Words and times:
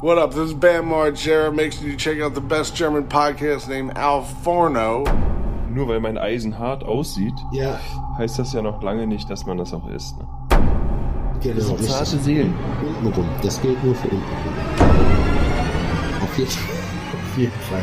What 0.00 0.16
up? 0.16 0.30
This 0.30 0.50
is 0.50 0.54
Bam 0.54 0.90
Margera. 0.90 1.52
Make 1.52 1.72
sure 1.72 1.88
you 1.88 1.96
check 1.96 2.20
out 2.20 2.32
the 2.32 2.40
best 2.40 2.76
German 2.76 3.08
podcast 3.08 3.68
named 3.68 3.98
Al 3.98 4.22
Forno. 4.44 5.02
Nur 5.68 5.88
weil 5.88 5.98
mein 5.98 6.16
Eisen 6.16 6.56
hart 6.56 6.84
aussieht, 6.84 7.34
Ja, 7.50 7.80
heißt 8.16 8.38
das 8.38 8.52
ja 8.52 8.62
noch 8.62 8.80
lange 8.80 9.08
nicht, 9.08 9.28
dass 9.28 9.44
man 9.44 9.58
das 9.58 9.74
auch 9.74 9.88
isst. 9.88 10.16
Ne? 10.16 10.28
genau. 11.42 11.72
richtig. 11.72 11.88
Zarte 11.88 12.16
Seelen. 12.18 12.54
Untenrum. 13.02 13.28
Das 13.42 13.60
gilt 13.60 13.82
nur 13.82 13.96
für 13.96 14.06
untenrum. 14.06 14.54
Auf 16.22 16.38
jeden 16.38 16.50
Fall. 16.50 16.74
Auf 17.12 17.38
jeden 17.38 17.52
Fall. 17.52 17.82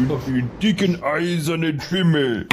Über 0.00 0.18
den 0.26 0.50
dicken 0.60 1.04
eisernen 1.04 1.80
Himmel! 1.88 2.48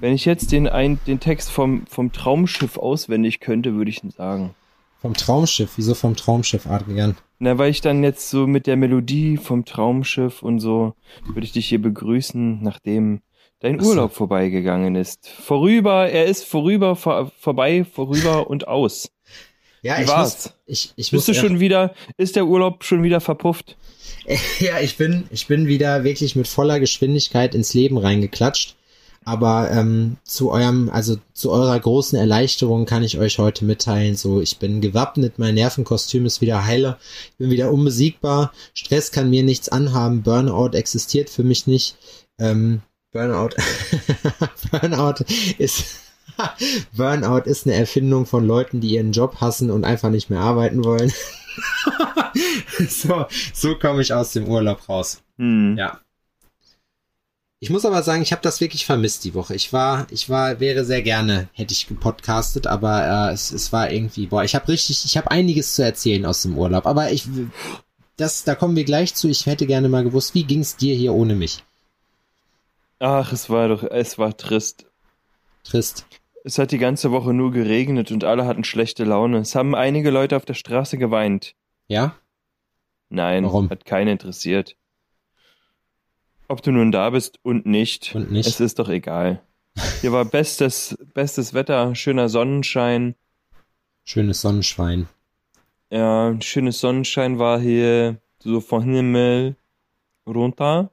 Wenn 0.00 0.14
ich 0.14 0.24
jetzt 0.24 0.52
den, 0.52 0.68
ein, 0.68 1.00
den 1.08 1.18
Text 1.18 1.50
vom, 1.50 1.84
vom 1.88 2.12
Traumschiff 2.12 2.76
auswendig 2.76 3.40
könnte, 3.40 3.74
würde 3.74 3.90
ich 3.90 4.02
sagen. 4.16 4.54
Vom 5.02 5.14
Traumschiff. 5.14 5.72
Wieso 5.76 5.94
vom 5.94 6.14
Traumschiff, 6.14 6.66
Adrian? 6.66 7.16
Na, 7.40 7.58
weil 7.58 7.70
ich 7.72 7.80
dann 7.80 8.04
jetzt 8.04 8.30
so 8.30 8.46
mit 8.46 8.68
der 8.68 8.76
Melodie 8.76 9.36
vom 9.36 9.64
Traumschiff 9.64 10.42
und 10.44 10.60
so 10.60 10.94
würde 11.26 11.44
ich 11.44 11.50
dich 11.52 11.68
hier 11.68 11.82
begrüßen, 11.82 12.62
nachdem 12.62 13.20
dein 13.58 13.80
Ach 13.80 13.82
so. 13.82 13.90
Urlaub 13.90 14.12
vorbeigegangen 14.14 14.94
ist. 14.94 15.28
Vorüber, 15.28 16.08
er 16.08 16.26
ist 16.26 16.44
vorüber, 16.44 16.94
vor, 16.94 17.32
vorbei, 17.36 17.84
vorüber 17.84 18.46
und 18.50 18.68
aus. 18.68 19.10
Ja, 19.82 19.98
Wie 19.98 20.02
ich 20.02 20.08
war's? 20.08 20.44
muss, 20.44 20.54
ich, 20.66 20.92
ich 20.94 21.10
Bist 21.10 21.12
muss 21.12 21.26
du 21.26 21.34
schon 21.34 21.58
wieder, 21.58 21.94
ist 22.16 22.36
der 22.36 22.46
Urlaub 22.46 22.84
schon 22.84 23.02
wieder 23.02 23.20
verpufft? 23.20 23.76
Ja, 24.60 24.78
ich 24.78 24.96
bin, 24.96 25.24
ich 25.30 25.48
bin 25.48 25.66
wieder 25.66 26.04
wirklich 26.04 26.36
mit 26.36 26.46
voller 26.46 26.78
Geschwindigkeit 26.78 27.56
ins 27.56 27.74
Leben 27.74 27.98
reingeklatscht. 27.98 28.76
Aber 29.24 29.70
ähm, 29.70 30.16
zu 30.24 30.50
eurem, 30.50 30.90
also 30.90 31.16
zu 31.32 31.50
eurer 31.52 31.78
großen 31.78 32.18
Erleichterung 32.18 32.86
kann 32.86 33.04
ich 33.04 33.18
euch 33.18 33.38
heute 33.38 33.64
mitteilen, 33.64 34.16
so 34.16 34.40
ich 34.40 34.58
bin 34.58 34.80
gewappnet, 34.80 35.38
mein 35.38 35.54
Nervenkostüm 35.54 36.26
ist 36.26 36.40
wieder 36.40 36.64
heile, 36.64 36.98
ich 37.30 37.36
bin 37.36 37.50
wieder 37.50 37.70
unbesiegbar, 37.70 38.52
Stress 38.74 39.12
kann 39.12 39.30
mir 39.30 39.44
nichts 39.44 39.68
anhaben, 39.68 40.22
Burnout 40.22 40.76
existiert 40.76 41.30
für 41.30 41.44
mich 41.44 41.66
nicht. 41.66 41.96
Ähm, 42.38 42.82
Burnout, 43.12 43.50
Burnout 44.70 45.24
ist 45.58 45.84
Burnout 46.96 47.42
ist 47.44 47.66
eine 47.66 47.76
Erfindung 47.76 48.26
von 48.26 48.46
Leuten, 48.46 48.80
die 48.80 48.94
ihren 48.94 49.12
Job 49.12 49.40
hassen 49.40 49.70
und 49.70 49.84
einfach 49.84 50.10
nicht 50.10 50.30
mehr 50.30 50.40
arbeiten 50.40 50.84
wollen. 50.84 51.12
so, 52.88 53.26
so 53.52 53.78
komme 53.78 54.02
ich 54.02 54.12
aus 54.12 54.32
dem 54.32 54.48
Urlaub 54.48 54.88
raus. 54.88 55.22
Hm. 55.38 55.76
Ja. 55.78 56.00
Ich 57.62 57.70
muss 57.70 57.84
aber 57.84 58.02
sagen, 58.02 58.22
ich 58.22 58.32
habe 58.32 58.42
das 58.42 58.60
wirklich 58.60 58.84
vermisst 58.84 59.22
die 59.22 59.34
Woche. 59.34 59.54
Ich 59.54 59.72
war, 59.72 60.08
ich 60.10 60.28
war, 60.28 60.58
wäre 60.58 60.84
sehr 60.84 61.00
gerne, 61.00 61.48
hätte 61.52 61.72
ich 61.72 61.86
gepodcastet, 61.86 62.66
aber 62.66 63.28
äh, 63.28 63.32
es, 63.32 63.52
es 63.52 63.72
war 63.72 63.92
irgendwie, 63.92 64.26
boah, 64.26 64.42
ich 64.42 64.56
habe 64.56 64.66
richtig, 64.66 65.04
ich 65.04 65.16
habe 65.16 65.30
einiges 65.30 65.76
zu 65.76 65.84
erzählen 65.84 66.26
aus 66.26 66.42
dem 66.42 66.58
Urlaub. 66.58 66.86
Aber 66.86 67.12
ich, 67.12 67.28
das, 68.16 68.42
da 68.42 68.56
kommen 68.56 68.74
wir 68.74 68.82
gleich 68.82 69.14
zu. 69.14 69.28
Ich 69.28 69.46
hätte 69.46 69.68
gerne 69.68 69.88
mal 69.88 70.02
gewusst, 70.02 70.34
wie 70.34 70.42
ging's 70.42 70.74
dir 70.74 70.96
hier 70.96 71.14
ohne 71.14 71.36
mich? 71.36 71.62
Ach, 72.98 73.32
es 73.32 73.48
war 73.48 73.68
doch, 73.68 73.84
es 73.84 74.18
war 74.18 74.36
trist. 74.36 74.86
Trist. 75.62 76.04
Es 76.42 76.58
hat 76.58 76.72
die 76.72 76.78
ganze 76.78 77.12
Woche 77.12 77.32
nur 77.32 77.52
geregnet 77.52 78.10
und 78.10 78.24
alle 78.24 78.44
hatten 78.44 78.64
schlechte 78.64 79.04
Laune. 79.04 79.38
Es 79.38 79.54
haben 79.54 79.76
einige 79.76 80.10
Leute 80.10 80.36
auf 80.36 80.44
der 80.44 80.54
Straße 80.54 80.98
geweint. 80.98 81.54
Ja? 81.86 82.16
Nein, 83.08 83.44
Warum? 83.44 83.70
hat 83.70 83.84
keinen 83.84 84.08
interessiert. 84.08 84.74
Ob 86.48 86.62
du 86.62 86.70
nun 86.72 86.92
da 86.92 87.10
bist 87.10 87.38
und 87.42 87.66
nicht, 87.66 88.14
Und 88.14 88.30
nicht? 88.30 88.46
es 88.48 88.60
ist 88.60 88.78
doch 88.78 88.88
egal. 88.88 89.40
Hier 90.00 90.12
war 90.12 90.24
bestes, 90.24 90.96
bestes 91.14 91.54
Wetter, 91.54 91.94
schöner 91.94 92.28
Sonnenschein. 92.28 93.14
Schönes 94.04 94.40
Sonnenschwein. 94.42 95.08
Ja, 95.90 96.34
schönes 96.40 96.80
Sonnenschein 96.80 97.38
war 97.38 97.58
hier 97.60 98.20
so 98.38 98.60
vom 98.60 98.82
Himmel 98.82 99.56
runter. 100.26 100.90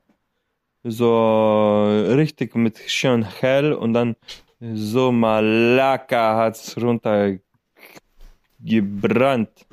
So 0.84 1.84
richtig 2.16 2.56
mit 2.56 2.78
schön 2.88 3.24
hell 3.24 3.74
und 3.74 3.94
dann 3.94 4.16
so 4.62 5.12
malaka 5.12 6.38
hat's 6.38 6.78
runter 6.78 7.38
gebrannt. 8.60 9.66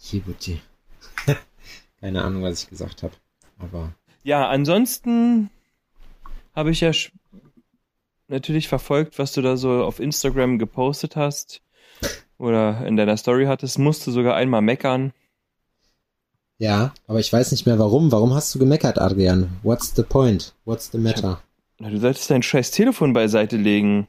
Jibuti. 0.00 0.60
Keine 2.00 2.24
Ahnung, 2.24 2.42
was 2.42 2.64
ich 2.64 2.68
gesagt 2.70 3.04
habe. 3.04 3.14
Aber 3.58 3.92
Ja, 4.22 4.48
ansonsten 4.48 5.50
habe 6.54 6.70
ich 6.70 6.80
ja 6.80 6.92
natürlich 8.28 8.68
verfolgt, 8.68 9.18
was 9.18 9.32
du 9.32 9.42
da 9.42 9.56
so 9.56 9.82
auf 9.84 10.00
Instagram 10.00 10.58
gepostet 10.58 11.16
hast 11.16 11.60
oder 12.38 12.86
in 12.86 12.96
deiner 12.96 13.16
Story 13.16 13.46
hattest. 13.46 13.78
Musste 13.78 14.10
sogar 14.10 14.36
einmal 14.36 14.62
meckern. 14.62 15.12
ja, 16.58 16.92
aber 17.06 17.18
ich 17.20 17.32
weiß 17.32 17.50
nicht 17.52 17.66
mehr 17.66 17.78
warum. 17.78 18.12
Warum 18.12 18.34
hast 18.34 18.54
du 18.54 18.58
gemeckert, 18.58 18.98
Adrian? 19.00 19.50
What's 19.62 19.92
the 19.96 20.02
point? 20.02 20.54
What's 20.64 20.90
the 20.92 20.98
matter? 20.98 21.42
Na, 21.78 21.90
Du 21.90 21.98
solltest 21.98 22.30
dein 22.30 22.42
scheiß 22.42 22.70
Telefon 22.70 23.12
beiseite 23.12 23.56
legen. 23.56 24.06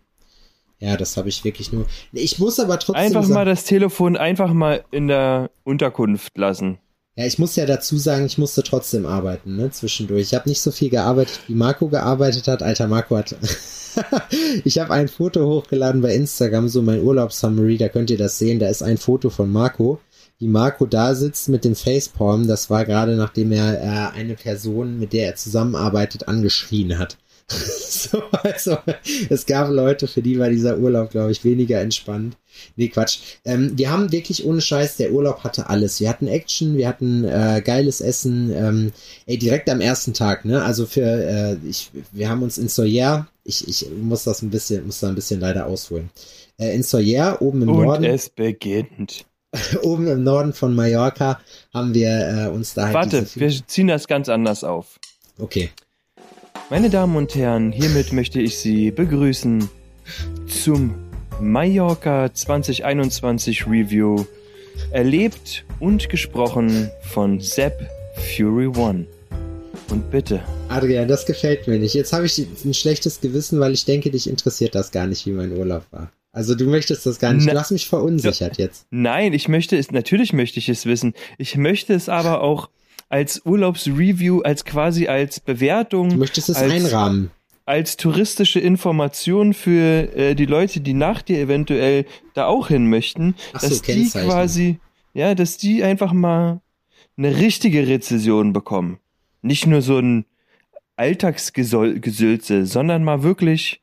Ja, 0.79 0.97
das 0.97 1.17
habe 1.17 1.29
ich 1.29 1.43
wirklich 1.43 1.71
nur. 1.71 1.87
Ich 2.11 2.37
muss 2.39 2.59
aber 2.59 2.77
trotzdem 2.77 3.03
Einfach 3.05 3.27
mal 3.27 3.45
das 3.45 3.63
Telefon 3.63 4.17
einfach 4.17 4.53
mal 4.53 4.83
in 4.91 5.07
der 5.07 5.49
Unterkunft 5.63 6.37
lassen. 6.37 6.77
Ja, 7.15 7.27
ich 7.27 7.37
muss 7.37 7.55
ja 7.55 7.67
dazu 7.67 7.97
sagen, 7.97 8.25
ich 8.25 8.39
musste 8.39 8.63
trotzdem 8.63 9.05
arbeiten, 9.05 9.55
ne, 9.55 9.69
zwischendurch. 9.69 10.23
Ich 10.23 10.33
habe 10.33 10.49
nicht 10.49 10.61
so 10.61 10.71
viel 10.71 10.89
gearbeitet, 10.89 11.41
wie 11.47 11.53
Marco 11.53 11.87
gearbeitet 11.87 12.47
hat. 12.47 12.63
Alter, 12.63 12.87
Marco 12.87 13.15
hat. 13.15 13.35
ich 14.63 14.79
habe 14.79 14.93
ein 14.93 15.07
Foto 15.07 15.45
hochgeladen 15.45 16.01
bei 16.01 16.15
Instagram, 16.15 16.69
so 16.69 16.81
mein 16.81 17.03
Urlaubssummary, 17.03 17.77
da 17.77 17.89
könnt 17.89 18.09
ihr 18.09 18.17
das 18.17 18.39
sehen. 18.39 18.57
Da 18.57 18.67
ist 18.67 18.81
ein 18.81 18.97
Foto 18.97 19.29
von 19.29 19.51
Marco, 19.51 19.99
wie 20.39 20.47
Marco 20.47 20.87
da 20.87 21.13
sitzt 21.13 21.49
mit 21.49 21.65
dem 21.65 21.75
Facepalm. 21.75 22.47
Das 22.47 22.71
war 22.71 22.83
gerade 22.83 23.15
nachdem 23.15 23.51
er 23.51 23.79
äh, 23.83 24.17
eine 24.17 24.33
Person, 24.33 24.97
mit 24.97 25.13
der 25.13 25.27
er 25.27 25.35
zusammenarbeitet, 25.35 26.27
angeschrien 26.27 26.97
hat. 26.97 27.19
so, 27.49 28.23
also, 28.43 28.77
es 29.29 29.45
gab 29.45 29.69
Leute, 29.69 30.07
für 30.07 30.21
die 30.21 30.39
war 30.39 30.49
dieser 30.49 30.77
Urlaub, 30.77 31.11
glaube 31.11 31.31
ich, 31.31 31.43
weniger 31.43 31.81
entspannt. 31.81 32.37
Nee, 32.75 32.89
Quatsch. 32.89 33.19
Ähm, 33.45 33.73
wir 33.75 33.91
haben 33.91 34.11
wirklich 34.11 34.45
ohne 34.45 34.61
Scheiß, 34.61 34.97
der 34.97 35.11
Urlaub 35.11 35.43
hatte 35.43 35.69
alles. 35.69 35.99
Wir 35.99 36.09
hatten 36.09 36.27
Action, 36.27 36.77
wir 36.77 36.87
hatten 36.87 37.25
äh, 37.25 37.61
geiles 37.63 38.01
Essen, 38.01 38.51
ähm, 38.55 38.91
ey, 39.25 39.37
direkt 39.37 39.69
am 39.69 39.81
ersten 39.81 40.13
Tag, 40.13 40.45
ne? 40.45 40.63
Also 40.63 40.85
für, 40.85 41.01
äh, 41.01 41.57
ich, 41.67 41.91
wir 42.11 42.29
haben 42.29 42.43
uns 42.43 42.57
in 42.57 42.69
Soyer, 42.69 43.27
ich, 43.43 43.67
ich 43.67 43.87
muss 43.89 44.23
das 44.23 44.41
ein 44.41 44.49
bisschen, 44.49 44.85
muss 44.85 44.99
da 44.99 45.09
ein 45.09 45.15
bisschen 45.15 45.39
leider 45.39 45.65
ausholen. 45.65 46.09
Äh, 46.57 46.75
in 46.75 46.83
Soyer, 46.83 47.41
oben 47.41 47.63
im 47.63 47.69
Und 47.69 47.83
Norden, 47.85 48.03
es 48.05 48.29
beginnt. 48.29 49.25
oben 49.81 50.07
im 50.07 50.23
Norden 50.23 50.53
von 50.53 50.75
Mallorca, 50.75 51.39
haben 51.73 51.93
wir 51.93 52.09
äh, 52.09 52.47
uns 52.49 52.73
da 52.73 52.85
halt 52.85 52.93
Warte, 52.93 53.27
wir 53.35 53.67
ziehen 53.67 53.87
das 53.87 54.07
ganz 54.07 54.29
anders 54.29 54.63
auf. 54.63 54.99
Okay. 55.39 55.69
Meine 56.69 56.89
Damen 56.89 57.15
und 57.15 57.35
Herren, 57.35 57.71
hiermit 57.71 58.13
möchte 58.13 58.41
ich 58.41 58.57
Sie 58.57 58.91
begrüßen 58.91 59.69
zum 60.47 60.95
Mallorca 61.39 62.33
2021 62.33 63.67
Review. 63.67 64.25
Erlebt 64.91 65.65
und 65.79 66.09
gesprochen 66.09 66.89
von 67.01 67.39
Sepp 67.39 67.87
Fury 68.35 68.67
One. 68.67 69.05
Und 69.91 70.09
bitte, 70.09 70.41
Adrian, 70.69 71.07
das 71.07 71.27
gefällt 71.27 71.67
mir 71.67 71.77
nicht. 71.77 71.93
Jetzt 71.93 72.11
habe 72.11 72.25
ich 72.25 72.39
ein 72.65 72.73
schlechtes 72.73 73.21
Gewissen, 73.21 73.59
weil 73.59 73.73
ich 73.73 73.85
denke, 73.85 74.09
dich 74.09 74.27
interessiert 74.27 74.73
das 74.73 74.89
gar 74.89 75.05
nicht, 75.05 75.27
wie 75.27 75.31
mein 75.31 75.51
Urlaub 75.51 75.83
war. 75.91 76.11
Also 76.31 76.55
du 76.55 76.65
möchtest 76.65 77.05
das 77.05 77.19
gar 77.19 77.33
nicht. 77.33 77.45
Na- 77.45 77.53
du 77.53 77.59
hast 77.59 77.69
mich 77.69 77.87
verunsichert 77.87 78.57
jetzt. 78.57 78.87
nein, 78.89 79.33
ich 79.33 79.47
möchte 79.47 79.77
es, 79.77 79.91
natürlich 79.91 80.33
möchte 80.33 80.57
ich 80.57 80.69
es 80.69 80.87
wissen. 80.87 81.13
Ich 81.37 81.55
möchte 81.55 81.93
es 81.93 82.09
aber 82.09 82.41
auch 82.41 82.69
als 83.13 83.41
Urlaubsreview, 83.45 84.41
als 84.41 84.65
quasi 84.65 85.07
als 85.07 85.39
Bewertung. 85.39 86.09
Du 86.09 86.15
möchtest 86.17 86.49
es 86.49 86.55
als, 86.57 86.71
einrahmen. 86.73 87.29
als 87.63 87.95
touristische 87.95 88.59
Information 88.59 89.53
für 89.53 90.15
äh, 90.15 90.33
die 90.33 90.47
Leute, 90.47 90.81
die 90.81 90.95
nach 90.95 91.21
dir 91.21 91.37
eventuell 91.39 92.05
da 92.33 92.47
auch 92.47 92.69
hin 92.69 92.89
möchten, 92.89 93.35
Ach 93.53 93.59
so, 93.61 93.69
dass 93.69 93.81
die 93.83 93.91
Kennzeichen. 93.93 94.27
quasi, 94.29 94.79
ja, 95.13 95.35
dass 95.35 95.57
die 95.57 95.83
einfach 95.83 96.11
mal 96.11 96.61
eine 97.15 97.37
richtige 97.37 97.87
Rezession 97.87 98.51
bekommen. 98.51 98.97
Nicht 99.43 99.67
nur 99.67 99.83
so 99.83 99.99
ein 99.99 100.25
Alltagsgesülze, 100.95 102.65
sondern 102.65 103.03
mal 103.03 103.21
wirklich, 103.21 103.81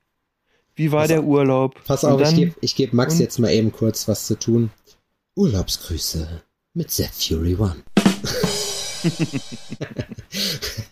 wie 0.75 0.91
war 0.91 1.03
Pass 1.03 1.09
der 1.09 1.23
Urlaub? 1.23 1.81
Pass 1.85 2.05
auf, 2.05 2.21
ich 2.21 2.27
dann- 2.27 2.37
gebe 2.37 2.55
ich 2.63 2.75
geb 2.75 2.93
Max 2.93 3.21
jetzt 3.21 3.39
mal 3.39 3.53
eben 3.53 3.71
kurz 3.71 4.09
was 4.09 4.27
zu 4.27 4.37
tun. 4.37 4.71
Urlaubsgrüße 5.37 6.43
mit 6.75 6.91
Sepp 6.91 7.11
Fury 7.15 7.55
One. 7.55 7.77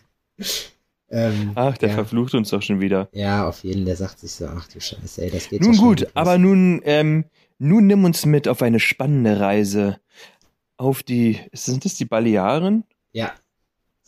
ähm, 1.11 1.53
Ach, 1.55 1.77
der 1.79 1.91
ja. 1.91 1.95
verflucht 1.95 2.35
uns 2.35 2.51
doch 2.51 2.63
schon 2.63 2.81
wieder. 2.81 3.09
ja, 3.13 3.49
auf 3.49 3.65
jeden, 3.65 3.85
der 3.85 3.97
sagt 3.97 4.21
sich 4.21 4.33
so, 4.33 4.47
ach 4.47 4.69
du 4.69 4.81
Scheiße, 4.81 5.23
ey, 5.23 5.31
das 5.31 5.49
geht 5.49 5.63
Nun 5.63 5.77
gut, 5.77 6.09
aber 6.15 6.39
nun, 6.39 6.81
ähm, 6.85 7.25
nun 7.59 7.87
nimm 7.87 8.05
uns 8.05 8.27
mit 8.27 8.49
auf 8.49 8.63
eine 8.63 8.81
spannende 8.81 9.41
Reise 9.41 9.99
auf 10.79 11.03
die, 11.03 11.39
sind 11.53 11.85
das 11.85 11.95
die 11.95 12.05
Balearen? 12.05 12.85
Ja. 13.13 13.33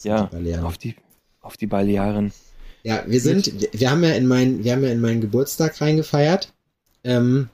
Ja, 0.03 0.25
die 0.25 0.37
Balearen. 0.37 0.65
auf 0.65 0.79
die, 0.79 0.95
auf 1.41 1.57
die 1.57 1.67
Balearen. 1.67 2.33
Ja, 2.83 3.05
wir 3.07 3.21
sind, 3.21 3.53
wir 3.79 3.91
haben 3.91 4.03
ja 4.03 4.13
in 4.13 4.27
meinen, 4.27 4.65
wir 4.65 4.73
haben 4.73 4.83
ja 4.83 4.91
in 4.91 5.01
meinen 5.01 5.21
Geburtstag 5.21 5.81
reingefeiert. 5.81 6.53
Ähm, 7.05 7.51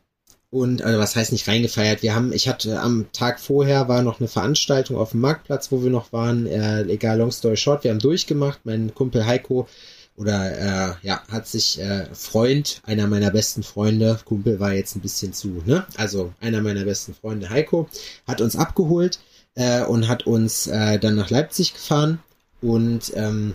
und 0.50 0.82
also 0.82 0.98
was 0.98 1.16
heißt 1.16 1.32
nicht 1.32 1.48
reingefeiert? 1.48 2.02
Wir 2.02 2.14
haben, 2.14 2.32
ich 2.32 2.48
hatte 2.48 2.80
am 2.80 3.06
Tag 3.12 3.40
vorher 3.40 3.88
war 3.88 4.02
noch 4.02 4.20
eine 4.20 4.28
Veranstaltung 4.28 4.96
auf 4.96 5.10
dem 5.10 5.20
Marktplatz, 5.20 5.72
wo 5.72 5.82
wir 5.82 5.90
noch 5.90 6.12
waren. 6.12 6.46
Äh, 6.46 6.82
egal, 6.84 7.18
long 7.18 7.30
story 7.32 7.56
short, 7.56 7.84
wir 7.84 7.90
haben 7.90 7.98
durchgemacht. 7.98 8.60
Mein 8.64 8.94
Kumpel 8.94 9.26
Heiko 9.26 9.66
oder 10.16 10.96
äh, 11.02 11.06
ja 11.06 11.20
hat 11.30 11.46
sich 11.46 11.80
äh, 11.80 12.06
Freund 12.14 12.80
einer 12.84 13.06
meiner 13.06 13.30
besten 13.30 13.62
Freunde, 13.62 14.18
Kumpel 14.24 14.60
war 14.60 14.72
jetzt 14.72 14.96
ein 14.96 15.00
bisschen 15.00 15.32
zu, 15.32 15.62
ne? 15.66 15.84
Also 15.96 16.32
einer 16.40 16.62
meiner 16.62 16.84
besten 16.84 17.14
Freunde 17.14 17.50
Heiko 17.50 17.88
hat 18.26 18.40
uns 18.40 18.56
abgeholt 18.56 19.18
äh, 19.56 19.82
und 19.82 20.08
hat 20.08 20.26
uns 20.26 20.68
äh, 20.68 20.98
dann 20.98 21.16
nach 21.16 21.30
Leipzig 21.30 21.74
gefahren 21.74 22.20
und 22.62 23.12
ähm, 23.14 23.54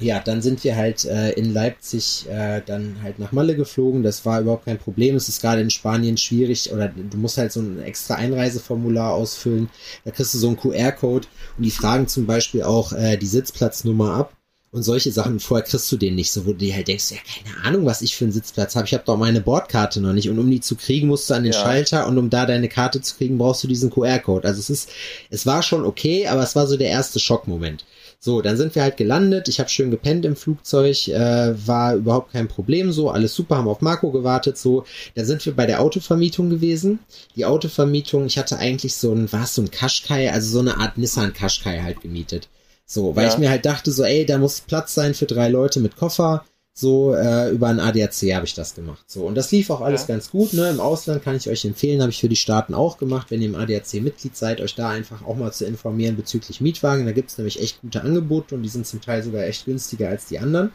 ja, 0.00 0.18
dann 0.20 0.42
sind 0.42 0.64
wir 0.64 0.76
halt 0.76 1.04
äh, 1.04 1.30
in 1.32 1.52
Leipzig 1.52 2.26
äh, 2.28 2.60
dann 2.64 2.96
halt 3.02 3.18
nach 3.18 3.32
Malle 3.32 3.54
geflogen. 3.54 4.02
Das 4.02 4.24
war 4.26 4.40
überhaupt 4.40 4.64
kein 4.64 4.78
Problem. 4.78 5.14
Es 5.14 5.28
ist 5.28 5.40
gerade 5.40 5.60
in 5.62 5.70
Spanien 5.70 6.16
schwierig 6.16 6.72
oder 6.72 6.88
du 6.88 7.16
musst 7.16 7.38
halt 7.38 7.52
so 7.52 7.60
ein 7.60 7.80
extra 7.82 8.16
Einreiseformular 8.16 9.12
ausfüllen. 9.12 9.70
Da 10.04 10.10
kriegst 10.10 10.34
du 10.34 10.38
so 10.38 10.48
einen 10.48 10.56
QR-Code 10.56 11.28
und 11.56 11.64
die 11.64 11.70
fragen 11.70 12.08
zum 12.08 12.26
Beispiel 12.26 12.62
auch 12.64 12.92
äh, 12.92 13.16
die 13.16 13.26
Sitzplatznummer 13.26 14.14
ab 14.14 14.36
und 14.72 14.82
solche 14.82 15.12
Sachen. 15.12 15.38
Vorher 15.38 15.64
kriegst 15.64 15.90
du 15.92 15.96
den 15.96 16.16
nicht 16.16 16.32
so, 16.32 16.44
wo 16.44 16.50
du 16.50 16.58
dir 16.58 16.74
halt 16.74 16.88
denkst, 16.88 17.12
ja, 17.12 17.18
keine 17.18 17.64
Ahnung, 17.64 17.86
was 17.86 18.02
ich 18.02 18.16
für 18.16 18.24
einen 18.24 18.32
Sitzplatz 18.32 18.74
habe. 18.74 18.86
Ich 18.86 18.94
habe 18.94 19.04
doch 19.06 19.16
meine 19.16 19.40
Bordkarte 19.40 20.00
noch 20.00 20.12
nicht. 20.12 20.28
Und 20.28 20.40
um 20.40 20.50
die 20.50 20.60
zu 20.60 20.74
kriegen, 20.74 21.06
musst 21.06 21.30
du 21.30 21.34
an 21.34 21.44
den 21.44 21.52
Ja. 21.52 21.60
Schalter 21.60 22.08
und 22.08 22.18
um 22.18 22.28
da 22.28 22.44
deine 22.44 22.68
Karte 22.68 23.00
zu 23.00 23.14
kriegen, 23.14 23.38
brauchst 23.38 23.62
du 23.62 23.68
diesen 23.68 23.90
QR-Code. 23.90 24.46
Also 24.48 24.58
es 24.58 24.70
ist, 24.70 24.90
es 25.30 25.46
war 25.46 25.62
schon 25.62 25.84
okay, 25.84 26.26
aber 26.26 26.42
es 26.42 26.56
war 26.56 26.66
so 26.66 26.76
der 26.76 26.88
erste 26.88 27.20
Schockmoment. 27.20 27.84
So, 28.24 28.40
dann 28.40 28.56
sind 28.56 28.74
wir 28.74 28.82
halt 28.82 28.96
gelandet. 28.96 29.48
Ich 29.48 29.60
habe 29.60 29.68
schön 29.68 29.90
gepennt 29.90 30.24
im 30.24 30.34
Flugzeug, 30.34 31.08
äh, 31.08 31.66
war 31.66 31.94
überhaupt 31.94 32.32
kein 32.32 32.48
Problem. 32.48 32.90
So, 32.90 33.10
alles 33.10 33.34
super, 33.34 33.58
haben 33.58 33.68
auf 33.68 33.82
Marco 33.82 34.10
gewartet. 34.12 34.56
So, 34.56 34.86
dann 35.14 35.26
sind 35.26 35.44
wir 35.44 35.54
bei 35.54 35.66
der 35.66 35.82
Autovermietung 35.82 36.48
gewesen. 36.48 37.00
Die 37.36 37.44
Autovermietung, 37.44 38.24
ich 38.24 38.38
hatte 38.38 38.56
eigentlich 38.56 38.94
so 38.94 39.12
ein, 39.12 39.30
war 39.30 39.44
es 39.44 39.54
so 39.54 39.60
ein 39.60 39.70
Qashqai, 39.70 40.32
also 40.32 40.52
so 40.52 40.60
eine 40.60 40.78
Art 40.78 40.96
Nissan 40.96 41.34
Qashqai 41.34 41.82
halt 41.82 42.00
gemietet. 42.00 42.48
So, 42.86 43.14
weil 43.14 43.26
Ja. 43.26 43.32
ich 43.34 43.36
mir 43.38 43.50
halt 43.50 43.66
dachte, 43.66 43.92
so, 43.92 44.04
ey, 44.04 44.24
da 44.24 44.38
muss 44.38 44.62
Platz 44.62 44.94
sein 44.94 45.12
für 45.12 45.26
drei 45.26 45.50
Leute 45.50 45.80
mit 45.80 45.94
Koffer. 45.96 46.46
So, 46.76 47.14
äh, 47.14 47.50
über 47.50 47.68
ein 47.68 47.78
ADAC 47.78 48.34
habe 48.34 48.46
ich 48.46 48.54
das 48.54 48.74
gemacht. 48.74 49.04
So, 49.06 49.24
und 49.24 49.36
das 49.36 49.52
lief 49.52 49.70
auch 49.70 49.80
alles 49.80 50.02
Ja. 50.02 50.06
ganz 50.08 50.30
gut, 50.30 50.52
ne? 50.54 50.68
Im 50.70 50.80
Ausland 50.80 51.22
kann 51.22 51.36
ich 51.36 51.48
euch 51.48 51.64
empfehlen, 51.64 52.00
habe 52.00 52.10
ich 52.10 52.18
für 52.20 52.28
die 52.28 52.34
Staaten 52.34 52.74
auch 52.74 52.98
gemacht, 52.98 53.30
wenn 53.30 53.40
ihr 53.40 53.48
im 53.48 53.54
ADAC 53.54 53.94
Mitglied 54.02 54.36
seid, 54.36 54.60
euch 54.60 54.74
da 54.74 54.90
einfach 54.90 55.24
auch 55.24 55.36
mal 55.36 55.52
zu 55.52 55.64
informieren 55.66 56.16
bezüglich 56.16 56.60
Mietwagen. 56.60 57.06
Da 57.06 57.12
gibt's 57.12 57.38
nämlich 57.38 57.62
echt 57.62 57.80
gute 57.80 58.02
Angebote 58.02 58.56
und 58.56 58.64
die 58.64 58.68
sind 58.68 58.88
zum 58.88 59.00
Teil 59.00 59.22
sogar 59.22 59.44
echt 59.44 59.66
günstiger 59.66 60.08
als 60.08 60.26
die 60.26 60.40
anderen. 60.40 60.72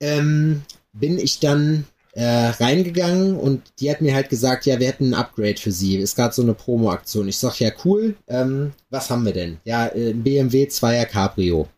Ähm, 0.00 0.62
bin 0.92 1.18
ich 1.18 1.38
dann 1.38 1.84
äh, 2.14 2.24
reingegangen 2.48 3.36
und 3.36 3.62
die 3.78 3.90
hat 3.90 4.00
mir 4.00 4.14
halt 4.14 4.28
gesagt, 4.28 4.66
ja, 4.66 4.78
wir 4.80 4.88
hätten 4.88 5.10
ein 5.10 5.14
Upgrade 5.14 5.58
für 5.58 5.72
sie. 5.72 5.96
Ist 5.96 6.16
gerade 6.16 6.34
so 6.34 6.42
eine 6.42 6.54
Promo-Aktion. 6.54 7.28
Ich 7.28 7.38
sag, 7.38 7.58
ja, 7.60 7.70
cool, 7.84 8.16
ähm, 8.28 8.72
was 8.90 9.08
haben 9.10 9.24
wir 9.24 9.32
denn? 9.32 9.58
Ja, 9.64 9.90
ein 9.94 10.22
BMW 10.22 10.64
2er 10.64 11.06
Cabrio. 11.06 11.68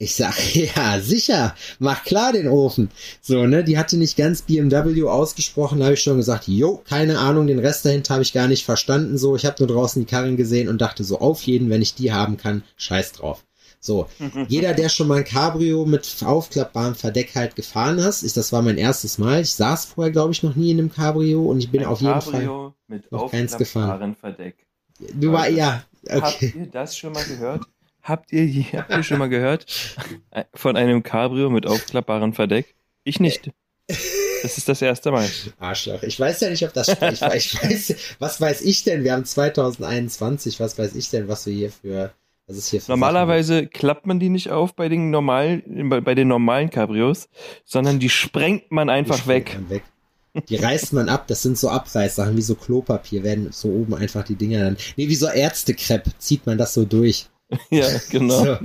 Ich 0.00 0.14
sag, 0.14 0.54
ja, 0.54 1.00
sicher, 1.00 1.56
mach 1.80 2.04
klar 2.04 2.32
den 2.32 2.46
Ofen. 2.46 2.90
So, 3.20 3.46
ne, 3.46 3.64
die 3.64 3.78
hatte 3.78 3.96
nicht 3.96 4.16
ganz 4.16 4.42
BMW 4.42 5.02
ausgesprochen, 5.04 5.80
da 5.80 5.86
habe 5.86 5.94
ich 5.94 6.02
schon 6.02 6.16
gesagt, 6.16 6.46
jo, 6.46 6.76
keine 6.88 7.18
Ahnung, 7.18 7.48
den 7.48 7.58
Rest 7.58 7.84
dahinter 7.84 8.14
habe 8.14 8.22
ich 8.22 8.32
gar 8.32 8.46
nicht 8.46 8.64
verstanden. 8.64 9.18
So, 9.18 9.34
ich 9.34 9.44
habe 9.44 9.56
nur 9.58 9.68
draußen 9.68 10.00
die 10.00 10.10
Karren 10.10 10.36
gesehen 10.36 10.68
und 10.68 10.80
dachte 10.80 11.02
so, 11.02 11.18
auf 11.18 11.42
jeden, 11.42 11.68
wenn 11.68 11.82
ich 11.82 11.96
die 11.96 12.12
haben 12.12 12.36
kann, 12.36 12.62
scheiß 12.76 13.12
drauf. 13.12 13.44
So, 13.80 14.08
jeder, 14.48 14.72
der 14.72 14.88
schon 14.88 15.08
mal 15.08 15.18
ein 15.18 15.24
Cabrio 15.24 15.84
mit 15.84 16.16
aufklappbarem 16.24 16.94
Verdeck 16.94 17.34
halt 17.34 17.56
gefahren 17.56 18.00
hast, 18.00 18.22
ist, 18.22 18.36
das 18.36 18.52
war 18.52 18.62
mein 18.62 18.78
erstes 18.78 19.18
Mal. 19.18 19.40
Ich 19.40 19.54
saß 19.54 19.86
vorher, 19.86 20.12
glaube 20.12 20.32
ich, 20.32 20.44
noch 20.44 20.54
nie 20.54 20.70
in 20.70 20.78
einem 20.78 20.92
Cabrio 20.92 21.42
und 21.42 21.58
ich 21.58 21.72
bin 21.72 21.80
Ein 21.80 21.86
auf 21.88 22.00
jeden 22.00 22.20
Fall. 22.20 22.32
Cabrio 22.32 22.74
mit 22.86 23.10
noch 23.10 23.32
keins 23.32 23.56
gefahren. 23.56 24.14
Verdeck. 24.14 24.64
Du 25.14 25.32
war 25.32 25.48
ja, 25.48 25.84
Habt 26.08 26.36
okay. 26.36 26.54
ihr 26.56 26.66
das 26.66 26.96
schon 26.96 27.12
mal 27.12 27.24
gehört? 27.24 27.66
Habt 28.02 28.32
ihr, 28.32 28.44
je- 28.46 28.64
habt 28.76 28.90
ihr 28.90 29.02
schon 29.02 29.18
mal 29.18 29.28
gehört 29.28 29.66
von 30.54 30.76
einem 30.76 31.02
Cabrio 31.02 31.50
mit 31.50 31.66
aufklappbarem 31.66 32.32
Verdeck? 32.32 32.74
Ich 33.04 33.20
nicht. 33.20 33.50
Das 34.42 34.56
ist 34.56 34.68
das 34.68 34.80
erste 34.82 35.10
Mal. 35.10 35.28
Arschloch. 35.58 36.02
Ich 36.02 36.18
weiß 36.20 36.40
ja 36.40 36.50
nicht, 36.50 36.64
ob 36.64 36.72
das 36.72 36.90
stimmt. 36.92 37.12
Ich, 37.14 37.22
weiß- 37.22 37.36
ich 37.36 37.62
weiß, 37.62 37.96
was 38.18 38.40
weiß 38.40 38.60
ich 38.62 38.84
denn? 38.84 39.02
Wir 39.04 39.12
haben 39.12 39.24
2021. 39.24 40.60
Was 40.60 40.78
weiß 40.78 40.94
ich 40.94 41.10
denn, 41.10 41.28
was 41.28 41.46
wir 41.46 41.52
hier 41.54 41.70
für, 41.70 42.12
was 42.46 42.56
ist 42.56 42.68
hier 42.68 42.80
für 42.80 42.92
Normalerweise 42.92 43.66
klappt 43.66 44.06
man 44.06 44.20
die 44.20 44.28
nicht 44.28 44.50
auf 44.50 44.74
bei 44.74 44.88
den 44.88 45.10
normalen, 45.10 45.88
bei, 45.88 46.00
bei 46.00 46.14
den 46.14 46.28
normalen 46.28 46.70
Cabrios, 46.70 47.28
sondern 47.64 47.98
die 47.98 48.08
sprengt 48.10 48.70
man 48.70 48.88
einfach 48.90 49.26
weg. 49.26 49.48
springt 49.50 49.68
man 49.68 49.76
weg. 49.76 49.82
Die 50.48 50.56
reißt 50.56 50.92
man 50.92 51.08
ab. 51.08 51.26
Das 51.26 51.42
sind 51.42 51.58
so 51.58 51.68
Abreißsachen, 51.70 52.36
wie 52.36 52.42
so 52.42 52.54
Klopapier. 52.54 53.24
Werden 53.24 53.48
so 53.50 53.68
oben 53.70 53.94
einfach 53.94 54.22
die 54.24 54.36
Dinger 54.36 54.60
dann, 54.62 54.76
nee, 54.96 55.08
wie 55.08 55.14
so 55.16 55.26
Ärztekrepp 55.26 56.04
zieht 56.18 56.46
man 56.46 56.58
das 56.58 56.74
so 56.74 56.84
durch. 56.84 57.26
Ja, 57.70 57.86
genau. 58.10 58.44
So. 58.44 58.58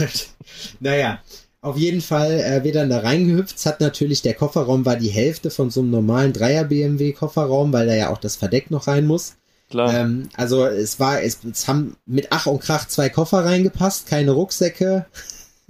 naja, 0.80 1.20
auf 1.62 1.76
jeden 1.76 2.00
Fall, 2.00 2.40
äh, 2.40 2.64
wir 2.64 2.72
dann 2.72 2.90
da 2.90 3.00
reingehüpft. 3.00 3.56
Es 3.56 3.66
hat 3.66 3.80
natürlich, 3.80 4.22
der 4.22 4.34
Kofferraum 4.34 4.86
war 4.86 4.96
die 4.96 5.10
Hälfte 5.10 5.50
von 5.50 5.70
so 5.70 5.80
einem 5.80 5.90
normalen 5.90 6.32
Dreier 6.32 6.64
BMW 6.64 7.12
Kofferraum, 7.12 7.72
weil 7.72 7.86
da 7.86 7.94
ja 7.94 8.10
auch 8.10 8.18
das 8.18 8.36
Verdeck 8.36 8.70
noch 8.70 8.88
rein 8.88 9.06
muss. 9.06 9.36
Klar. 9.68 9.94
Ähm, 9.94 10.28
also 10.36 10.66
es 10.66 10.98
war, 10.98 11.22
es, 11.22 11.38
es 11.44 11.68
haben 11.68 11.96
mit 12.06 12.28
Ach 12.30 12.46
und 12.46 12.60
Krach 12.60 12.88
zwei 12.88 13.08
Koffer 13.08 13.44
reingepasst, 13.44 14.08
keine 14.08 14.32
Rucksäcke, 14.32 15.06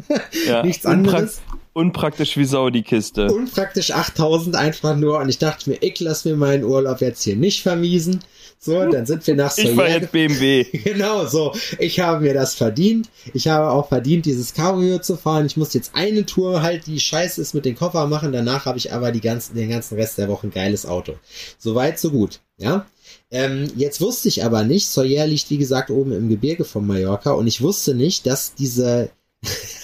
ja. 0.47 0.63
nichts 0.63 0.87
anderes. 0.87 1.41
Unpraktisch 1.73 2.37
wie 2.37 2.45
Sau, 2.45 2.71
die 2.71 2.83
Kiste. 2.83 3.33
Unpraktisch 3.33 3.93
8000 3.93 4.57
einfach 4.57 4.97
nur 4.97 5.19
und 5.19 5.29
ich 5.29 5.39
dachte 5.39 5.71
mir, 5.71 5.79
ich 5.81 6.01
lass 6.01 6.25
mir 6.25 6.37
meinen 6.37 6.65
Urlaub 6.65 7.01
jetzt 7.01 7.23
hier 7.23 7.37
nicht 7.37 7.63
vermiesen. 7.63 8.21
So, 8.63 8.85
dann 8.91 9.07
sind 9.07 9.27
wir 9.27 9.37
nach 9.37 9.57
Ich 9.57 9.69
fahr 9.69 9.87
Soyer 9.87 10.01
jetzt 10.01 10.13
BMW. 10.13 10.65
Genau 10.85 11.25
so. 11.25 11.55
Ich 11.79 11.99
habe 12.01 12.21
mir 12.21 12.35
das 12.35 12.55
verdient. 12.55 13.09
Ich 13.33 13.49
habe 13.49 13.71
auch 13.71 13.89
verdient, 13.89 14.27
dieses 14.27 14.53
Cabrio 14.53 14.99
zu 14.99 15.17
fahren. 15.17 15.47
Ich 15.47 15.57
muss 15.57 15.73
jetzt 15.73 15.93
eine 15.95 16.27
Tour 16.27 16.61
halt, 16.61 16.87
die 16.87 17.01
scheiße 17.01 17.41
ist, 17.41 17.55
mit 17.55 17.65
den 17.65 17.75
Koffer 17.75 18.07
machen. 18.07 18.33
Danach 18.33 18.67
habe 18.67 18.77
ich 18.77 18.93
aber 18.93 19.13
die 19.13 19.23
ganzen, 19.23 19.55
den 19.55 19.71
ganzen 19.71 19.95
Rest 19.95 20.19
der 20.19 20.29
Woche 20.29 20.49
ein 20.49 20.51
geiles 20.51 20.85
Auto. 20.85 21.15
Soweit, 21.59 21.99
so 21.99 22.11
gut. 22.11 22.41
Ja. 22.59 22.85
Ähm, 23.31 23.71
jetzt 23.77 24.01
wusste 24.01 24.29
ich 24.29 24.45
aber 24.45 24.65
nicht, 24.65 24.89
Soyer 24.89 25.27
liegt 25.27 25.51
wie 25.51 25.59
gesagt 25.59 25.91
oben 25.91 26.13
im 26.13 26.29
Gebirge 26.29 26.65
von 26.65 26.87
Mallorca 26.87 27.31
und 27.31 27.47
ich 27.47 27.63
wusste 27.63 27.95
nicht, 27.95 28.27
dass 28.27 28.55
diese, 28.55 29.11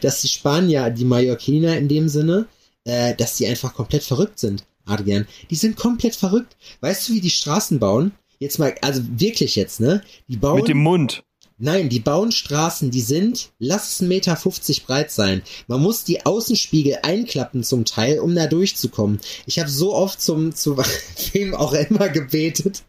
dass 0.00 0.22
die 0.22 0.28
Spanier, 0.28 0.90
die 0.90 1.04
Mallorquiner 1.04 1.76
in 1.76 1.88
dem 1.88 2.08
Sinne, 2.08 2.46
äh, 2.84 3.14
dass 3.14 3.36
die 3.36 3.46
einfach 3.46 3.74
komplett 3.74 4.02
verrückt 4.02 4.38
sind. 4.38 4.64
Adrian, 4.86 5.26
die 5.50 5.56
sind 5.56 5.76
komplett 5.76 6.14
verrückt. 6.14 6.56
Weißt 6.80 7.08
du, 7.08 7.14
wie 7.14 7.20
die 7.20 7.30
Straßen 7.30 7.78
bauen? 7.78 8.12
Jetzt 8.38 8.58
mal, 8.58 8.74
also 8.82 9.02
wirklich 9.16 9.56
jetzt, 9.56 9.80
ne? 9.80 10.02
Die 10.28 10.36
bauen. 10.36 10.56
Mit 10.56 10.68
dem 10.68 10.78
Mund. 10.78 11.24
Nein, 11.56 11.88
die 11.88 12.00
bauen 12.00 12.32
Straßen, 12.32 12.90
die 12.90 13.00
sind, 13.00 13.52
lass 13.60 14.00
es 14.00 14.02
1,50 14.02 14.06
Meter 14.08 14.86
breit 14.86 15.12
sein. 15.12 15.42
Man 15.68 15.80
muss 15.80 16.02
die 16.02 16.26
Außenspiegel 16.26 16.98
einklappen 17.02 17.62
zum 17.62 17.84
Teil, 17.84 18.18
um 18.18 18.34
da 18.34 18.48
durchzukommen. 18.48 19.20
Ich 19.46 19.60
habe 19.60 19.70
so 19.70 19.94
oft 19.94 20.20
zum, 20.20 20.54
zu 20.54 20.76
wem 21.32 21.54
auch 21.54 21.72
immer 21.72 22.08
gebetet. 22.08 22.82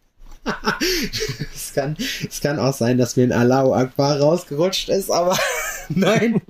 es, 1.56 1.74
kann, 1.74 1.96
es 2.28 2.42
kann 2.42 2.60
auch 2.60 2.74
sein, 2.74 2.98
dass 2.98 3.16
mir 3.16 3.24
ein 3.24 3.32
Allahu 3.32 3.74
Akbar 3.74 4.20
rausgerutscht 4.20 4.90
ist, 4.90 5.12
aber 5.12 5.38
nein. 5.96 6.42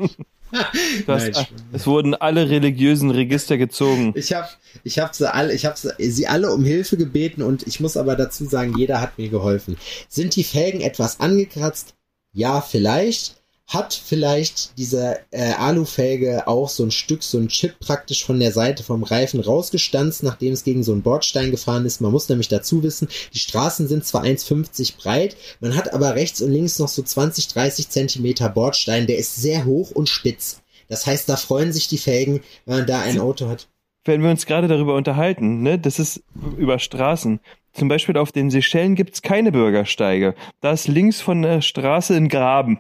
Du 1.06 1.12
hast, 1.12 1.34
Nein, 1.34 1.46
es 1.74 1.88
wurden 1.88 2.14
alle 2.14 2.50
religiösen 2.50 3.12
Register 3.12 3.58
gezogen. 3.58 4.14
Ich 4.16 4.34
habe 4.34 4.48
ich 4.84 5.00
hab 5.00 5.16
sie 5.16 5.32
alle, 5.34 5.54
ich 5.54 5.66
habe 5.66 5.76
sie, 5.78 6.12
sie 6.12 6.28
alle 6.28 6.52
um 6.54 6.64
Hilfe 6.64 6.98
gebeten 6.98 7.42
und 7.42 7.68
ich 7.68 7.80
muss 7.80 7.98
aber 7.98 8.16
dazu 8.16 8.46
sagen, 8.46 8.78
jeder 8.78 9.02
hat 9.02 9.18
mir 9.18 9.30
geholfen. 9.30 9.78
Sind 10.08 10.36
die 10.36 10.44
Felgen 10.44 10.82
etwas 10.82 11.20
angekratzt? 11.20 11.96
Ja, 12.32 12.62
vielleicht. 12.62 13.42
Hat 13.68 13.94
vielleicht 13.94 14.78
diese 14.78 15.18
äh, 15.32 15.54
Alufelge 15.54 16.48
auch 16.48 16.70
so 16.70 16.84
ein 16.84 16.92
Stück, 16.92 17.24
so 17.24 17.40
ein 17.40 17.48
Chip 17.48 17.80
praktisch 17.80 18.24
von 18.24 18.40
der 18.40 18.52
Seite 18.52 18.84
vom 18.84 19.04
Reifen 19.04 19.40
rausgestanzt, 19.40 20.22
nachdem 20.22 20.54
es 20.54 20.64
gegen 20.64 20.84
so 20.84 20.92
einen 20.92 21.02
Bordstein 21.02 21.50
gefahren 21.50 21.86
ist. 21.86 22.00
Man 22.00 22.12
muss 22.12 22.30
nämlich 22.30 22.48
dazu 22.48 22.84
wissen, 22.84 23.08
die 23.34 23.40
Straßen 23.40 23.88
sind 23.88 24.06
zwar 24.06 24.24
1,50 24.24 24.98
breit, 24.98 25.36
man 25.62 25.76
hat 25.76 25.94
aber 25.94 26.14
rechts 26.14 26.42
und 26.42 26.52
links 26.52 26.78
noch 26.78 26.90
so 26.90 27.02
20, 27.02 27.48
30 27.48 27.90
Zentimeter 27.90 28.50
Bordstein, 28.50 29.08
der 29.08 29.18
ist 29.18 29.36
sehr 29.36 29.66
hoch 29.66 29.90
und 29.92 30.10
spitz. 30.10 30.62
Das 30.88 31.08
heißt, 31.08 31.28
da 31.28 31.36
freuen 31.36 31.74
sich 31.74 31.88
die 31.88 31.98
Felgen, 31.98 32.42
wenn 32.66 32.78
man 32.78 32.88
da 32.88 33.02
ein 33.02 33.20
Auto 33.20 33.48
hat. 33.48 33.68
Wenn 34.04 34.22
wir 34.22 34.30
uns 34.30 34.46
gerade 34.46 34.68
darüber 34.68 34.96
unterhalten, 34.96 35.64
ne, 35.64 35.80
das 35.80 35.98
ist 35.98 36.22
über 36.58 36.78
Straßen. 36.78 37.40
Zum 37.74 37.88
Beispiel 37.88 38.18
auf 38.18 38.32
den 38.32 38.52
Seychellen 38.52 38.96
gibt's 38.96 39.24
keine 39.24 39.52
Bürgersteige. 39.52 40.36
Da 40.62 40.72
ist 40.72 40.88
links 40.88 41.20
von 41.20 41.42
der 41.42 41.62
Straße 41.62 42.16
ein 42.16 42.30
Graben. 42.30 42.80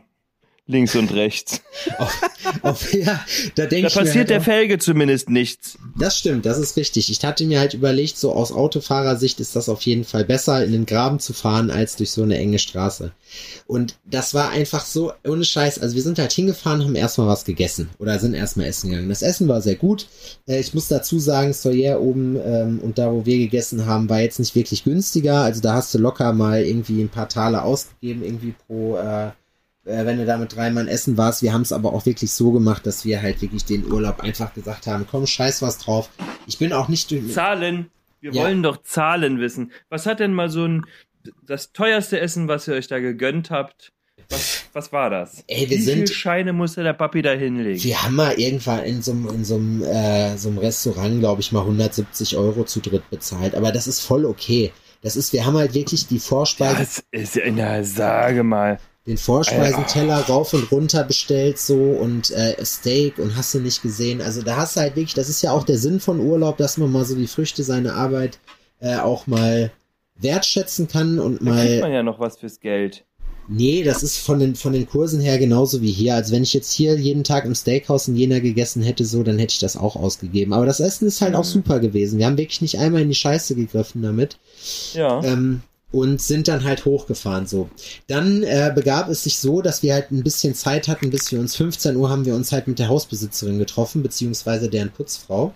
Links 0.68 0.96
und 0.96 1.14
rechts. 1.14 1.62
Auf, 2.00 2.22
auf, 2.62 2.94
ja, 2.94 3.24
da 3.56 3.66
denke 3.66 3.84
Da 3.84 3.88
ich 3.88 3.96
mir 3.96 4.02
passiert 4.02 4.16
halt 4.16 4.30
der 4.30 4.40
auch, 4.40 4.46
Felge 4.46 4.80
zumindest 4.80 5.30
nichts. 5.30 5.78
Das 5.98 6.18
stimmt, 6.18 6.46
das 6.46 6.58
ist 6.58 6.78
richtig. 6.78 7.12
Ich 7.12 7.24
hatte 7.24 7.46
mir 7.46 7.60
halt 7.60 7.74
überlegt, 7.74 8.18
so 8.18 8.32
aus 8.32 8.52
Autofahrersicht 8.52 9.40
ist 9.40 9.56
das 9.56 9.70
auf 9.70 9.82
jeden 9.82 10.04
Fall 10.04 10.26
besser, 10.26 10.64
in 10.64 10.72
den 10.72 10.86
Graben 10.86 11.20
zu 11.20 11.34
fahren, 11.34 11.70
als 11.70 11.96
durch 11.98 12.12
so 12.12 12.24
eine 12.24 12.38
enge 12.38 12.58
Straße. 12.58 13.12
Und 13.68 13.98
das 14.06 14.34
war 14.34 14.50
einfach 14.50 14.86
so, 14.86 15.12
ohne 15.28 15.46
Scheiß, 15.46 15.80
also 15.80 15.96
wir 15.96 16.02
sind 16.02 16.18
halt 16.18 16.32
hingefahren, 16.32 16.84
haben 16.84 16.96
erstmal 16.96 17.28
was 17.28 17.46
gegessen 17.46 17.90
oder 18.00 18.18
sind 18.20 18.34
erstmal 18.34 18.68
essen 18.68 18.90
gegangen. 18.90 19.10
Das 19.10 19.22
Essen 19.22 19.48
war 19.48 19.62
sehr 19.62 19.76
gut. 19.76 20.08
Äh, 20.48 20.60
ich 20.60 20.74
muss 20.74 20.88
dazu 20.88 21.20
sagen, 21.20 21.54
Soyer 21.54 22.02
oben 22.02 22.38
ähm, 22.44 22.80
und 22.80 22.98
da, 22.98 23.12
wo 23.12 23.26
wir 23.26 23.38
gegessen 23.38 23.86
haben, 23.86 24.10
war 24.10 24.22
jetzt 24.22 24.40
nicht 24.40 24.56
wirklich 24.56 24.84
günstiger. 24.84 25.42
Also 25.42 25.62
da 25.62 25.74
hast 25.74 25.94
du 25.94 25.98
locker 25.98 26.34
mal 26.34 26.64
irgendwie 26.64 27.02
ein 27.02 27.10
paar 27.10 27.30
Taler 27.30 27.64
ausgegeben, 27.66 28.24
irgendwie 28.24 28.56
pro, 28.66 28.98
äh, 28.98 29.32
äh, 29.86 30.06
wenn 30.06 30.18
du 30.18 30.26
da 30.26 30.38
mit 30.38 30.56
drei 30.56 30.70
Mann 30.72 30.88
essen 30.88 31.18
warst. 31.18 31.42
Wir 31.42 31.54
haben 31.54 31.62
es 31.62 31.72
aber 31.72 31.94
auch 31.94 32.06
wirklich 32.06 32.32
so 32.32 32.52
gemacht, 32.52 32.86
dass 32.86 33.06
wir 33.06 33.22
halt 33.22 33.42
wirklich 33.42 33.66
den 33.66 33.92
Urlaub 33.92 34.20
einfach 34.22 34.54
gesagt 34.54 34.88
haben, 34.88 35.06
komm, 35.10 35.26
scheiß 35.28 35.62
was 35.62 35.78
drauf. 35.78 36.10
Ich 36.48 36.58
bin 36.58 36.74
auch 36.74 36.88
nicht. 36.90 37.14
Zahlen. 37.34 37.90
Wir 38.22 38.32
Ja. 38.34 38.44
wollen 38.44 38.64
doch 38.64 38.82
Zahlen 38.84 39.40
wissen. 39.40 39.72
Was 39.90 40.06
hat 40.06 40.20
denn 40.20 40.34
mal 40.34 40.50
so 40.50 40.66
ein 40.66 40.86
das 41.46 41.72
teuerste 41.74 42.20
Essen, 42.20 42.48
was 42.48 42.68
ihr 42.68 42.74
euch 42.76 42.88
da 42.88 43.00
gegönnt 43.00 43.50
habt? 43.52 43.92
Was, 44.30 44.64
was 44.74 44.92
war 44.92 45.10
das? 45.12 45.44
Ey, 45.48 45.70
wir 45.70 45.78
Wie 45.78 45.82
sind- 45.82 45.96
viele 45.96 46.08
Scheine 46.08 46.54
musste 46.54 46.82
der 46.82 46.94
Papi 46.94 47.22
da 47.22 47.32
hinlegen? 47.32 47.84
Wir 47.84 48.02
haben 48.02 48.16
mal 48.16 48.34
irgendwann 48.40 48.84
in 48.84 49.02
so 49.04 49.12
einem, 49.12 49.28
in 49.30 49.46
so 49.46 49.60
äh, 49.86 50.36
so 50.38 50.50
einem 50.50 50.58
Restaurant, 50.58 51.20
glaube 51.20 51.42
ich, 51.42 51.52
mal 51.52 51.62
170 51.62 52.36
Euro 52.38 52.64
zu 52.64 52.80
dritt 52.80 53.08
bezahlt. 53.12 53.54
Aber 53.54 53.72
das 53.72 53.86
ist 53.88 54.02
voll 54.02 54.26
okay. 54.26 54.72
Das 55.04 55.16
ist, 55.16 55.32
wir 55.34 55.46
haben 55.46 55.56
halt 55.58 55.76
wirklich 55.76 56.08
die 56.08 56.18
Vorspeise, 56.18 56.78
Das 56.80 57.04
ist 57.12 57.36
ja, 57.36 57.44
na, 57.52 57.84
sage 57.84 58.44
mal. 58.44 58.80
Den 59.08 59.18
Vorspeisenteller 59.18 60.18
rauf 60.22 60.54
und 60.54 60.72
runter 60.72 61.04
bestellt 61.04 61.60
so 61.60 61.76
und 61.76 62.32
äh, 62.32 62.56
Steak 62.66 63.20
und 63.20 63.36
hast 63.36 63.54
du 63.54 63.60
nicht 63.60 63.82
gesehen. 63.82 64.22
Also 64.22 64.42
da 64.42 64.58
hast 64.58 64.76
du 64.76 64.80
halt 64.82 64.96
wirklich, 64.96 65.14
das 65.14 65.30
ist 65.30 65.44
ja 65.44 65.52
auch 65.52 65.64
der 65.64 65.78
Sinn 65.78 66.00
von 66.00 66.20
Urlaub, 66.20 66.58
dass 66.58 66.78
man 66.78 66.92
mal 66.92 67.06
so 67.06 67.16
die 67.16 67.28
Früchte 67.28 67.64
seiner 67.64 67.94
Arbeit 67.94 68.40
äh, 68.80 68.98
auch 68.98 69.28
mal 69.28 69.72
wertschätzen 70.16 70.88
kann 70.88 71.20
und 71.20 71.46
Da 71.46 71.52
kriegt 71.52 71.70
mal 71.70 71.82
man 71.82 71.94
ja 71.94 72.04
noch 72.04 72.20
was 72.20 72.38
fürs 72.38 72.60
Geld. 72.60 73.06
Nee, 73.48 73.84
das 73.84 74.02
ist 74.02 74.18
von 74.18 74.40
den, 74.40 74.56
von 74.56 74.74
den 74.74 74.88
Kursen 74.88 75.22
her 75.22 75.38
genauso 75.38 75.82
wie 75.82 75.92
hier. 75.92 76.16
Also 76.16 76.34
wenn 76.34 76.42
ich 76.42 76.54
jetzt 76.54 76.72
hier 76.72 76.96
jeden 76.98 77.24
Tag 77.24 77.46
im 77.46 77.54
Steakhouse 77.54 78.08
in 78.08 78.16
Jena 78.16 78.40
gegessen 78.40 78.82
hätte, 78.82 79.06
so, 79.06 79.22
dann 79.22 79.38
hätte 79.38 79.54
ich 79.54 79.60
das 79.60 79.78
auch 79.78 79.96
ausgegeben. 79.96 80.52
Aber 80.52 80.66
das 80.66 80.80
Essen 80.80 81.08
ist 81.08 81.22
halt 81.22 81.36
auch 81.36 81.44
super 81.44 81.80
gewesen. 81.80 82.18
Wir 82.18 82.26
haben 82.26 82.40
wirklich 82.40 82.62
nicht 82.62 82.80
einmal 82.80 83.04
in 83.04 83.10
die 83.10 83.16
Scheiße 83.16 83.54
gegriffen 83.54 84.02
damit. 84.02 84.40
Ja. 84.94 85.24
Ähm, 85.24 85.62
und 85.96 86.22
sind 86.22 86.50
dann 86.50 86.66
halt 86.66 86.84
hochgefahren 86.84 87.48
so. 87.48 87.70
Dann 88.08 88.44
äh, 88.44 88.70
begab 88.76 89.08
es 89.08 89.24
sich 89.24 89.40
so, 89.40 89.62
dass 89.62 89.82
wir 89.82 89.94
halt 89.94 90.12
ein 90.12 90.24
bisschen 90.24 90.54
Zeit 90.54 90.90
hatten, 90.90 91.10
bis 91.10 91.32
wir 91.32 91.40
uns 91.40 91.56
15 91.56 91.96
Uhr 91.96 92.10
haben 92.10 92.26
wir 92.26 92.36
uns 92.36 92.52
halt 92.52 92.68
mit 92.68 92.80
der 92.80 92.90
Hausbesitzerin 92.90 93.60
getroffen, 93.60 94.04
beziehungsweise 94.04 94.70
deren 94.70 94.92
Putzfrau. 94.92 95.54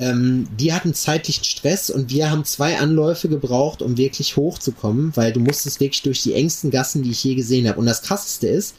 Ähm, 0.00 0.48
die 0.58 0.72
hatten 0.72 0.94
zeitlichen 0.94 1.44
Stress 1.44 1.90
und 1.90 2.10
wir 2.10 2.28
haben 2.28 2.44
zwei 2.44 2.78
Anläufe 2.78 3.28
gebraucht, 3.28 3.80
um 3.80 3.96
wirklich 3.96 4.36
hochzukommen, 4.36 5.12
weil 5.14 5.32
du 5.32 5.38
musstest 5.38 5.78
wirklich 5.78 6.02
durch 6.02 6.22
die 6.22 6.34
engsten 6.34 6.72
Gassen, 6.72 7.04
die 7.04 7.12
ich 7.12 7.22
je 7.22 7.36
gesehen 7.36 7.68
habe. 7.68 7.78
Und 7.78 7.86
das 7.86 8.02
krasseste 8.02 8.48
ist, 8.48 8.74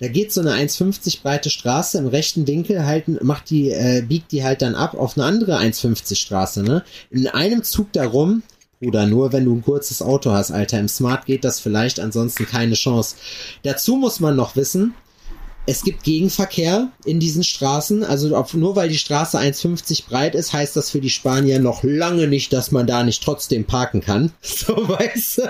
da 0.00 0.08
geht 0.08 0.34
so 0.34 0.42
eine 0.42 0.52
1,50 0.52 1.22
breite 1.22 1.48
Straße 1.48 1.96
im 1.96 2.08
rechten 2.08 2.46
Winkel 2.46 2.84
halt, 2.84 3.22
macht 3.22 3.48
die, 3.48 3.70
äh, 3.70 4.04
biegt 4.06 4.32
die 4.32 4.44
halt 4.44 4.60
dann 4.60 4.74
ab 4.74 4.92
auf 4.98 5.16
eine 5.16 5.24
andere 5.24 5.56
1,50 5.56 6.16
Straße, 6.16 6.62
ne? 6.62 6.84
In 7.10 7.26
einem 7.28 7.62
Zug 7.62 7.90
darum, 7.92 8.42
Bruder, 8.82 9.06
nur 9.06 9.32
wenn 9.32 9.44
du 9.44 9.54
ein 9.54 9.62
kurzes 9.62 10.02
Auto 10.02 10.32
hast, 10.32 10.50
Alter. 10.50 10.80
Im 10.80 10.88
Smart 10.88 11.24
geht 11.24 11.44
das 11.44 11.60
vielleicht, 11.60 12.00
ansonsten 12.00 12.46
keine 12.46 12.74
Chance. 12.74 13.14
Dazu 13.62 13.94
muss 13.94 14.18
man 14.18 14.34
noch 14.34 14.56
wissen, 14.56 14.94
es 15.66 15.82
gibt 15.82 16.02
Gegenverkehr 16.02 16.88
in 17.04 17.20
diesen 17.20 17.44
Straßen. 17.44 18.04
Also 18.04 18.36
ob, 18.36 18.52
nur 18.54 18.76
weil 18.76 18.88
die 18.88 18.98
Straße 18.98 19.38
1,50 19.38 20.08
breit 20.08 20.34
ist, 20.34 20.52
heißt 20.52 20.76
das 20.76 20.90
für 20.90 21.00
die 21.00 21.10
Spanier 21.10 21.60
noch 21.60 21.82
lange 21.82 22.26
nicht, 22.26 22.52
dass 22.52 22.72
man 22.72 22.86
da 22.86 23.04
nicht 23.04 23.22
trotzdem 23.22 23.64
parken 23.64 24.00
kann. 24.00 24.32
So, 24.62 24.76
weißt 24.88 25.38
du, 25.38 25.42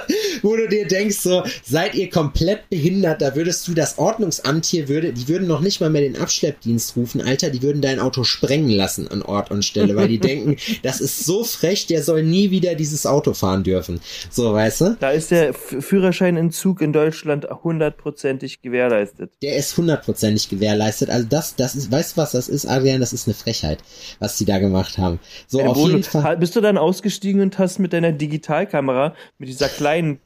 wo 0.42 0.56
du 0.56 0.68
dir 0.68 0.86
denkst, 0.86 1.18
so, 1.18 1.42
seid 1.64 1.94
ihr 1.94 2.08
komplett 2.08 2.70
behindert, 2.70 3.20
da 3.20 3.34
würdest 3.34 3.68
du 3.68 3.74
das 3.74 3.98
Ordnungsamt 3.98 4.64
hier 4.64 4.88
würde, 4.88 5.12
die 5.12 5.28
würden 5.28 5.46
noch 5.46 5.60
nicht 5.60 5.80
mal 5.80 5.90
mehr 5.90 6.00
den 6.00 6.16
Abschleppdienst 6.16 6.96
rufen, 6.96 7.20
Alter, 7.20 7.50
die 7.50 7.62
würden 7.62 7.82
dein 7.82 8.00
Auto 8.00 8.24
sprengen 8.24 8.70
lassen 8.70 9.08
an 9.08 9.20
Ort 9.20 9.50
und 9.50 9.64
Stelle, 9.64 9.96
weil 9.96 10.08
die 10.08 10.18
denken, 10.20 10.56
das 10.82 11.00
ist 11.00 11.26
so 11.26 11.44
frech, 11.44 11.86
der 11.86 12.02
soll 12.02 12.22
nie 12.22 12.50
wieder 12.50 12.74
dieses 12.74 13.04
Auto 13.04 13.34
fahren 13.34 13.64
dürfen. 13.64 14.00
So, 14.30 14.54
weißt 14.54 14.80
du? 14.80 14.96
Da 14.98 15.10
ist 15.10 15.30
der 15.30 15.52
Führerscheinentzug 15.52 16.80
in 16.80 16.92
Deutschland 16.92 17.46
hundertprozentig 17.62 18.62
gewährleistet. 18.62 19.32
Der 19.42 19.56
ist 19.56 19.72
hundertprozentig 20.06 20.48
gewährleistet. 20.48 21.10
Also 21.10 21.26
das, 21.28 21.56
das 21.56 21.74
ist, 21.74 21.90
weißt 21.90 22.16
du 22.16 22.20
was 22.20 22.32
das 22.32 22.48
ist, 22.48 22.66
Adrian? 22.66 23.00
Das 23.00 23.12
ist 23.12 23.26
eine 23.26 23.34
Frechheit, 23.34 23.78
was 24.18 24.36
die 24.38 24.44
da 24.44 24.58
gemacht 24.58 24.98
haben. 24.98 25.18
So, 25.46 25.58
Deine 25.58 25.70
auf 25.70 25.78
jeden 25.78 26.02
Fall. 26.02 26.22
Ha- 26.24 26.34
Bist 26.34 26.56
du 26.56 26.60
dann 26.60 26.78
ausgestiegen 26.78 27.40
und 27.40 27.58
hast 27.58 27.78
mit 27.78 27.92
deiner 27.92 28.12
Digitalkamera, 28.12 29.14
mit 29.38 29.48
dieser 29.48 29.68
kleinen 29.68 30.18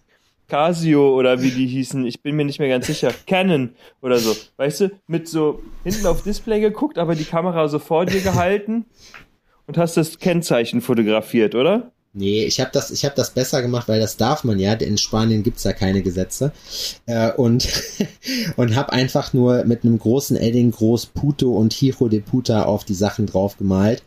Casio 0.48 1.14
oder 1.16 1.42
wie 1.42 1.50
die 1.50 1.66
hießen, 1.66 2.06
ich 2.06 2.22
bin 2.22 2.36
mir 2.36 2.44
nicht 2.44 2.60
mehr 2.60 2.68
ganz 2.68 2.86
sicher, 2.86 3.12
Canon 3.26 3.74
oder 4.00 4.18
so, 4.18 4.36
weißt 4.58 4.80
du, 4.82 4.90
mit 5.08 5.28
so 5.28 5.60
hinten 5.82 6.06
auf 6.06 6.22
Display 6.22 6.60
geguckt, 6.60 6.98
aber 6.98 7.16
die 7.16 7.24
Kamera 7.24 7.66
so 7.66 7.80
vor 7.80 8.06
dir 8.06 8.20
gehalten 8.20 8.84
und 9.66 9.76
hast 9.76 9.96
das 9.96 10.20
Kennzeichen 10.20 10.80
fotografiert, 10.82 11.56
oder? 11.56 11.90
Nee, 12.18 12.44
ich 12.44 12.60
habe 12.60 12.70
das, 12.72 12.90
ich 12.90 13.04
habe 13.04 13.14
das 13.14 13.30
besser 13.30 13.60
gemacht, 13.60 13.88
weil 13.88 14.00
das 14.00 14.16
darf 14.16 14.42
man 14.42 14.58
ja. 14.58 14.74
denn 14.74 14.88
In 14.88 14.98
Spanien 14.98 15.42
gibt's 15.42 15.64
ja 15.64 15.74
keine 15.74 16.00
Gesetze 16.00 16.50
äh, 17.04 17.30
und 17.32 17.68
und 18.56 18.74
habe 18.74 18.92
einfach 18.94 19.34
nur 19.34 19.64
mit 19.64 19.84
einem 19.84 19.98
großen 19.98 20.36
Edding 20.36 20.70
groß 20.70 21.06
Puto 21.06 21.52
und 21.52 21.74
Hijo 21.74 22.08
de 22.08 22.20
Puta 22.20 22.64
auf 22.64 22.84
die 22.84 22.94
Sachen 22.94 23.26
drauf 23.26 23.58
gemalt. 23.58 24.02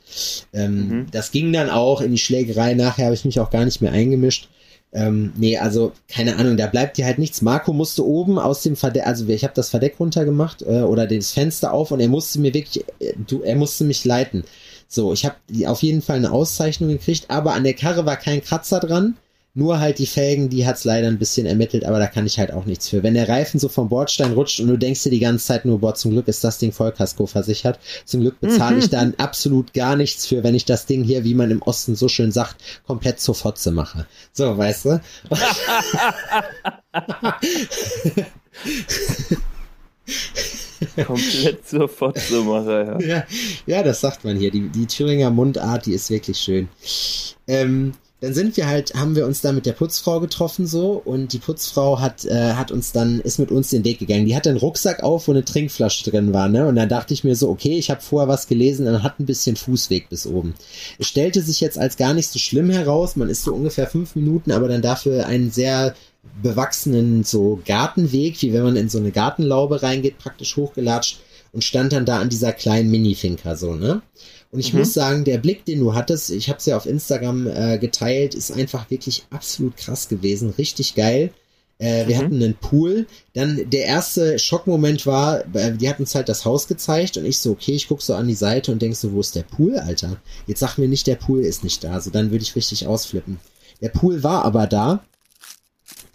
Ähm, 0.53 0.79
Mhm. 0.79 1.07
Das 1.11 1.31
ging 1.31 1.53
dann 1.53 1.69
auch 1.69 2.01
in 2.01 2.11
die 2.11 2.17
Schlägerei. 2.17 2.73
Nachher 2.73 3.05
habe 3.05 3.15
ich 3.15 3.25
mich 3.25 3.39
auch 3.39 3.49
gar 3.49 3.65
nicht 3.65 3.81
mehr 3.81 3.91
eingemischt. 3.91 4.49
Ähm, 4.91 5.33
nee, 5.37 5.57
also 5.57 5.91
keine 6.07 6.37
Ahnung, 6.37 6.57
da 6.57 6.65
bleibt 6.65 6.97
dir 6.97 7.05
halt 7.05 7.19
nichts. 7.19 7.43
Marco 7.43 7.73
musste 7.73 8.03
oben 8.05 8.39
aus 8.39 8.63
dem 8.63 8.75
Verdeck, 8.75 9.05
also 9.05 9.27
ich 9.27 9.43
habe 9.43 9.53
das 9.53 9.69
Verdeck 9.69 9.99
runtergemacht 9.99 10.63
äh, 10.63 10.81
oder 10.81 11.05
das 11.05 11.31
Fenster 11.31 11.73
auf 11.73 11.91
und 11.91 11.99
er 11.99 12.07
musste 12.07 12.39
mir 12.39 12.53
wirklich, 12.55 12.83
äh, 12.99 13.13
du, 13.27 13.43
er 13.43 13.55
musste 13.55 13.83
mich 13.83 14.03
leiten. 14.03 14.43
So, 14.91 15.13
ich 15.13 15.23
habe 15.23 15.35
auf 15.67 15.83
jeden 15.83 16.01
Fall 16.01 16.17
eine 16.17 16.31
Auszeichnung 16.31 16.89
gekriegt, 16.89 17.29
aber 17.29 17.53
an 17.53 17.63
der 17.63 17.75
Karre 17.75 18.07
war 18.07 18.17
kein 18.17 18.43
Kratzer 18.43 18.79
dran. 18.79 19.15
Nur 19.53 19.79
halt 19.79 19.99
die 19.99 20.05
Felgen, 20.05 20.49
die 20.49 20.65
hat's 20.65 20.83
leider 20.83 21.07
ein 21.07 21.19
bisschen 21.19 21.45
ermittelt, 21.45 21.83
aber 21.83 21.99
da 21.99 22.07
kann 22.07 22.25
ich 22.25 22.39
halt 22.39 22.51
auch 22.51 22.65
nichts 22.65 22.89
für. 22.89 23.03
Wenn 23.03 23.13
der 23.13 23.29
Reifen 23.29 23.59
so 23.59 23.67
vom 23.67 23.89
Bordstein 23.89 24.33
rutscht 24.33 24.59
und 24.59 24.67
du 24.67 24.77
denkst 24.77 25.03
dir 25.03 25.09
die 25.09 25.19
ganze 25.19 25.45
Zeit 25.45 25.65
nur, 25.65 25.79
boah, 25.79 25.95
zum 25.95 26.11
Glück 26.11 26.27
ist 26.27 26.43
das 26.43 26.59
Ding 26.59 26.71
Vollkasko 26.71 27.25
versichert. 27.25 27.79
Zum 28.05 28.21
Glück 28.21 28.39
bezahle 28.39 28.79
ich 28.79 28.89
dann 28.89 29.15
absolut 29.17 29.73
gar 29.73 29.95
nichts 29.95 30.27
für, 30.27 30.43
wenn 30.43 30.55
ich 30.55 30.65
das 30.65 30.85
Ding 30.85 31.03
hier, 31.03 31.23
wie 31.23 31.33
man 31.33 31.51
im 31.51 31.61
Osten 31.61 31.95
so 31.95 32.07
schön 32.07 32.31
sagt, 32.31 32.57
komplett 32.85 33.19
zur 33.19 33.35
Fotze 33.35 33.71
mache. 33.71 34.05
So, 34.33 34.57
weißt 34.57 34.85
du? 34.85 35.01
Komplett 41.05 41.67
zur 41.67 41.87
Fotzemacher, 41.87 42.99
ja. 42.99 43.07
Ja, 43.07 43.23
ja, 43.65 43.83
das 43.83 44.01
sagt 44.01 44.23
man 44.23 44.37
hier. 44.37 44.51
Die, 44.51 44.69
die 44.69 44.85
Thüringer 44.85 45.29
Mundart, 45.29 45.85
die 45.85 45.93
ist 45.93 46.09
wirklich 46.09 46.37
schön. 46.37 46.67
Ähm, 47.47 47.93
dann 48.21 48.33
sind 48.33 48.57
wir 48.57 48.67
halt, 48.67 48.93
haben 48.95 49.15
wir 49.15 49.25
uns 49.25 49.39
da 49.39 49.53
mit 49.53 49.65
der 49.65 49.71
Putzfrau 49.71 50.19
getroffen 50.19 50.67
so 50.67 51.01
und 51.03 51.31
die 51.31 51.37
Putzfrau 51.37 52.01
hat, 52.01 52.25
äh, 52.25 52.53
hat 52.53 52.69
uns 52.69 52.91
dann, 52.91 53.21
ist 53.21 53.39
mit 53.39 53.49
uns 53.49 53.69
den 53.69 53.85
Weg 53.85 53.99
gegangen. 53.99 54.25
Die 54.25 54.35
hatte 54.35 54.49
einen 54.49 54.59
Rucksack 54.59 55.03
auf, 55.03 55.27
wo 55.27 55.31
eine 55.31 55.45
Trinkflasche 55.45 56.09
drin 56.09 56.33
war, 56.33 56.49
ne? 56.49 56.67
Und 56.67 56.75
dann 56.75 56.89
dachte 56.89 57.13
ich 57.13 57.23
mir 57.23 57.35
so, 57.35 57.49
okay, 57.49 57.77
ich 57.77 57.89
habe 57.89 58.01
vorher 58.01 58.27
was 58.27 58.47
gelesen 58.47 58.87
und 58.87 59.03
hat 59.03 59.19
ein 59.19 59.25
bisschen 59.25 59.55
Fußweg 59.55 60.09
bis 60.09 60.27
oben. 60.27 60.53
Es 60.97 61.07
stellte 61.07 61.41
sich 61.41 61.61
jetzt 61.61 61.77
als 61.77 61.95
gar 61.95 62.13
nicht 62.13 62.29
so 62.29 62.39
schlimm 62.39 62.69
heraus. 62.69 63.15
Man 63.15 63.29
ist 63.29 63.43
so 63.43 63.53
ungefähr 63.53 63.87
fünf 63.87 64.15
Minuten, 64.15 64.51
aber 64.51 64.67
dann 64.67 64.81
dafür 64.81 65.25
einen 65.25 65.51
sehr 65.51 65.95
bewachsenen 66.41 67.23
so 67.23 67.59
Gartenweg, 67.65 68.41
wie 68.41 68.53
wenn 68.53 68.63
man 68.63 68.75
in 68.75 68.89
so 68.89 68.97
eine 68.97 69.11
Gartenlaube 69.11 69.81
reingeht, 69.83 70.17
praktisch 70.17 70.55
hochgelatscht 70.57 71.19
und 71.51 71.63
stand 71.63 71.93
dann 71.93 72.05
da 72.05 72.19
an 72.19 72.29
dieser 72.29 72.53
kleinen 72.53 72.91
Mini-Finca 72.91 73.55
so, 73.55 73.73
ne? 73.73 74.01
Und 74.51 74.59
ich 74.59 74.73
Mhm. 74.73 74.79
muss 74.79 74.93
sagen, 74.93 75.23
der 75.25 75.37
Blick, 75.37 75.65
den 75.65 75.79
du 75.79 75.93
hattest, 75.93 76.31
ich 76.31 76.49
habe 76.49 76.57
es 76.59 76.65
ja 76.65 76.75
auf 76.75 76.85
Instagram 76.85 77.47
äh, 77.47 77.77
geteilt, 77.77 78.33
ist 78.35 78.51
einfach 78.51 78.89
wirklich 78.89 79.23
absolut 79.29 79.77
krass 79.77 80.07
gewesen, 80.07 80.53
richtig 80.57 80.95
geil. 80.95 81.31
Äh, 81.77 82.07
wir 82.07 82.15
Mhm. 82.17 82.19
hatten 82.19 82.35
einen 82.43 82.53
Pool. 82.55 83.05
Dann 83.33 83.69
der 83.69 83.85
erste 83.85 84.37
Schockmoment 84.39 85.05
war, 85.05 85.43
äh, 85.55 85.71
die 85.77 85.87
hatten 85.87 86.01
uns 86.03 86.15
halt 86.15 86.29
das 86.29 86.45
Haus 86.45 86.67
gezeigt 86.67 87.15
und 87.17 87.25
ich 87.25 87.39
so, 87.39 87.51
okay, 87.51 87.73
ich 87.73 87.87
guck 87.87 88.01
so 88.01 88.15
an 88.15 88.27
die 88.27 88.33
Seite 88.33 88.71
und 88.71 88.81
denk 88.81 88.95
so, 88.95 89.13
wo 89.13 89.19
ist 89.21 89.35
der 89.35 89.43
Pool, 89.43 89.77
Alter? 89.77 90.17
Jetzt 90.47 90.59
sag 90.59 90.77
mir 90.77 90.87
nicht, 90.89 91.07
der 91.07 91.15
Pool 91.15 91.41
ist 91.41 91.63
nicht 91.63 91.83
da. 91.83 92.01
So, 92.01 92.09
dann 92.09 92.31
würde 92.31 92.43
ich 92.43 92.55
richtig 92.55 92.85
ausflippen. 92.87 93.39
Der 93.81 93.89
Pool 93.89 94.23
war 94.23 94.43
aber 94.45 94.67
da. 94.67 95.03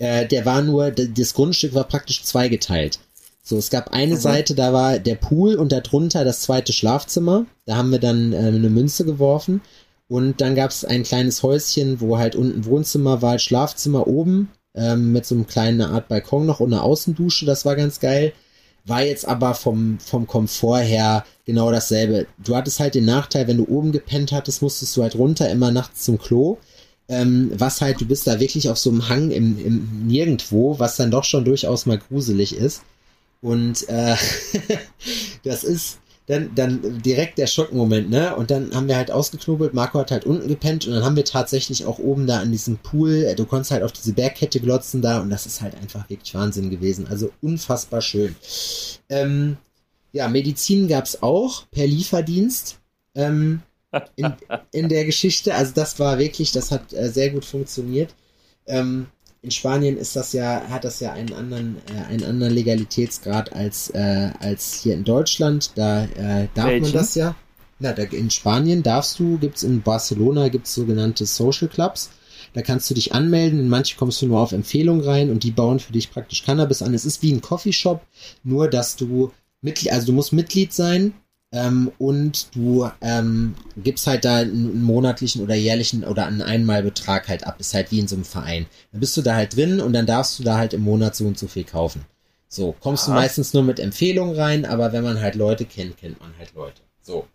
Äh, 0.04 0.26
der 0.26 0.44
war 0.44 0.60
nur, 0.62 0.90
das 0.90 1.34
Grundstück 1.34 1.72
war 1.74 1.84
praktisch 1.84 2.22
zweigeteilt. 2.24 2.98
So, 3.42 3.56
es 3.58 3.70
gab 3.70 3.92
eine 3.92 4.14
Mhm. 4.14 4.20
Seite, 4.20 4.54
da 4.54 4.72
war 4.72 4.98
der 4.98 5.14
Pool 5.16 5.54
und 5.54 5.72
darunter 5.72 6.24
das 6.24 6.40
zweite 6.42 6.72
Schlafzimmer. 6.72 7.46
Da 7.66 7.76
haben 7.76 7.90
wir 7.90 7.98
dann 7.98 8.32
äh, 8.32 8.36
eine 8.38 8.70
Münze 8.70 9.04
geworfen. 9.04 9.60
Und 10.08 10.40
dann 10.42 10.54
gab 10.54 10.70
es 10.70 10.84
ein 10.84 11.02
kleines 11.02 11.42
Häuschen, 11.42 12.00
wo 12.00 12.18
halt 12.18 12.36
unten 12.36 12.66
Wohnzimmer 12.66 13.22
war, 13.22 13.38
Schlafzimmer 13.38 14.06
oben, 14.06 14.50
ähm, 14.74 15.12
mit 15.12 15.24
so 15.24 15.34
einem 15.34 15.46
kleinen 15.46 15.80
Art 15.80 16.08
Balkon 16.08 16.44
noch 16.46 16.60
und 16.60 16.72
einer 16.72 16.82
Außendusche. 16.84 17.46
Das 17.46 17.64
war 17.64 17.76
ganz 17.76 18.00
geil. 18.00 18.32
war 18.86 19.02
jetzt 19.02 19.26
aber 19.26 19.54
vom, 19.54 19.98
vom 19.98 20.26
Komfort 20.26 20.82
her 20.82 21.24
genau 21.46 21.70
dasselbe. 21.70 22.26
Du 22.36 22.54
hattest 22.54 22.80
halt 22.80 22.94
den 22.94 23.06
Nachteil, 23.06 23.46
wenn 23.48 23.56
du 23.56 23.66
oben 23.66 23.92
gepennt 23.92 24.30
hattest, 24.32 24.60
musstest 24.60 24.94
du 24.96 25.02
halt 25.02 25.14
runter 25.16 25.48
immer 25.50 25.70
nachts 25.70 26.04
zum 26.04 26.18
Klo. 26.18 26.58
Ähm, 27.08 27.52
was 27.54 27.80
halt, 27.80 28.00
du 28.00 28.06
bist 28.06 28.26
da 28.26 28.40
wirklich 28.40 28.68
auf 28.70 28.78
so 28.78 28.90
einem 28.90 29.08
Hang 29.08 29.30
im, 29.30 29.58
im 29.64 30.06
Nirgendwo, 30.06 30.78
was 30.78 30.96
dann 30.96 31.10
doch 31.10 31.24
schon 31.24 31.44
durchaus 31.44 31.86
mal 31.86 31.98
gruselig 31.98 32.56
ist. 32.56 32.82
Und 33.42 33.88
äh, 33.90 34.16
das 35.44 35.64
ist 35.64 35.98
dann, 36.26 36.54
dann 36.54 37.02
direkt 37.02 37.36
der 37.36 37.46
Schockmoment, 37.46 38.08
ne? 38.08 38.34
Und 38.34 38.50
dann 38.50 38.74
haben 38.74 38.88
wir 38.88 38.96
halt 38.96 39.10
ausgeknobelt, 39.10 39.74
Marco 39.74 39.98
hat 39.98 40.10
halt 40.10 40.24
unten 40.24 40.48
gepennt 40.48 40.86
und 40.86 40.94
dann 40.94 41.04
haben 41.04 41.16
wir 41.16 41.24
tatsächlich 41.26 41.84
auch 41.84 41.98
oben 41.98 42.26
da 42.26 42.40
an 42.40 42.50
diesem 42.50 42.78
Pool, 42.78 43.24
äh, 43.24 43.34
du 43.34 43.44
konntest 43.44 43.72
halt 43.72 43.82
auf 43.82 43.92
diese 43.92 44.14
Bergkette 44.14 44.60
glotzen 44.60 45.02
da 45.02 45.20
und 45.20 45.28
das 45.28 45.44
ist 45.44 45.60
halt 45.60 45.74
einfach 45.74 46.08
wirklich 46.08 46.34
Wahnsinn 46.34 46.70
gewesen. 46.70 47.06
Also 47.08 47.30
unfassbar 47.42 48.00
schön. 48.00 48.34
Ähm, 49.10 49.58
ja, 50.12 50.28
Medizin 50.28 50.88
gab's 50.88 51.22
auch 51.22 51.66
per 51.70 51.86
Lieferdienst. 51.86 52.78
Ähm, 53.14 53.60
in, 54.16 54.32
in 54.72 54.88
der 54.88 55.04
Geschichte. 55.04 55.54
Also 55.54 55.72
das 55.74 55.98
war 55.98 56.18
wirklich, 56.18 56.52
das 56.52 56.70
hat 56.70 56.92
äh, 56.92 57.08
sehr 57.08 57.30
gut 57.30 57.44
funktioniert. 57.44 58.14
Ähm, 58.66 59.06
in 59.42 59.50
Spanien 59.50 59.98
ist 59.98 60.16
das 60.16 60.32
ja, 60.32 60.62
hat 60.70 60.84
das 60.84 61.00
ja 61.00 61.12
einen 61.12 61.34
anderen, 61.34 61.76
äh, 61.94 62.10
einen 62.10 62.24
anderen 62.24 62.54
Legalitätsgrad 62.54 63.52
als, 63.52 63.90
äh, 63.90 64.30
als 64.40 64.74
hier 64.74 64.94
in 64.94 65.04
Deutschland. 65.04 65.72
Da 65.74 66.04
äh, 66.04 66.48
darf 66.54 66.66
Welchen? 66.66 66.82
man 66.82 66.92
das 66.92 67.14
ja. 67.14 67.36
Na, 67.78 67.92
da, 67.92 68.04
in 68.04 68.30
Spanien 68.30 68.82
darfst 68.82 69.18
du, 69.18 69.36
gibt's 69.38 69.62
in 69.62 69.82
Barcelona 69.82 70.48
gibt's 70.48 70.74
sogenannte 70.74 71.26
Social 71.26 71.68
Clubs. 71.68 72.10
Da 72.54 72.62
kannst 72.62 72.88
du 72.88 72.94
dich 72.94 73.12
anmelden, 73.12 73.58
in 73.58 73.68
manche 73.68 73.96
kommst 73.96 74.22
du 74.22 74.26
nur 74.26 74.40
auf 74.40 74.52
Empfehlung 74.52 75.00
rein 75.00 75.30
und 75.30 75.42
die 75.42 75.50
bauen 75.50 75.80
für 75.80 75.92
dich 75.92 76.10
praktisch 76.10 76.44
Cannabis 76.44 76.82
an. 76.82 76.94
Es 76.94 77.04
ist 77.04 77.20
wie 77.20 77.32
ein 77.32 77.40
Coffeeshop, 77.40 78.00
nur 78.44 78.70
dass 78.70 78.96
du 78.96 79.32
Mitglied, 79.60 79.92
also 79.92 80.06
du 80.06 80.12
musst 80.12 80.32
Mitglied 80.32 80.72
sein 80.72 81.14
ähm, 81.54 81.92
und 81.98 82.48
du 82.56 82.90
ähm, 83.00 83.54
gibst 83.76 84.08
halt 84.08 84.24
da 84.24 84.38
einen 84.38 84.82
monatlichen 84.82 85.40
oder 85.40 85.54
jährlichen 85.54 86.02
oder 86.02 86.26
einen 86.26 86.42
Einmalbetrag 86.42 87.28
halt 87.28 87.46
ab. 87.46 87.60
Ist 87.60 87.74
halt 87.74 87.92
wie 87.92 88.00
in 88.00 88.08
so 88.08 88.16
einem 88.16 88.24
Verein. 88.24 88.66
Dann 88.90 89.00
bist 89.00 89.16
du 89.16 89.22
da 89.22 89.36
halt 89.36 89.54
drin 89.56 89.80
und 89.80 89.92
dann 89.92 90.04
darfst 90.04 90.36
du 90.38 90.42
da 90.42 90.58
halt 90.58 90.74
im 90.74 90.82
Monat 90.82 91.14
so 91.14 91.24
und 91.26 91.38
so 91.38 91.46
viel 91.46 91.62
kaufen. 91.62 92.04
So, 92.48 92.74
kommst 92.80 93.06
du 93.06 93.12
Aha. 93.12 93.20
meistens 93.20 93.54
nur 93.54 93.62
mit 93.62 93.78
Empfehlung 93.78 94.34
rein, 94.34 94.64
aber 94.64 94.92
wenn 94.92 95.04
man 95.04 95.20
halt 95.20 95.36
Leute 95.36 95.64
kennt, 95.64 95.96
kennt 95.96 96.18
man 96.20 96.32
halt 96.38 96.54
Leute. 96.54 96.82
So. 97.02 97.26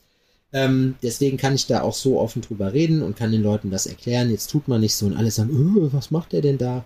Ähm, 0.52 0.96
deswegen 1.02 1.38
kann 1.38 1.56
ich 1.56 1.68
da 1.68 1.82
auch 1.82 1.94
so 1.94 2.20
offen 2.20 2.42
drüber 2.42 2.74
reden 2.74 3.02
und 3.02 3.16
kann 3.16 3.32
den 3.32 3.44
Leuten 3.44 3.70
das 3.72 3.86
erklären. 3.86 4.32
Jetzt 4.32 4.50
tut 4.50 4.68
man 4.68 4.82
nicht 4.82 4.96
so 4.96 5.06
und 5.06 5.16
alle 5.16 5.32
sagen, 5.32 5.52
"Äh, 5.52 5.94
was 5.94 6.12
macht 6.12 6.34
der 6.34 6.42
denn 6.42 6.58
da? 6.58 6.84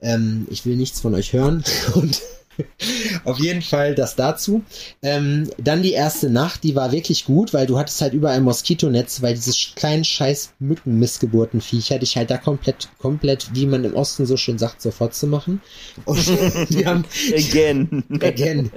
Ähm, 0.00 0.46
ich 0.50 0.66
will 0.66 0.76
nichts 0.76 1.00
von 1.00 1.14
euch 1.14 1.32
hören 1.32 1.64
und 1.94 2.20
auf 3.24 3.38
jeden 3.38 3.62
Fall 3.62 3.94
das 3.94 4.16
dazu. 4.16 4.62
Ähm, 5.02 5.50
dann 5.58 5.82
die 5.82 5.92
erste 5.92 6.30
Nacht, 6.30 6.64
die 6.64 6.74
war 6.74 6.92
wirklich 6.92 7.24
gut, 7.24 7.52
weil 7.54 7.66
du 7.66 7.78
hattest 7.78 8.00
halt 8.00 8.12
überall 8.14 8.40
Moskitonetz, 8.40 9.22
weil 9.22 9.34
diese 9.34 9.50
sch- 9.52 9.74
kleinen 9.74 10.04
scheiß 10.04 10.54
Mücken-Missgeburtenviecher 10.58 11.98
dich 11.98 12.16
halt 12.16 12.30
da 12.30 12.36
komplett, 12.38 12.88
komplett, 12.98 13.50
wie 13.54 13.66
man 13.66 13.84
im 13.84 13.94
Osten 13.94 14.26
so 14.26 14.36
schön 14.36 14.58
sagt, 14.58 14.82
sofort 14.82 15.14
zu 15.14 15.26
machen. 15.26 15.60
Und 16.04 16.18
die 16.70 16.86
haben, 16.86 17.04
Again. 17.34 18.04
again, 18.20 18.70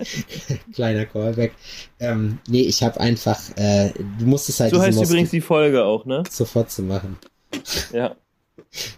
kleiner 0.74 1.06
Callback. 1.06 1.54
Ähm, 2.00 2.40
nee, 2.48 2.62
ich 2.62 2.84
habe 2.84 3.00
einfach, 3.00 3.40
äh, 3.58 3.92
du 4.20 4.26
musstest 4.26 4.60
halt 4.60 4.74
So 4.74 4.82
heißt 4.82 4.98
Moski- 4.98 5.06
übrigens 5.06 5.32
die 5.32 5.42
Folge 5.42 5.84
auch, 5.84 6.06
ne? 6.06 6.24
sofort 6.30 6.72
zu 6.72 6.84
machen. 6.84 7.18
Ja. 7.94 8.16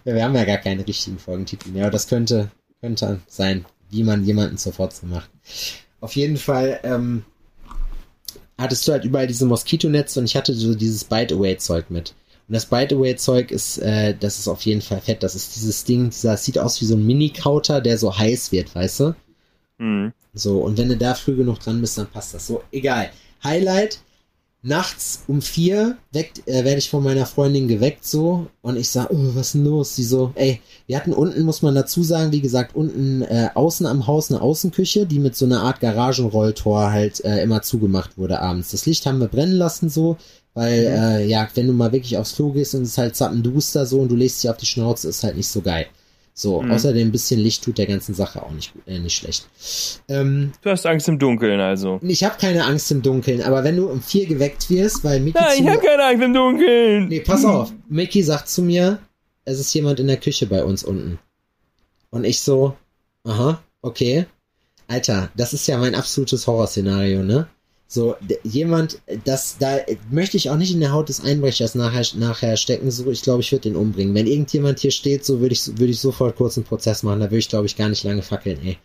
Ja, 0.04 0.14
wir 0.14 0.22
haben 0.24 0.34
ja 0.36 0.44
gar 0.44 0.58
keine 0.58 0.86
richtigen 0.86 1.18
Folgentitel 1.18 1.70
mehr, 1.70 1.84
aber 1.84 1.90
das 1.92 2.06
könnte, 2.06 2.50
könnte 2.80 3.20
sein, 3.26 3.64
wie 3.94 4.02
man 4.02 4.24
jemanden 4.24 4.56
sofort 4.56 4.92
so 4.92 5.06
macht. 5.06 5.30
Auf 6.00 6.16
jeden 6.16 6.36
Fall 6.36 6.80
ähm, 6.82 7.24
hattest 8.58 8.86
du 8.86 8.92
halt 8.92 9.04
überall 9.04 9.26
diese 9.26 9.46
Moskitonetze 9.46 10.20
und 10.20 10.26
ich 10.26 10.36
hatte 10.36 10.54
so 10.54 10.74
dieses 10.74 11.04
Bite-Away-Zeug 11.04 11.90
mit. 11.90 12.14
Und 12.48 12.54
das 12.54 12.66
Bite-Away-Zeug 12.66 13.50
ist, 13.50 13.78
äh, 13.78 14.14
das 14.18 14.38
ist 14.38 14.48
auf 14.48 14.62
jeden 14.62 14.82
Fall 14.82 15.00
fett. 15.00 15.22
Das 15.22 15.34
ist 15.34 15.56
dieses 15.56 15.84
Ding, 15.84 16.10
dieser 16.10 16.32
das 16.32 16.44
sieht 16.44 16.58
aus 16.58 16.80
wie 16.80 16.84
so 16.84 16.94
ein 16.94 17.06
Mini-Kauter, 17.06 17.80
der 17.80 17.96
so 17.96 18.16
heiß 18.16 18.52
wird, 18.52 18.74
weißt 18.74 19.00
du? 19.00 19.14
Hm. 19.78 20.12
So, 20.34 20.60
und 20.60 20.76
wenn 20.76 20.88
du 20.88 20.96
da 20.96 21.14
früh 21.14 21.36
genug 21.36 21.60
dran 21.60 21.80
bist, 21.80 21.96
dann 21.96 22.10
passt 22.10 22.34
das 22.34 22.46
so. 22.46 22.62
Egal. 22.70 23.10
Highlight, 23.42 24.00
nachts 24.64 25.24
um 25.28 25.42
vier 25.42 25.98
weckt, 26.10 26.48
äh, 26.48 26.64
werde 26.64 26.78
ich 26.78 26.88
von 26.88 27.04
meiner 27.04 27.26
Freundin 27.26 27.68
geweckt 27.68 28.06
so 28.06 28.46
und 28.62 28.76
ich 28.76 28.88
sag, 28.88 29.10
oh, 29.10 29.34
was 29.34 29.48
ist 29.48 29.54
denn 29.54 29.64
los? 29.64 29.94
Sie 29.94 30.04
so, 30.04 30.32
ey, 30.36 30.60
wir 30.86 30.96
hatten 30.96 31.12
unten, 31.12 31.42
muss 31.42 31.60
man 31.60 31.74
dazu 31.74 32.02
sagen, 32.02 32.32
wie 32.32 32.40
gesagt, 32.40 32.74
unten 32.74 33.22
äh, 33.22 33.50
außen 33.54 33.86
am 33.86 34.06
Haus 34.06 34.30
eine 34.30 34.40
Außenküche, 34.40 35.06
die 35.06 35.18
mit 35.18 35.36
so 35.36 35.44
einer 35.44 35.62
Art 35.62 35.80
Garagenrolltor 35.80 36.90
halt 36.90 37.22
äh, 37.24 37.42
immer 37.42 37.60
zugemacht 37.60 38.16
wurde 38.16 38.40
abends. 38.40 38.70
Das 38.70 38.86
Licht 38.86 39.04
haben 39.04 39.20
wir 39.20 39.28
brennen 39.28 39.52
lassen 39.52 39.90
so, 39.90 40.16
weil, 40.54 40.86
äh, 40.86 41.26
ja, 41.26 41.46
wenn 41.54 41.66
du 41.66 41.74
mal 41.74 41.92
wirklich 41.92 42.16
aufs 42.16 42.34
Klo 42.34 42.52
gehst 42.52 42.74
und 42.74 42.82
es 42.82 42.90
ist 42.90 42.98
halt 42.98 43.16
zappenduster 43.16 43.84
so 43.84 44.00
und 44.00 44.10
du 44.10 44.16
legst 44.16 44.42
dich 44.42 44.50
auf 44.50 44.56
die 44.56 44.66
Schnauze, 44.66 45.08
ist 45.08 45.24
halt 45.24 45.36
nicht 45.36 45.48
so 45.48 45.60
geil. 45.60 45.86
So, 46.36 46.60
Mhm. 46.62 46.72
außerdem 46.72 47.08
ein 47.08 47.12
bisschen 47.12 47.38
Licht 47.38 47.62
tut 47.62 47.78
der 47.78 47.86
ganzen 47.86 48.12
Sache 48.12 48.42
auch 48.42 48.50
nicht, 48.50 48.72
gut- 48.72 48.82
äh, 48.88 48.98
nicht 48.98 49.14
schlecht. 49.16 49.46
Ähm, 50.08 50.50
Du 50.62 50.70
hast 50.70 50.84
Angst 50.84 51.08
im 51.08 51.18
Dunkeln, 51.20 51.60
also. 51.60 52.00
ich 52.02 52.24
habe 52.24 52.36
keine 52.40 52.64
Angst 52.64 52.90
im 52.90 53.02
Dunkeln, 53.02 53.40
aber 53.40 53.62
wenn 53.62 53.76
du 53.76 53.86
um 53.88 54.02
vier 54.02 54.26
geweckt 54.26 54.68
wirst, 54.68 55.04
weil 55.04 55.20
Mickey 55.20 55.38
Nein, 55.38 55.52
ich 55.58 55.62
mir, 55.62 55.72
hab 55.74 55.82
keine 55.82 56.04
Angst 56.04 56.24
im 56.24 56.34
Dunkeln. 56.34 57.06
Nee, 57.08 57.20
pass 57.20 57.44
auf. 57.44 57.72
Mickey 57.88 58.22
sagt 58.24 58.48
zu 58.48 58.62
mir, 58.62 58.98
es 59.44 59.60
ist 59.60 59.72
jemand 59.74 60.00
in 60.00 60.08
der 60.08 60.16
Küche 60.16 60.46
bei 60.46 60.64
uns 60.64 60.82
unten. 60.82 61.20
Und 62.10 62.24
ich 62.24 62.40
so, 62.40 62.76
aha, 63.22 63.62
okay. 63.82 64.26
Alter, 64.88 65.30
das 65.36 65.52
ist 65.52 65.66
ja 65.68 65.78
mein 65.78 65.94
absolutes 65.94 66.46
Horrorszenario, 66.48 67.22
ne? 67.22 67.46
So, 67.86 68.16
jemand, 68.42 68.98
das, 69.24 69.56
da 69.58 69.78
möchte 70.10 70.36
ich 70.36 70.50
auch 70.50 70.56
nicht 70.56 70.72
in 70.72 70.80
der 70.80 70.92
Haut 70.92 71.08
des 71.08 71.22
Einbrechers 71.22 71.74
nachher, 71.74 72.04
nachher 72.16 72.56
stecken, 72.56 72.90
so, 72.90 73.10
ich 73.10 73.22
glaube, 73.22 73.42
ich 73.42 73.52
würde 73.52 73.68
den 73.68 73.76
umbringen. 73.76 74.14
Wenn 74.14 74.26
irgendjemand 74.26 74.80
hier 74.80 74.90
steht, 74.90 75.24
so 75.24 75.40
würde 75.40 75.52
ich, 75.52 75.66
würde 75.66 75.92
ich 75.92 76.00
sofort 76.00 76.36
kurz 76.36 76.56
einen 76.56 76.66
Prozess 76.66 77.02
machen, 77.02 77.20
da 77.20 77.26
würde 77.26 77.38
ich, 77.38 77.48
glaube 77.48 77.66
ich, 77.66 77.76
gar 77.76 77.88
nicht 77.88 78.02
lange 78.04 78.22
fackeln, 78.22 78.58
ey. 78.64 78.78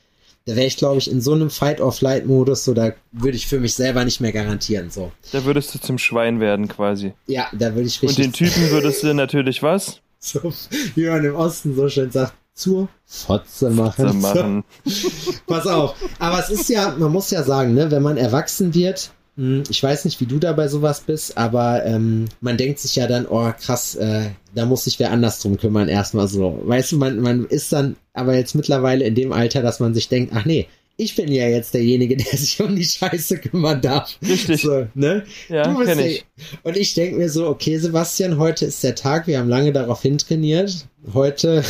Da 0.46 0.56
wäre 0.56 0.68
ich, 0.68 0.78
glaube 0.78 0.98
ich, 0.98 1.12
in 1.12 1.22
so 1.22 1.34
einem 1.34 1.50
Fight-or-Flight-Modus, 1.50 2.66
so, 2.66 2.74
da 2.74 2.94
würde 3.12 3.38
ich 3.38 3.48
für 3.48 3.60
mich 3.60 3.74
selber 3.74 4.06
nicht 4.06 4.20
mehr 4.20 4.32
garantieren, 4.32 4.90
so. 4.90 5.12
Da 5.32 5.44
würdest 5.46 5.74
du 5.74 5.80
zum 5.80 5.98
Schwein 5.98 6.40
werden, 6.40 6.68
quasi. 6.68 7.14
Ja, 7.28 7.48
da 7.52 7.76
würde 7.76 7.88
ich 7.88 8.02
Und 8.02 8.10
richtig 8.10 8.26
den 8.26 8.34
Typen 8.34 8.70
würdest 8.72 9.04
du 9.04 9.14
natürlich 9.14 9.64
was? 9.64 10.02
so, 10.20 10.54
wie 10.96 11.06
man 11.06 11.24
im 11.24 11.36
Osten 11.36 11.76
so 11.76 11.88
schön 11.90 12.12
sagt, 12.12 12.34
zur 12.60 12.90
Fotze 13.06 13.70
machen. 13.70 14.10
Zu 14.10 14.18
machen. 14.18 14.64
Pass 15.48 15.66
auf. 15.66 15.96
Aber 16.20 16.40
es 16.40 16.50
ist 16.50 16.70
ja, 16.70 16.96
man 16.98 17.12
muss 17.12 17.32
ja 17.32 17.44
sagen, 17.44 17.74
ne, 17.74 17.90
wenn 17.90 18.04
man 18.04 18.18
erwachsen 18.18 18.74
wird, 18.74 19.12
mh, 19.38 19.64
ich 19.70 19.82
weiß 19.82 20.06
nicht, 20.06 20.20
wie 20.20 20.26
du 20.26 20.40
da 20.40 20.54
bei 20.54 20.68
sowas 20.68 21.02
bist, 21.02 21.38
aber 21.38 21.86
ähm, 21.86 22.26
man 22.42 22.58
denkt 22.58 22.80
sich 22.80 22.96
ja 22.96 23.08
dann, 23.08 23.26
oh 23.26 23.52
krass, 23.60 23.96
äh, 23.96 24.30
da 24.54 24.66
muss 24.66 24.84
sich 24.84 25.00
wer 25.00 25.12
anders 25.12 25.40
drum 25.40 25.58
kümmern, 25.58 25.88
erstmal 25.88 26.28
so. 26.28 26.62
Weißt 26.66 26.92
du, 26.92 26.98
man, 26.98 27.20
man 27.20 27.46
ist 27.46 27.72
dann 27.72 27.96
aber 28.14 28.36
jetzt 28.36 28.56
mittlerweile 28.56 29.06
in 29.06 29.16
dem 29.16 29.32
Alter, 29.32 29.62
dass 29.62 29.80
man 29.80 29.94
sich 29.94 30.10
denkt, 30.10 30.34
ach 30.36 30.46
nee, 30.46 30.68
ich 30.98 31.16
bin 31.16 31.32
ja 31.32 31.48
jetzt 31.48 31.74
derjenige, 31.74 32.18
der 32.18 32.38
sich 32.38 32.62
um 32.62 32.76
die 32.76 32.84
Scheiße 32.84 33.38
kümmern 33.38 33.82
darf. 33.82 34.18
Richtig. 34.22 34.62
So, 34.62 34.86
ne? 34.94 35.24
Ja, 35.48 35.64
Du 35.64 35.80
bist 35.80 36.00
ich. 36.00 36.26
Und 36.64 36.76
ich 36.76 36.94
denke 36.94 37.18
mir 37.18 37.30
so, 37.30 37.48
okay, 37.48 37.78
Sebastian, 37.78 38.38
heute 38.38 38.66
ist 38.66 38.84
der 38.84 38.96
Tag, 38.96 39.26
wir 39.26 39.40
haben 39.40 39.50
lange 39.50 39.72
darauf 39.72 40.02
hintrainiert. 40.02 40.86
Heute, 41.14 41.64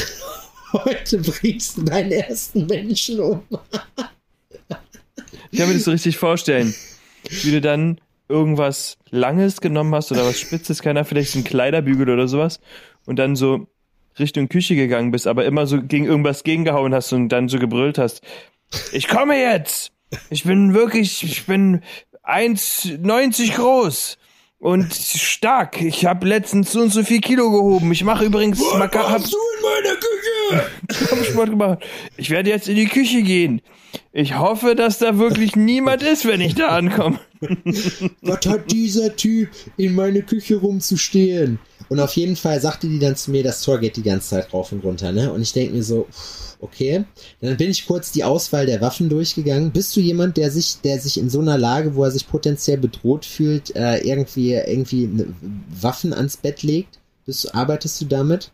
heute 0.73 1.19
bringst 1.19 1.77
du 1.77 1.83
deinen 1.83 2.11
ersten 2.11 2.65
Menschen 2.65 3.19
um. 3.19 3.43
Ich 5.51 5.59
kann 5.59 5.67
mir 5.67 5.75
das 5.75 5.85
so 5.85 5.91
richtig 5.91 6.17
vorstellen. 6.17 6.73
Wie 7.29 7.51
du 7.51 7.61
dann 7.61 7.99
irgendwas 8.27 8.97
Langes 9.09 9.61
genommen 9.61 9.93
hast 9.95 10.11
oder 10.11 10.25
was 10.25 10.39
Spitzes, 10.39 10.81
keiner, 10.81 11.03
vielleicht 11.05 11.35
ein 11.35 11.43
Kleiderbügel 11.43 12.09
oder 12.09 12.27
sowas. 12.27 12.59
Und 13.05 13.17
dann 13.17 13.35
so 13.35 13.67
Richtung 14.19 14.49
Küche 14.49 14.75
gegangen 14.75 15.11
bist, 15.11 15.27
aber 15.27 15.45
immer 15.45 15.65
so 15.65 15.81
gegen 15.81 16.05
irgendwas 16.05 16.43
gegengehauen 16.43 16.93
hast 16.93 17.11
und 17.13 17.29
dann 17.29 17.49
so 17.49 17.57
gebrüllt 17.57 17.97
hast. 17.97 18.21
Ich 18.91 19.07
komme 19.07 19.39
jetzt! 19.39 19.91
Ich 20.29 20.43
bin 20.43 20.73
wirklich, 20.73 21.23
ich 21.23 21.45
bin 21.45 21.81
1,90 22.23 23.55
groß 23.55 24.17
und 24.59 24.93
stark. 24.93 25.81
Ich 25.81 26.05
habe 26.05 26.27
letztens 26.27 26.71
so 26.71 26.81
und 26.81 26.91
so 26.91 27.03
viel 27.03 27.21
Kilo 27.21 27.49
gehoben. 27.51 27.91
Ich 27.91 28.03
mache 28.03 28.25
übrigens, 28.25 28.59
Maka 28.77 29.09
hab, 29.09 29.23
du 29.23 29.29
in 29.29 29.61
meiner 29.63 29.95
Küche? 29.95 30.18
Hab 30.51 31.25
Sport 31.25 31.49
gemacht. 31.49 31.79
Ich 32.17 32.29
werde 32.29 32.49
jetzt 32.49 32.67
in 32.67 32.75
die 32.75 32.87
Küche 32.87 33.21
gehen. 33.21 33.61
Ich 34.11 34.37
hoffe, 34.37 34.75
dass 34.75 34.99
da 34.99 35.17
wirklich 35.17 35.55
niemand 35.55 36.03
ist, 36.03 36.25
wenn 36.25 36.41
ich 36.41 36.55
da 36.55 36.69
ankomme. 36.69 37.19
Was 38.21 38.45
hat 38.45 38.71
dieser 38.71 39.15
Typ 39.15 39.49
in 39.77 39.95
meine 39.95 40.21
Küche 40.21 40.57
rumzustehen? 40.57 41.59
Und 41.87 41.99
auf 41.99 42.13
jeden 42.13 42.35
Fall 42.35 42.59
sagte 42.59 42.87
die 42.87 42.99
dann 42.99 43.15
zu 43.15 43.31
mir, 43.31 43.43
das 43.43 43.61
Tor 43.61 43.79
geht 43.79 43.97
die 43.97 44.03
ganze 44.03 44.29
Zeit 44.29 44.53
rauf 44.53 44.71
und 44.71 44.83
runter, 44.83 45.11
ne? 45.11 45.31
Und 45.31 45.41
ich 45.41 45.53
denke 45.53 45.73
mir 45.73 45.83
so, 45.83 46.07
okay. 46.59 47.05
Dann 47.41 47.57
bin 47.57 47.71
ich 47.71 47.87
kurz 47.87 48.11
die 48.11 48.23
Auswahl 48.23 48.65
der 48.65 48.81
Waffen 48.81 49.09
durchgegangen. 49.09 49.71
Bist 49.71 49.95
du 49.95 49.99
jemand, 49.99 50.37
der 50.37 50.51
sich, 50.51 50.81
der 50.83 50.99
sich 50.99 51.17
in 51.17 51.29
so 51.29 51.39
einer 51.39 51.57
Lage, 51.57 51.95
wo 51.95 52.03
er 52.03 52.11
sich 52.11 52.27
potenziell 52.27 52.77
bedroht 52.77 53.25
fühlt, 53.25 53.75
äh, 53.75 53.99
irgendwie, 53.99 54.53
irgendwie 54.53 55.07
ne, 55.07 55.27
Waffen 55.81 56.13
ans 56.13 56.37
Bett 56.37 56.63
legt? 56.63 56.99
Bist, 57.25 57.53
arbeitest 57.55 58.01
du 58.01 58.05
damit? 58.05 58.51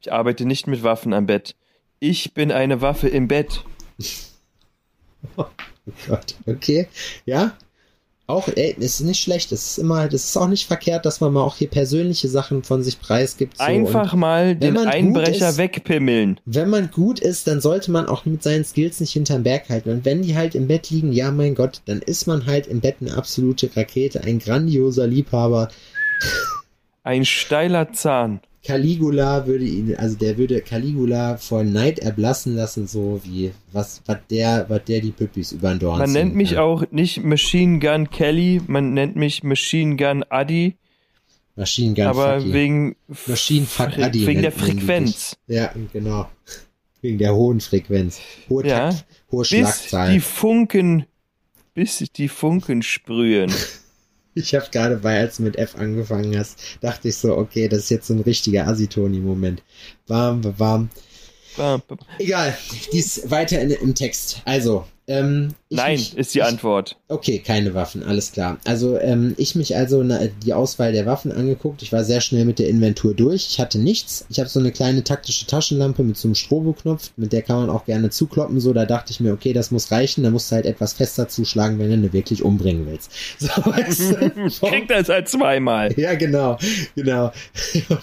Ich 0.00 0.12
arbeite 0.12 0.44
nicht 0.44 0.66
mit 0.66 0.82
Waffen 0.82 1.12
am 1.12 1.26
Bett. 1.26 1.54
Ich 2.00 2.32
bin 2.34 2.52
eine 2.52 2.80
Waffe 2.80 3.08
im 3.08 3.26
Bett. 3.28 3.64
Oh 5.36 5.44
Gott, 6.06 6.34
okay. 6.46 6.86
Ja. 7.26 7.52
Auch, 8.28 8.46
ey, 8.48 8.76
es 8.78 9.00
ist 9.00 9.06
nicht 9.06 9.22
schlecht. 9.22 9.52
Es 9.52 9.70
ist 9.70 9.78
immer, 9.78 10.04
es 10.06 10.12
ist 10.26 10.36
auch 10.36 10.48
nicht 10.48 10.66
verkehrt, 10.66 11.06
dass 11.06 11.22
man 11.22 11.32
mal 11.32 11.40
auch 11.42 11.56
hier 11.56 11.68
persönliche 11.70 12.28
Sachen 12.28 12.62
von 12.62 12.82
sich 12.82 13.00
preisgibt. 13.00 13.56
So. 13.56 13.64
Einfach 13.64 14.12
Und 14.12 14.20
mal 14.20 14.54
den 14.54 14.76
Einbrecher 14.76 15.48
ist- 15.48 15.56
wegpimmeln. 15.56 16.38
wenn 16.44 16.68
man 16.68 16.90
gut 16.90 17.20
ist, 17.20 17.46
dann 17.46 17.62
sollte 17.62 17.90
man 17.90 18.06
auch 18.06 18.26
mit 18.26 18.42
seinen 18.42 18.64
Skills 18.66 19.00
nicht 19.00 19.14
hinterm 19.14 19.44
Berg 19.44 19.70
halten. 19.70 19.88
Und 19.88 20.04
wenn 20.04 20.20
die 20.20 20.36
halt 20.36 20.54
im 20.54 20.68
Bett 20.68 20.90
liegen, 20.90 21.10
ja 21.12 21.30
mein 21.32 21.54
Gott, 21.54 21.80
dann 21.86 22.02
ist 22.02 22.26
man 22.26 22.44
halt 22.44 22.66
im 22.66 22.80
Bett 22.80 22.96
eine 23.00 23.16
absolute 23.16 23.74
Rakete, 23.74 24.22
ein 24.22 24.38
grandioser 24.40 25.06
Liebhaber. 25.06 25.70
Ein 27.04 27.24
steiler 27.24 27.92
Zahn. 27.94 28.40
Caligula 28.64 29.46
würde 29.46 29.64
ihn, 29.64 29.94
also 29.96 30.16
der 30.16 30.36
würde 30.36 30.60
Caligula 30.60 31.36
vor 31.36 31.62
Neid 31.64 32.00
erblassen 32.00 32.56
lassen, 32.56 32.86
so 32.86 33.20
wie 33.24 33.52
was, 33.72 34.02
was 34.06 34.18
der, 34.30 34.66
was 34.68 34.84
der 34.84 35.00
die 35.00 35.12
Püppis 35.12 35.52
über 35.52 35.70
den 35.70 35.78
Dorn 35.78 35.98
Man 35.98 36.12
nennt 36.12 36.34
mich 36.34 36.50
kann. 36.50 36.58
auch 36.58 36.84
nicht 36.90 37.22
Machine 37.24 37.78
Gun 37.78 38.10
Kelly, 38.10 38.60
man 38.66 38.94
nennt 38.94 39.16
mich 39.16 39.42
Machine 39.42 39.96
Gun 39.96 40.24
Addy, 40.28 40.76
Machine 41.56 41.94
Gun 41.94 42.04
aber 42.06 42.40
Fucky. 42.40 42.52
wegen, 42.52 42.96
Machine 43.26 43.66
Fuck 43.66 43.98
Addy 43.98 44.26
wegen 44.26 44.42
der 44.42 44.52
Frequenz. 44.52 45.36
Ja, 45.46 45.72
genau. 45.92 46.28
Wegen 47.00 47.18
der 47.18 47.32
hohen 47.32 47.60
Frequenz. 47.60 48.18
Hohe 48.48 48.66
Ja. 48.66 48.90
Takt, 48.90 49.04
hohe 49.30 49.42
Bis 49.42 49.48
Schlagzahlen. 49.50 50.14
die 50.14 50.20
Funken, 50.20 51.06
bis 51.72 51.98
die 52.16 52.26
Funken 52.28 52.82
sprühen. 52.82 53.52
Ich 54.38 54.54
habe 54.54 54.66
gerade 54.70 54.96
bei, 54.96 55.18
als 55.18 55.36
du 55.36 55.42
mit 55.42 55.56
F 55.56 55.76
angefangen 55.76 56.38
hast, 56.38 56.58
dachte 56.80 57.08
ich 57.08 57.16
so, 57.16 57.36
okay, 57.36 57.68
das 57.68 57.80
ist 57.80 57.90
jetzt 57.90 58.06
so 58.06 58.14
ein 58.14 58.20
richtiger 58.20 58.66
Asitoni-Moment. 58.66 59.62
Warm, 60.06 60.42
warm. 60.58 60.90
Bam, 61.56 61.82
bam. 61.88 61.98
Egal, 62.18 62.56
dies 62.92 63.30
weiter 63.30 63.60
in, 63.60 63.70
im 63.70 63.94
Text. 63.94 64.42
Also, 64.44 64.86
ähm, 65.08 65.54
Nein, 65.70 65.96
mich, 65.96 66.16
ist 66.16 66.34
die 66.34 66.40
ich, 66.40 66.44
Antwort. 66.44 66.96
Okay, 67.08 67.38
keine 67.38 67.72
Waffen, 67.72 68.02
alles 68.02 68.32
klar. 68.32 68.58
Also, 68.64 68.98
ähm, 68.98 69.34
ich 69.38 69.54
mich 69.54 69.74
also 69.74 70.02
na, 70.02 70.20
die 70.44 70.52
Auswahl 70.52 70.92
der 70.92 71.06
Waffen 71.06 71.32
angeguckt. 71.32 71.82
Ich 71.82 71.92
war 71.92 72.04
sehr 72.04 72.20
schnell 72.20 72.44
mit 72.44 72.58
der 72.58 72.68
Inventur 72.68 73.14
durch. 73.14 73.46
Ich 73.50 73.58
hatte 73.58 73.78
nichts. 73.78 74.26
Ich 74.28 74.38
habe 74.38 74.50
so 74.50 74.60
eine 74.60 74.70
kleine 74.70 75.04
taktische 75.04 75.46
Taschenlampe 75.46 76.02
mit 76.02 76.18
so 76.18 76.28
einem 76.28 76.34
Stroboknopf, 76.34 77.10
mit 77.16 77.32
der 77.32 77.40
kann 77.40 77.56
man 77.56 77.70
auch 77.70 77.86
gerne 77.86 78.10
zukloppen. 78.10 78.60
So, 78.60 78.74
da 78.74 78.84
dachte 78.84 79.10
ich 79.12 79.20
mir, 79.20 79.32
okay, 79.32 79.54
das 79.54 79.70
muss 79.70 79.90
reichen. 79.90 80.24
Da 80.24 80.30
musst 80.30 80.50
du 80.50 80.56
halt 80.56 80.66
etwas 80.66 80.92
fester 80.92 81.26
zuschlagen, 81.28 81.78
wenn 81.78 81.88
du 81.88 81.94
eine 81.94 82.12
wirklich 82.12 82.42
umbringen 82.42 82.86
willst. 82.86 83.10
So, 83.38 83.64
weißt 83.64 84.10
du? 84.12 84.66
Kriegt 84.68 84.90
das 84.90 85.08
halt 85.08 85.28
zweimal. 85.28 85.92
Ja, 85.98 86.14
genau, 86.14 86.58
genau. 86.94 87.32
Und, 87.88 88.00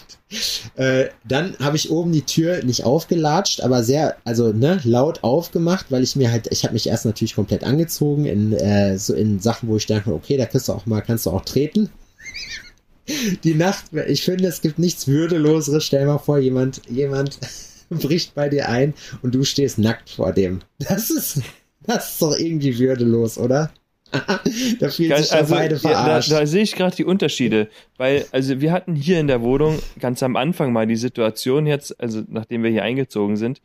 äh, 0.75 1.05
dann 1.27 1.57
habe 1.59 1.77
ich 1.77 1.91
oben 1.91 2.11
die 2.11 2.23
Tür 2.23 2.63
nicht 2.63 2.83
aufgelatscht, 2.83 3.61
aber 3.61 3.83
sehr, 3.83 4.17
also 4.23 4.51
ne, 4.51 4.79
laut 4.83 5.23
aufgemacht, 5.23 5.87
weil 5.89 6.03
ich 6.03 6.15
mir 6.15 6.31
halt, 6.31 6.47
ich 6.51 6.63
habe 6.63 6.73
mich 6.73 6.87
erst 6.87 7.05
natürlich 7.05 7.35
komplett 7.35 7.63
angezogen 7.63 8.25
in 8.25 8.53
äh, 8.53 8.97
so 8.97 9.13
in 9.13 9.39
Sachen, 9.39 9.69
wo 9.69 9.77
ich 9.77 9.85
dachte, 9.85 10.13
okay, 10.13 10.37
da 10.37 10.45
kriegst 10.45 10.67
du 10.67 10.73
auch 10.73 10.85
mal, 10.85 11.01
kannst 11.01 11.25
du 11.25 11.31
auch 11.31 11.45
treten. 11.45 11.89
Die 13.43 13.53
Nacht, 13.53 13.85
ich 14.07 14.23
finde, 14.23 14.47
es 14.47 14.61
gibt 14.61 14.79
nichts 14.79 15.07
würdeloseres. 15.07 15.83
Stell 15.83 16.07
mal 16.07 16.17
vor, 16.17 16.39
jemand, 16.39 16.81
jemand 16.89 17.39
bricht 17.89 18.33
bei 18.33 18.49
dir 18.49 18.67
ein 18.67 18.95
und 19.21 19.35
du 19.35 19.43
stehst 19.43 19.77
nackt 19.77 20.09
vor 20.09 20.33
dem. 20.33 20.61
Das 20.79 21.11
ist, 21.11 21.41
das 21.83 22.13
ist 22.13 22.21
doch 22.21 22.35
irgendwie 22.35 22.79
würdelos, 22.79 23.37
oder? 23.37 23.71
da 24.79 24.89
fühlen 24.89 25.17
sich 25.17 25.31
ja 25.31 25.43
beide 25.43 25.75
ja, 25.75 25.81
da, 25.81 26.03
verarscht. 26.03 26.31
da 26.31 26.45
sehe 26.45 26.63
ich 26.63 26.75
gerade 26.75 26.95
die 26.95 27.05
Unterschiede, 27.05 27.69
weil 27.97 28.25
also 28.31 28.61
wir 28.61 28.71
hatten 28.71 28.95
hier 28.95 29.19
in 29.19 29.27
der 29.27 29.41
Wohnung 29.41 29.79
ganz 29.99 30.23
am 30.23 30.35
Anfang 30.35 30.73
mal 30.73 30.87
die 30.87 30.95
Situation 30.95 31.67
jetzt, 31.67 31.99
also 31.99 32.23
nachdem 32.27 32.63
wir 32.63 32.71
hier 32.71 32.83
eingezogen 32.83 33.37
sind, 33.37 33.61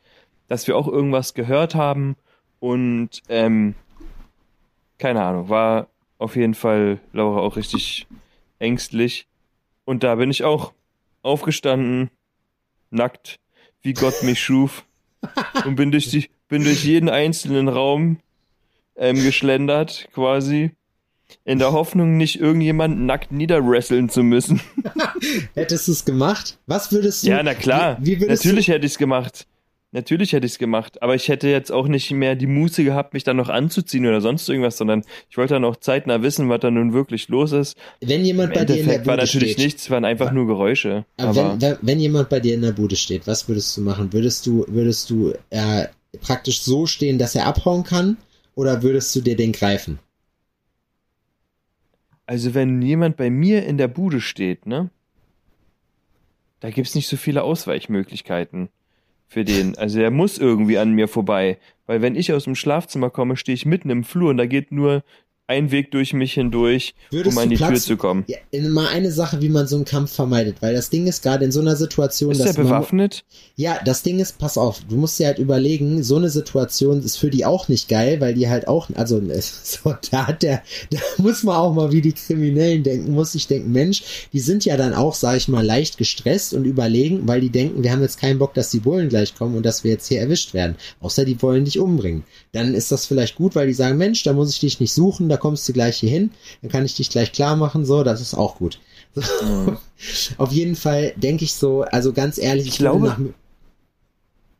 dass 0.49 0.67
wir 0.67 0.77
auch 0.77 0.89
irgendwas 0.89 1.35
gehört 1.35 1.75
haben 1.75 2.17
und 2.59 3.23
ähm, 3.29 3.75
keine 4.99 5.23
Ahnung, 5.23 5.49
war 5.49 5.89
auf 6.19 6.37
jeden 6.37 6.55
Fall 6.55 7.01
Laura 7.13 7.41
auch 7.41 7.57
richtig 7.57 8.07
ängstlich 8.59 9.27
und 9.85 10.03
da 10.03 10.15
bin 10.17 10.31
ich 10.31 10.45
auch 10.45 10.73
aufgestanden, 11.23 12.11
nackt, 12.91 13.39
wie 13.83 13.95
Gott 13.95 14.23
mich 14.23 14.41
schuf 14.41 14.85
und 15.65 15.77
bin 15.77 15.91
durch 15.91 16.11
die 16.11 16.29
bin 16.51 16.65
durch 16.65 16.85
jeden 16.85 17.09
einzelnen 17.09 17.69
Raum 17.69 18.19
ähm, 19.01 19.21
geschlendert, 19.21 20.09
quasi. 20.15 20.71
In 21.45 21.59
der 21.59 21.73
Hoffnung, 21.73 22.17
nicht 22.17 22.41
irgendjemanden 22.41 23.07
nackt 23.07 23.33
niederwresteln 23.33 24.09
zu 24.09 24.23
müssen. 24.23 24.61
Hättest 25.55 25.89
du 25.89 25.93
es 25.93 26.05
gemacht? 26.05 26.59
Was 26.67 26.93
würdest 26.93 27.25
du? 27.25 27.29
Ja, 27.29 27.43
na 27.43 27.55
klar. 27.55 27.99
Wie, 28.01 28.21
wie 28.21 28.27
Natürlich 28.27 28.69
hätte 28.69 28.87
ich 28.87 28.93
es 28.93 28.99
gemacht. 28.99 29.47
Natürlich 29.93 30.33
hätte 30.33 30.47
ich 30.47 30.53
es 30.53 30.59
gemacht. 30.59 31.03
Aber 31.03 31.15
ich 31.15 31.29
hätte 31.29 31.49
jetzt 31.49 31.73
auch 31.73 31.89
nicht 31.89 32.11
mehr 32.11 32.37
die 32.37 32.47
Muße 32.47 32.85
gehabt, 32.85 33.15
mich 33.15 33.25
dann 33.25 33.37
noch 33.37 33.49
anzuziehen 33.49 34.07
oder 34.07 34.21
sonst 34.21 34.49
irgendwas, 34.49 34.77
sondern 34.77 35.05
ich 35.29 35.37
wollte 35.37 35.55
dann 35.55 35.65
auch 35.65 35.77
zeitnah 35.77 36.23
wissen, 36.23 36.49
was 36.49 36.61
da 36.61 36.71
nun 36.71 36.93
wirklich 36.93 37.29
los 37.29 37.53
ist. 37.53 37.77
du, 38.01 38.09
wenn 38.09 38.25
jemand 38.25 38.53
Im 38.53 38.59
bei 38.59 38.65
dir 38.65 38.77
in 38.81 38.87
der 38.87 38.95
Endeffekt 38.97 39.07
war 39.07 39.17
Bude 39.17 39.27
natürlich 39.27 39.53
steht, 39.53 39.65
nichts, 39.65 39.91
waren 39.91 40.05
einfach 40.05 40.33
nur 40.33 40.47
Geräusche. 40.47 41.05
aber 41.17 41.31
Aber 41.31 41.53
wenn, 41.53 41.63
wenn, 41.63 41.77
wenn 41.81 42.01
jemand 42.01 42.29
bei 42.29 42.41
dir 42.41 42.55
in 42.55 42.63
der 42.63 42.73
Bude 42.73 42.97
steht, 42.97 43.27
was 43.27 43.49
würdest 43.49 43.77
du 43.77 43.83
machen? 43.83 44.13
Würdest 44.13 44.47
du, 44.47 44.65
würdest 44.69 45.11
du 45.11 45.33
äh, 45.51 45.87
praktisch 46.21 46.63
so 46.63 46.87
stehen, 46.87 47.19
dass 47.19 47.35
er 47.35 47.47
abhauen 47.47 47.85
kann, 47.85 48.17
oder 48.55 48.83
würdest 48.83 49.15
du 49.15 49.21
dir 49.21 49.37
den 49.37 49.53
greifen? 49.53 49.99
Also 52.27 52.55
wenn 52.55 52.81
jemand 52.81 53.17
bei 53.17 53.31
mir 53.31 53.67
in 53.67 53.77
der 53.77 53.89
Bude 53.89 54.21
steht, 54.21 54.67
ne? 54.67 54.91
Da 56.61 56.71
gibt's 56.71 56.95
nicht 56.95 57.09
so 57.09 57.17
viele 57.17 57.43
Ausweichmöglichkeiten 57.43 58.69
für 59.27 59.45
den. 59.45 59.77
Also 59.79 60.01
er 60.01 60.11
muss 60.11 60.39
irgendwie 60.39 60.79
an 60.79 60.93
mir 60.93 61.09
vorbei. 61.09 61.59
Weil 61.87 62.03
wenn 62.03 62.17
ich 62.17 62.33
aus 62.33 62.45
dem 62.45 62.55
Schlafzimmer 62.55 63.11
komme, 63.11 63.37
stehe 63.37 63.55
ich 63.55 63.67
mitten 63.67 63.91
im 63.91 64.05
Flur 64.05 64.31
und 64.31 64.37
da 64.37 64.47
geht 64.47 64.71
nur 64.71 65.03
ein 65.51 65.73
Weg 65.73 65.91
durch 65.91 66.13
mich 66.13 66.35
hindurch, 66.35 66.95
Würdest 67.11 67.37
um 67.37 67.43
an 67.43 67.51
die 67.51 67.57
Tür 67.57 67.69
Platz- 67.69 67.85
zu 67.85 67.97
kommen. 67.97 68.25
Ja, 68.29 68.39
mal 68.69 68.87
eine 68.87 69.11
Sache, 69.11 69.43
wie 69.43 69.49
man 69.49 69.67
so 69.67 69.75
einen 69.75 69.85
Kampf 69.85 70.13
vermeidet, 70.13 70.57
weil 70.61 70.75
das 70.75 70.91
Ding 70.91 71.09
ist 71.09 71.25
gerade 71.25 71.45
in 71.45 71.51
so 71.51 71.61
einer 71.61 71.75
Situation, 71.75 72.31
Ist 72.31 72.39
der 72.39 72.47
dass 72.47 72.57
man, 72.57 72.67
bewaffnet? 72.67 73.25
Ja, 73.57 73.81
das 73.85 74.05
Ding 74.05 74.21
ist, 74.21 74.39
pass 74.39 74.57
auf, 74.57 74.81
du 74.89 74.95
musst 74.95 75.19
dir 75.19 75.27
halt 75.27 75.41
überlegen, 75.41 76.05
so 76.05 76.17
eine 76.17 76.31
Situation 76.31 77.03
ist 77.03 77.17
für 77.17 77.31
die 77.31 77.45
auch 77.45 77.67
nicht 77.67 77.89
geil, 77.89 78.21
weil 78.21 78.35
die 78.35 78.49
halt 78.49 78.69
auch, 78.69 78.89
also 78.95 79.21
so, 79.41 79.95
da 80.13 80.29
hat 80.29 80.45
der, 80.45 80.63
da 80.91 80.99
muss 81.19 81.43
man 81.43 81.57
auch 81.57 81.75
mal 81.75 81.91
wie 81.91 82.01
die 82.01 82.13
Kriminellen 82.13 82.85
denken, 82.85 83.13
muss 83.13 83.35
ich 83.35 83.49
denken, 83.49 83.73
Mensch, 83.73 84.29
die 84.33 84.41
sind 84.41 84.65
ja 84.65 84.77
dann 84.77 84.95
auch, 84.95 85.15
sag 85.15 85.37
ich 85.37 85.49
mal, 85.49 85.67
leicht 85.67 85.99
gestresst 85.99 86.55
und 86.55 86.65
überlegen, 86.65 87.27
weil 87.27 87.41
die 87.41 87.51
denken, 87.51 87.83
wir 87.83 87.91
haben 87.91 88.03
jetzt 88.03 88.21
keinen 88.21 88.39
Bock, 88.39 88.55
dass 88.55 88.71
die 88.71 88.79
Bullen 88.79 89.09
gleich 89.09 89.35
kommen 89.35 89.57
und 89.57 89.67
dass 89.67 89.83
wir 89.83 89.91
jetzt 89.91 90.07
hier 90.07 90.21
erwischt 90.21 90.55
werden. 90.55 90.77
Außer 91.01 91.25
die 91.25 91.43
wollen 91.43 91.65
dich 91.65 91.81
umbringen. 91.81 92.23
Dann 92.53 92.73
ist 92.75 92.93
das 92.93 93.07
vielleicht 93.07 93.35
gut, 93.35 93.57
weil 93.57 93.67
die 93.67 93.73
sagen, 93.73 93.99
Mensch, 93.99 94.23
da 94.23 94.33
muss 94.33 94.51
ich 94.51 94.61
dich 94.61 94.79
nicht 94.79 94.95
suchen, 94.95 95.29
da 95.29 95.40
kommst 95.41 95.69
du 95.69 95.73
gleich 95.73 95.97
hier 95.99 96.11
hin, 96.11 96.31
dann 96.63 96.71
kann 96.71 96.85
ich 96.85 96.95
dich 96.95 97.11
gleich 97.11 97.33
klar 97.33 97.57
machen, 97.57 97.85
so, 97.85 98.05
das 98.05 98.21
ist 98.21 98.35
auch 98.35 98.57
gut. 98.57 98.79
Auf 100.39 100.53
jeden 100.53 100.77
Fall 100.77 101.13
denke 101.17 101.45
ich 101.45 101.55
so, 101.55 101.83
also 101.83 102.13
ganz 102.13 102.39
ehrlich, 102.39 102.69
Ich 102.69 102.81
würde 102.81 102.99
glaube- 102.99 103.07
nach, 103.09 103.19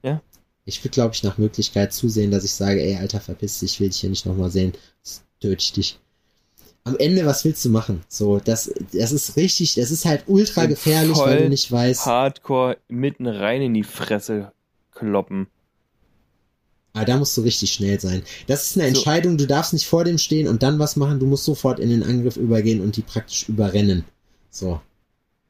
Ja. 0.03 0.21
ich 0.65 0.83
würde, 0.83 0.91
glaube 0.95 1.15
ich, 1.15 1.23
nach 1.23 1.39
Möglichkeit 1.39 1.93
zusehen, 1.93 2.31
dass 2.31 2.45
ich 2.45 2.53
sage, 2.53 2.83
ey, 2.83 2.97
Alter, 2.97 3.21
verpiss 3.21 3.61
dich, 3.61 3.75
ich 3.75 3.81
will 3.81 3.89
dich 3.89 4.01
hier 4.01 4.11
nicht 4.11 4.27
nochmal 4.27 4.51
sehen, 4.51 4.73
Jetzt 5.03 5.23
töte 5.41 5.63
ich 5.63 5.73
dich. 5.73 5.99
Am 6.85 6.97
Ende, 6.99 7.27
was 7.27 7.45
willst 7.45 7.65
du 7.65 7.69
machen? 7.69 8.03
So, 8.09 8.39
das, 8.41 8.73
das 8.93 9.13
ist 9.13 9.37
richtig, 9.37 9.75
das 9.75 9.91
ist 9.91 10.07
halt 10.07 10.25
ultra 10.27 10.65
gefährlich, 10.67 11.17
weil 11.19 11.43
du 11.45 11.49
nicht 11.51 11.71
weißt. 11.71 12.07
Hardcore 12.07 12.79
mitten 12.89 13.27
rein 13.27 13.61
in 13.63 13.75
die 13.75 13.83
Fresse 13.85 14.53
kloppen. 14.93 15.47
Aber 16.93 17.05
da 17.05 17.17
musst 17.19 17.37
du 17.37 17.43
richtig 17.43 17.73
schnell 17.73 18.01
sein. 18.01 18.23
Das 18.49 18.65
ist 18.69 18.77
eine. 18.77 18.89
Entscheidung, 18.89 19.37
du 19.39 19.47
darfst 19.47 19.73
nicht 19.73 19.87
vor 19.87 20.05
dem 20.05 20.19
stehen 20.19 20.49
und 20.49 20.63
dann 20.63 20.79
was 20.79 20.97
machen, 20.97 21.21
du 21.21 21.27
musst 21.27 21.45
sofort 21.45 21.79
in 21.79 21.89
den 21.91 22.03
Angriff 22.03 22.37
übergehen 22.37 22.81
und 22.81 22.97
die 22.97 23.03
praktisch 23.03 23.49
überrennen. 23.49 24.05
So. 24.51 24.81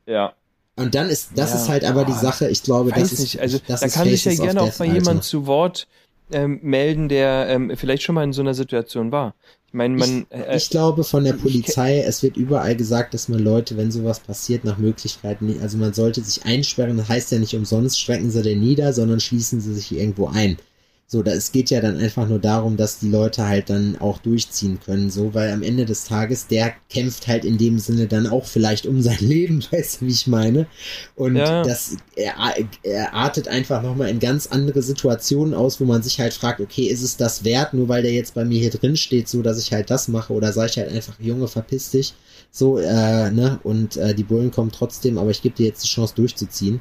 Ja. 0.06 0.34
Und 0.76 0.94
dann 0.94 1.08
ist, 1.08 1.30
das 1.36 1.50
Ja, 1.50 1.56
ist 1.62 1.68
halt 1.68 1.84
aber 1.84 2.04
die 2.04 2.12
boah, 2.12 2.18
Sache, 2.20 2.48
ich 2.48 2.62
glaube, 2.62 2.90
Weiß 2.90 3.00
das 3.00 3.12
ist, 3.12 3.20
nicht, 3.20 3.40
also 3.40 3.58
das 3.66 3.80
da 3.80 3.86
ist 3.86 3.94
kann 3.94 4.08
sich 4.08 4.24
ja 4.24 4.34
gerne 4.34 4.62
auch 4.62 4.78
mal 4.78 4.92
jemand 4.92 5.24
zu 5.24 5.46
Wort 5.46 5.86
ähm, 6.32 6.60
melden, 6.62 7.08
der 7.08 7.46
ähm, 7.48 7.72
vielleicht 7.76 8.02
schon 8.02 8.14
mal 8.14 8.24
in 8.24 8.32
so 8.32 8.40
einer 8.42 8.54
Situation 8.54 9.10
war. 9.10 9.34
Ich 9.66 9.74
meine, 9.74 9.96
man 9.96 10.26
äh, 10.30 10.56
Ich 10.56 10.68
glaube 10.70 11.04
von 11.04 11.24
der 11.24 11.34
ich- 11.36 11.42
Polizei, 11.42 12.00
es 12.00 12.22
wird 12.22 12.36
überall 12.36 12.76
gesagt, 12.76 13.14
dass 13.14 13.28
man 13.28 13.40
Leute, 13.40 13.76
wenn 13.76 13.90
sowas 13.90 14.20
passiert, 14.20 14.64
nach 14.64 14.78
Möglichkeiten, 14.78 15.46
nicht- 15.46 15.60
also 15.60 15.76
man 15.78 15.92
sollte 15.92 16.22
sich 16.22 16.44
einsperren, 16.44 16.96
das 16.98 17.08
heißt 17.08 17.32
ja 17.32 17.38
nicht 17.38 17.54
umsonst, 17.54 17.98
strecken 17.98 18.30
sie 18.30 18.42
den 18.42 18.60
nieder, 18.60 18.92
sondern 18.92 19.20
schließen 19.20 19.60
sie 19.60 19.74
sich 19.74 19.92
irgendwo 19.92 20.28
ein. 20.28 20.56
So, 21.12 21.24
da, 21.24 21.32
es 21.32 21.50
geht 21.50 21.70
ja 21.70 21.80
dann 21.80 21.96
einfach 21.98 22.28
nur 22.28 22.38
darum, 22.38 22.76
dass 22.76 23.00
die 23.00 23.08
Leute 23.08 23.44
halt 23.48 23.68
dann 23.68 23.96
auch 23.98 24.18
durchziehen 24.18 24.78
können, 24.78 25.10
so, 25.10 25.34
weil 25.34 25.50
am 25.50 25.64
Ende 25.64 25.84
des 25.84 26.04
Tages, 26.04 26.46
der 26.46 26.72
kämpft 26.88 27.26
halt 27.26 27.44
in 27.44 27.58
dem 27.58 27.80
Sinne 27.80 28.06
dann 28.06 28.28
auch 28.28 28.44
vielleicht 28.46 28.86
um 28.86 29.02
sein 29.02 29.18
Leben, 29.20 29.60
weißt 29.72 30.00
du, 30.02 30.06
wie 30.06 30.12
ich 30.12 30.28
meine? 30.28 30.68
Und 31.16 31.36
Ja. 31.36 31.62
das, 31.64 31.96
er, 32.14 32.34
er 32.84 33.12
artet 33.12 33.48
einfach 33.48 33.82
nochmal 33.82 34.08
in 34.08 34.20
ganz 34.20 34.46
andere 34.46 34.82
Situationen 34.82 35.52
aus, 35.52 35.80
wo 35.80 35.84
man 35.84 36.04
sich 36.04 36.20
halt 36.20 36.32
fragt, 36.32 36.60
okay, 36.60 36.84
ist 36.84 37.02
es 37.02 37.16
das 37.16 37.42
wert, 37.42 37.74
nur 37.74 37.88
weil 37.88 38.02
der 38.02 38.12
jetzt 38.12 38.34
bei 38.34 38.44
mir 38.44 38.60
hier 38.60 38.70
drin 38.70 38.96
steht, 38.96 39.28
so, 39.28 39.42
dass 39.42 39.58
ich 39.58 39.72
halt 39.72 39.90
das 39.90 40.06
mache, 40.06 40.32
oder 40.32 40.52
sage 40.52 40.70
ich 40.70 40.78
halt 40.78 40.92
einfach, 40.92 41.18
Junge, 41.18 41.48
verpiss 41.48 41.90
dich, 41.90 42.14
so, 42.52 42.78
äh, 42.78 43.32
ne, 43.32 43.58
und 43.64 43.96
äh, 43.96 44.14
die 44.14 44.22
Bullen 44.22 44.52
kommen 44.52 44.70
trotzdem, 44.70 45.18
aber 45.18 45.30
ich 45.30 45.42
gebe 45.42 45.56
dir 45.56 45.66
jetzt 45.66 45.82
die 45.82 45.88
Chance 45.88 46.14
durchzuziehen. 46.14 46.80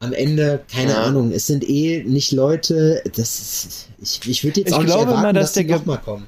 Am 0.00 0.12
Ende, 0.12 0.62
keine 0.72 0.92
Ja. 0.92 1.02
Ahnung, 1.04 1.32
es 1.32 1.46
sind 1.46 1.68
eh 1.68 2.02
nicht 2.04 2.32
Leute, 2.32 3.02
das 3.16 3.40
ist, 3.40 3.88
ich, 4.00 4.28
ich 4.28 4.44
würde 4.44 4.60
jetzt 4.60 4.70
Ich 4.70 4.74
auch 4.74 4.80
nicht 4.80 4.86
glaube 4.88 5.02
erwarten, 5.10 5.22
mal, 5.22 5.32
dass 5.32 5.52
dass 5.52 5.62
die 5.62 5.66
der 5.66 5.78
nochmal 5.78 5.98
kommen. 5.98 6.26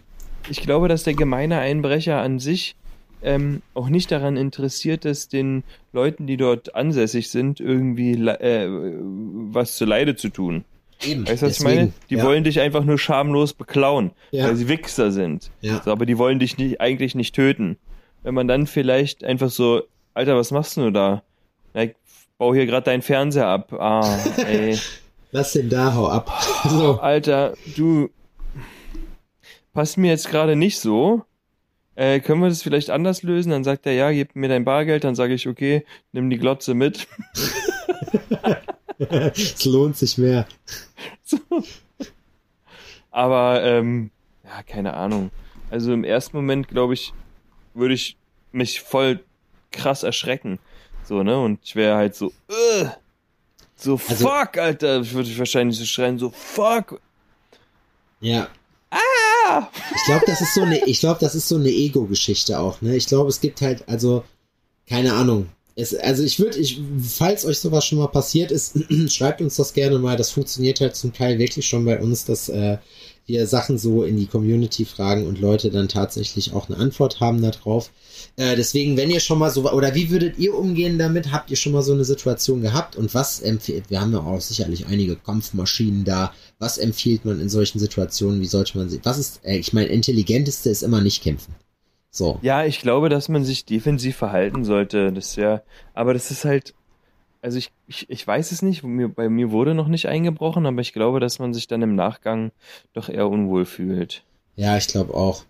Ich 0.48 0.60
glaube, 0.62 0.88
dass 0.88 1.02
der 1.02 1.14
gemeine 1.14 1.58
Einbrecher 1.58 2.20
an 2.20 2.38
sich 2.38 2.76
ähm, 3.22 3.62
auch 3.74 3.88
nicht 3.88 4.12
daran 4.12 4.36
interessiert 4.36 5.04
ist, 5.04 5.32
den 5.32 5.64
Leuten, 5.92 6.26
die 6.26 6.36
dort 6.36 6.74
ansässig 6.74 7.28
sind, 7.30 7.58
irgendwie 7.60 8.12
äh, 8.12 8.68
was 8.70 9.76
zu 9.76 9.84
Leide 9.84 10.14
zu 10.16 10.28
tun. 10.28 10.64
Eben, 11.04 11.26
Weißt 11.26 11.42
du, 11.42 11.46
was 11.46 11.52
ich 11.52 11.58
deswegen, 11.58 11.76
meine? 11.80 11.92
Die 12.08 12.14
ja, 12.16 12.24
wollen 12.24 12.44
dich 12.44 12.60
einfach 12.60 12.84
nur 12.84 12.98
schamlos 12.98 13.52
beklauen, 13.52 14.12
Ja. 14.30 14.46
weil 14.46 14.56
sie 14.56 14.68
Wichser 14.68 15.10
sind. 15.10 15.50
Ja. 15.60 15.82
So, 15.84 15.90
aber 15.90 16.06
die 16.06 16.16
wollen 16.18 16.38
dich 16.38 16.56
nicht, 16.58 16.80
eigentlich 16.80 17.14
nicht 17.14 17.34
töten. 17.34 17.76
Wenn 18.22 18.34
man 18.34 18.48
dann 18.48 18.66
vielleicht 18.66 19.24
einfach 19.24 19.50
so, 19.50 19.82
Alter, 20.14 20.36
was 20.36 20.52
machst 20.52 20.76
du 20.76 20.90
da? 20.90 21.22
Baue 22.38 22.54
hier 22.56 22.66
gerade 22.66 22.84
deinen 22.84 23.02
Fernseher 23.02 23.46
ab. 23.46 23.72
Ah, 23.72 24.18
ey. 24.46 24.78
Lass 25.32 25.52
den 25.52 25.68
da, 25.68 25.94
hau 25.94 26.08
ab. 26.08 26.30
So, 26.68 26.98
Alter, 27.00 27.54
du 27.76 28.10
passt 29.72 29.98
mir 29.98 30.10
jetzt 30.10 30.30
gerade 30.30 30.56
nicht 30.56 30.78
so. 30.78 31.24
Äh, 31.94 32.20
können 32.20 32.42
wir 32.42 32.48
das 32.48 32.62
vielleicht 32.62 32.90
anders 32.90 33.22
lösen? 33.22 33.50
Dann 33.50 33.64
sagt 33.64 33.86
er, 33.86 33.92
ja, 33.92 34.10
gib 34.12 34.36
mir 34.36 34.48
dein 34.48 34.64
Bargeld. 34.64 35.04
Dann 35.04 35.14
sage 35.14 35.34
ich, 35.34 35.48
okay, 35.48 35.84
nimm 36.12 36.28
die 36.28 36.38
Glotze 36.38 36.74
mit. 36.74 37.06
es 38.98 39.64
lohnt 39.64 39.96
sich 39.96 40.18
mehr. 40.18 40.46
Aber, 43.10 43.62
ähm, 43.62 44.10
ja, 44.44 44.62
keine 44.62 44.92
Ahnung. 44.94 45.30
Also 45.70 45.92
im 45.94 46.04
ersten 46.04 46.36
Moment, 46.36 46.68
glaube 46.68 46.92
ich, 46.92 47.14
würde 47.72 47.94
ich 47.94 48.18
mich 48.52 48.82
voll 48.82 49.20
krass 49.70 50.02
erschrecken. 50.02 50.58
So, 51.08 51.22
ne? 51.22 51.38
Und 51.38 51.60
ich 51.64 51.76
wäre 51.76 51.96
halt 51.96 52.14
so, 52.14 52.32
äh, 52.48 52.86
so, 53.76 54.00
Also- 54.08 54.28
fuck, 54.28 54.58
Alter. 54.58 55.00
Ich 55.00 55.12
würde 55.12 55.38
wahrscheinlich 55.38 55.78
so 55.78 55.84
schreien, 55.84 56.18
so, 56.18 56.30
fuck. 56.30 57.00
Ja. 58.20 58.48
Ich 59.94 60.04
glaube, 60.06 60.24
das 60.26 60.40
ist 60.40 60.54
so 60.54 60.62
eine, 60.62 60.84
ich 60.86 60.98
glaube, 61.00 61.18
das 61.20 61.34
ist 61.36 61.46
so 61.48 61.56
eine 61.56 61.68
Ego-Geschichte 61.68 62.58
auch, 62.58 62.80
ne? 62.80 62.96
Ich 62.96 63.06
glaube, 63.06 63.28
es 63.30 63.40
gibt 63.40 63.60
halt, 63.60 63.88
also, 63.88 64.24
keine 64.88 65.12
Ahnung. 65.14 65.48
Es, 65.76 65.94
also 65.94 66.24
ich 66.24 66.40
würde, 66.40 66.58
ich, 66.58 66.80
falls 67.06 67.44
euch 67.44 67.60
sowas 67.60 67.84
schon 67.86 67.98
mal 67.98 68.08
passiert 68.08 68.50
ist, 68.50 68.74
schreibt 69.12 69.40
uns 69.40 69.56
das 69.56 69.72
gerne 69.72 69.98
mal. 69.98 70.16
Das 70.16 70.30
funktioniert 70.30 70.80
halt 70.80 70.96
zum 70.96 71.12
Teil 71.12 71.38
wirklich 71.38 71.66
schon 71.66 71.84
bei 71.84 72.00
uns, 72.00 72.24
dass 72.24 72.48
äh, 72.48 72.78
wir 73.26 73.46
Sachen 73.46 73.76
so 73.76 74.04
in 74.04 74.16
die 74.16 74.26
Community 74.26 74.84
fragen 74.84 75.26
und 75.26 75.40
Leute 75.40 75.70
dann 75.70 75.88
tatsächlich 75.88 76.52
auch 76.52 76.68
eine 76.68 76.78
Antwort 76.78 77.20
haben 77.20 77.42
darauf. 77.42 77.90
Äh, 78.36 78.56
deswegen, 78.56 78.96
wenn 78.96 79.10
ihr 79.10 79.20
schon 79.20 79.38
mal 79.38 79.50
so, 79.50 79.70
oder 79.70 79.94
wie 79.94 80.10
würdet 80.10 80.38
ihr 80.38 80.54
umgehen 80.54 80.98
damit? 80.98 81.32
Habt 81.32 81.50
ihr 81.50 81.56
schon 81.56 81.72
mal 81.72 81.82
so 81.82 81.92
eine 81.92 82.04
Situation 82.04 82.60
gehabt? 82.60 82.96
Und 82.96 83.14
was 83.14 83.40
empfiehlt, 83.40 83.90
wir 83.90 84.00
haben 84.00 84.12
ja 84.12 84.20
auch 84.20 84.40
sicherlich 84.40 84.86
einige 84.86 85.16
Kampfmaschinen 85.16 86.04
da. 86.04 86.32
Was 86.58 86.78
empfiehlt 86.78 87.24
man 87.24 87.40
in 87.40 87.48
solchen 87.48 87.78
Situationen? 87.78 88.40
Wie 88.40 88.46
sollte 88.46 88.78
man 88.78 88.88
sie, 88.88 89.00
was 89.02 89.18
ist, 89.18 89.40
äh, 89.44 89.56
ich 89.56 89.72
meine, 89.72 89.88
intelligenteste 89.88 90.70
ist 90.70 90.82
immer 90.82 91.00
nicht 91.00 91.22
kämpfen. 91.22 91.54
So. 92.10 92.38
Ja, 92.40 92.64
ich 92.64 92.80
glaube, 92.80 93.08
dass 93.10 93.28
man 93.28 93.44
sich 93.44 93.66
defensiv 93.66 94.16
verhalten 94.16 94.64
sollte. 94.64 95.12
Das 95.12 95.36
ja, 95.36 95.62
aber 95.92 96.14
das 96.14 96.30
ist 96.30 96.44
halt, 96.44 96.74
also 97.42 97.58
ich, 97.58 97.70
ich, 97.86 98.08
ich 98.10 98.26
weiß 98.26 98.52
es 98.52 98.62
nicht, 98.62 98.82
mir, 98.82 99.08
bei 99.08 99.28
mir 99.28 99.50
wurde 99.50 99.74
noch 99.74 99.88
nicht 99.88 100.06
eingebrochen, 100.08 100.66
aber 100.66 100.80
ich 100.80 100.92
glaube, 100.92 101.20
dass 101.20 101.38
man 101.38 101.54
sich 101.54 101.66
dann 101.68 101.82
im 101.82 101.94
Nachgang 101.94 102.52
doch 102.92 103.08
eher 103.08 103.28
unwohl 103.28 103.64
fühlt. 103.64 104.24
Ja, 104.56 104.76
ich 104.76 104.88
glaube 104.88 105.14
auch. 105.14 105.44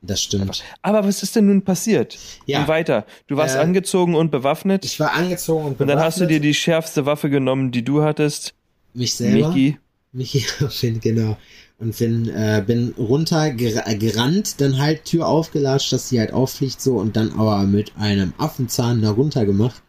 Das 0.00 0.22
stimmt. 0.22 0.62
Aber 0.80 1.04
was 1.04 1.22
ist 1.24 1.34
denn 1.34 1.46
nun 1.46 1.62
passiert? 1.62 2.16
Ja. 2.46 2.60
Und 2.60 2.68
weiter. 2.68 3.04
Du 3.26 3.36
warst 3.36 3.56
Äh, 3.56 3.60
angezogen 3.60 4.14
und 4.14 4.30
bewaffnet 4.30 4.84
Ich 4.84 5.00
war 5.00 5.12
angezogen 5.12 5.64
und 5.66 5.80
und 5.80 5.88
dann 5.88 5.98
hast 5.98 6.18
du 6.18 6.20
dir 6.26 6.38
bewaffnet. 6.38 6.44
die 6.44 6.54
schärfste 6.54 7.04
Waffe 7.06 7.30
genommen, 7.30 7.72
die 7.72 7.82
du 7.84 8.02
hattest, 8.02 8.54
mich 8.94 9.14
selber. 9.16 9.48
Mickey. 9.48 9.78
Michi, 10.12 10.40
Finn, 10.70 11.00
genau. 11.00 11.36
Und 11.78 11.94
Finn, 11.94 12.28
äh, 12.28 12.62
bin 12.66 12.94
runter 12.96 13.50
ger 13.50 13.86
äh, 13.88 13.96
gerannt, 13.96 14.60
dann 14.60 14.78
halt 14.78 15.04
Tür 15.04 15.26
aufgelatscht, 15.28 15.92
dass 15.92 16.08
sie 16.08 16.18
halt 16.20 16.32
auffliegt, 16.32 16.80
so, 16.80 16.96
und 16.96 17.16
dann 17.16 17.32
aber 17.32 17.62
mit 17.64 17.92
einem 17.96 18.32
Affenzahn 18.38 19.02
da 19.02 19.10
runter 19.10 19.46
gemacht, 19.46 19.82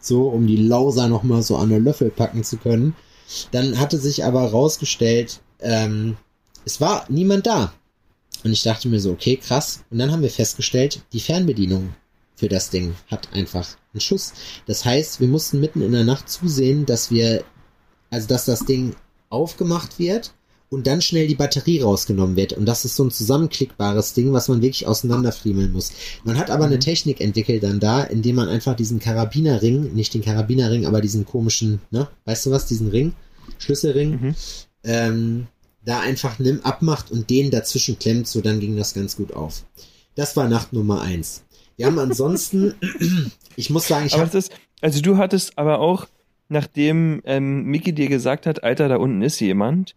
so, 0.00 0.28
um 0.28 0.46
die 0.46 0.56
Lauser 0.56 1.08
nochmal 1.08 1.42
so 1.42 1.56
an 1.56 1.70
der 1.70 1.80
Löffel 1.80 2.10
packen 2.10 2.44
zu 2.44 2.56
können. 2.56 2.94
Dann 3.52 3.78
hatte 3.78 3.98
sich 3.98 4.24
aber 4.24 4.50
rausgestellt, 4.50 5.40
ähm, 5.60 6.16
es 6.64 6.80
war 6.80 7.04
niemand 7.08 7.46
da. 7.46 7.72
Und 8.42 8.52
ich 8.52 8.62
dachte 8.62 8.88
mir 8.88 9.00
so, 9.00 9.10
okay, 9.12 9.36
krass. 9.36 9.84
Und 9.90 9.98
dann 9.98 10.10
haben 10.10 10.22
wir 10.22 10.30
festgestellt, 10.30 11.02
die 11.12 11.20
Fernbedienung 11.20 11.94
für 12.36 12.48
das 12.48 12.70
Ding 12.70 12.94
hat 13.08 13.32
einfach 13.32 13.68
einen 13.92 14.00
Schuss. 14.00 14.32
Das 14.66 14.84
heißt, 14.84 15.20
wir 15.20 15.28
mussten 15.28 15.60
mitten 15.60 15.82
in 15.82 15.92
der 15.92 16.04
Nacht 16.04 16.28
zusehen, 16.28 16.86
dass 16.86 17.10
wir, 17.10 17.44
also 18.10 18.26
dass 18.28 18.46
das 18.46 18.64
Ding 18.64 18.96
aufgemacht 19.28 19.98
wird 19.98 20.32
und 20.70 20.86
dann 20.86 21.02
schnell 21.02 21.26
die 21.26 21.34
Batterie 21.34 21.80
rausgenommen 21.80 22.36
wird. 22.36 22.52
Und 22.52 22.64
das 22.64 22.84
ist 22.84 22.96
so 22.96 23.04
ein 23.04 23.10
zusammenklickbares 23.10 24.14
Ding, 24.14 24.32
was 24.32 24.48
man 24.48 24.62
wirklich 24.62 24.86
auseinanderfriemeln 24.86 25.72
muss. 25.72 25.92
Man 26.24 26.38
hat 26.38 26.48
aber 26.50 26.64
eine 26.64 26.78
Technik 26.78 27.20
entwickelt 27.20 27.62
dann 27.64 27.80
da, 27.80 28.02
indem 28.04 28.36
man 28.36 28.48
einfach 28.48 28.76
diesen 28.76 29.00
Karabinerring, 29.00 29.92
nicht 29.94 30.14
den 30.14 30.22
Karabinerring, 30.22 30.86
aber 30.86 31.00
diesen 31.00 31.26
komischen, 31.26 31.80
ne, 31.90 32.08
weißt 32.24 32.46
du 32.46 32.50
was, 32.52 32.66
diesen 32.66 32.88
Ring, 32.88 33.12
Schlüsselring, 33.58 34.10
Mhm. 34.10 34.34
ähm, 34.84 35.46
da 35.84 36.00
einfach 36.00 36.38
nimm, 36.38 36.60
abmacht 36.60 37.10
und 37.10 37.30
den 37.30 37.50
dazwischen 37.50 37.98
klemmt, 37.98 38.28
so 38.28 38.40
dann 38.40 38.60
ging 38.60 38.76
das 38.76 38.94
ganz 38.94 39.16
gut 39.16 39.32
auf. 39.32 39.64
Das 40.14 40.36
war 40.36 40.48
Nacht 40.48 40.72
Nummer 40.72 41.00
eins. 41.00 41.42
Wir 41.76 41.86
haben 41.86 41.98
ansonsten, 41.98 42.74
ich 43.56 43.70
muss 43.70 43.88
sagen, 43.88 44.06
ich 44.06 44.16
habe 44.16 44.30
also 44.82 45.00
du 45.00 45.16
hattest 45.16 45.58
aber 45.58 45.80
auch, 45.80 46.06
nachdem 46.48 47.22
ähm, 47.24 47.64
Mickey 47.64 47.92
dir 47.92 48.08
gesagt 48.08 48.46
hat, 48.46 48.62
Alter, 48.62 48.88
da 48.88 48.96
unten 48.96 49.22
ist 49.22 49.40
jemand, 49.40 49.94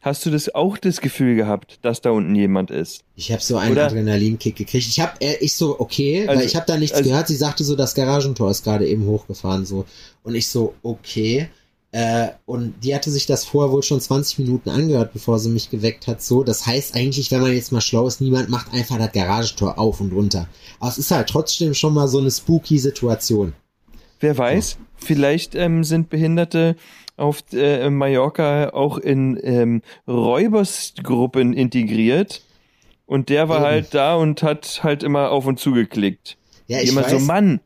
hast 0.00 0.24
du 0.26 0.30
das 0.30 0.54
auch 0.54 0.78
das 0.78 1.00
Gefühl 1.00 1.34
gehabt, 1.36 1.78
dass 1.82 2.00
da 2.00 2.10
unten 2.10 2.34
jemand 2.34 2.70
ist? 2.70 3.02
Ich 3.16 3.32
habe 3.32 3.42
so 3.42 3.56
einen 3.56 3.72
Oder- 3.72 3.86
Adrenalinkick 3.86 4.56
gekriegt. 4.56 4.86
Ich 4.86 5.00
habe, 5.00 5.12
äh, 5.20 5.36
ich 5.40 5.54
so, 5.54 5.78
okay, 5.80 6.26
Also- 6.26 6.40
weil 6.40 6.46
ich 6.46 6.56
habe 6.56 6.66
da 6.66 6.76
nichts 6.76 6.96
also- 6.96 7.08
gehört. 7.10 7.28
Sie 7.28 7.36
sagte 7.36 7.64
so, 7.64 7.76
das 7.76 7.94
Garagentor 7.94 8.50
ist 8.50 8.64
gerade 8.64 8.86
eben 8.88 9.06
hochgefahren 9.06 9.64
so. 9.66 9.84
Und 10.22 10.34
ich 10.34 10.48
so, 10.48 10.74
okay. 10.82 11.48
Äh, 11.90 12.28
und 12.44 12.84
die 12.84 12.94
hatte 12.94 13.10
sich 13.10 13.24
das 13.24 13.46
vorher 13.46 13.72
wohl 13.72 13.82
schon 13.82 13.98
20 14.00 14.38
Minuten 14.40 14.68
angehört, 14.68 15.14
bevor 15.14 15.38
sie 15.38 15.48
mich 15.48 15.70
geweckt 15.70 16.06
hat. 16.06 16.20
So, 16.22 16.44
das 16.44 16.66
heißt 16.66 16.94
eigentlich, 16.94 17.30
wenn 17.30 17.40
man 17.40 17.54
jetzt 17.54 17.72
mal 17.72 17.80
schlau 17.80 18.06
ist, 18.06 18.20
niemand 18.20 18.50
macht 18.50 18.74
einfach 18.74 18.98
das 18.98 19.12
Garagentor 19.12 19.78
auf 19.78 20.00
und 20.00 20.12
runter. 20.12 20.48
Aber 20.80 20.90
es 20.90 20.98
ist 20.98 21.10
halt 21.10 21.30
trotzdem 21.30 21.72
schon 21.72 21.94
mal 21.94 22.06
so 22.06 22.18
eine 22.18 22.30
spooky 22.30 22.78
Situation. 22.78 23.54
Wer 24.20 24.36
weiß, 24.36 24.76
vielleicht 24.96 25.54
ähm, 25.54 25.82
sind 25.82 26.10
Behinderte 26.10 26.76
auf 27.18 27.42
äh, 27.52 27.90
Mallorca 27.90 28.70
auch 28.70 28.98
in 28.98 29.38
ähm, 29.42 29.82
Räubersgruppen 30.06 31.52
integriert 31.52 32.42
und 33.06 33.28
der 33.28 33.48
war 33.48 33.58
Eben. 33.58 33.66
halt 33.66 33.94
da 33.94 34.14
und 34.16 34.42
hat 34.42 34.80
halt 34.82 35.02
immer 35.02 35.30
auf 35.30 35.46
und 35.46 35.58
zu 35.58 35.72
geklickt. 35.72 36.36
Ja, 36.66 36.80
ich 36.80 36.90
Immer 36.90 37.04
weiß, 37.04 37.10
so, 37.12 37.18
Mann, 37.20 37.60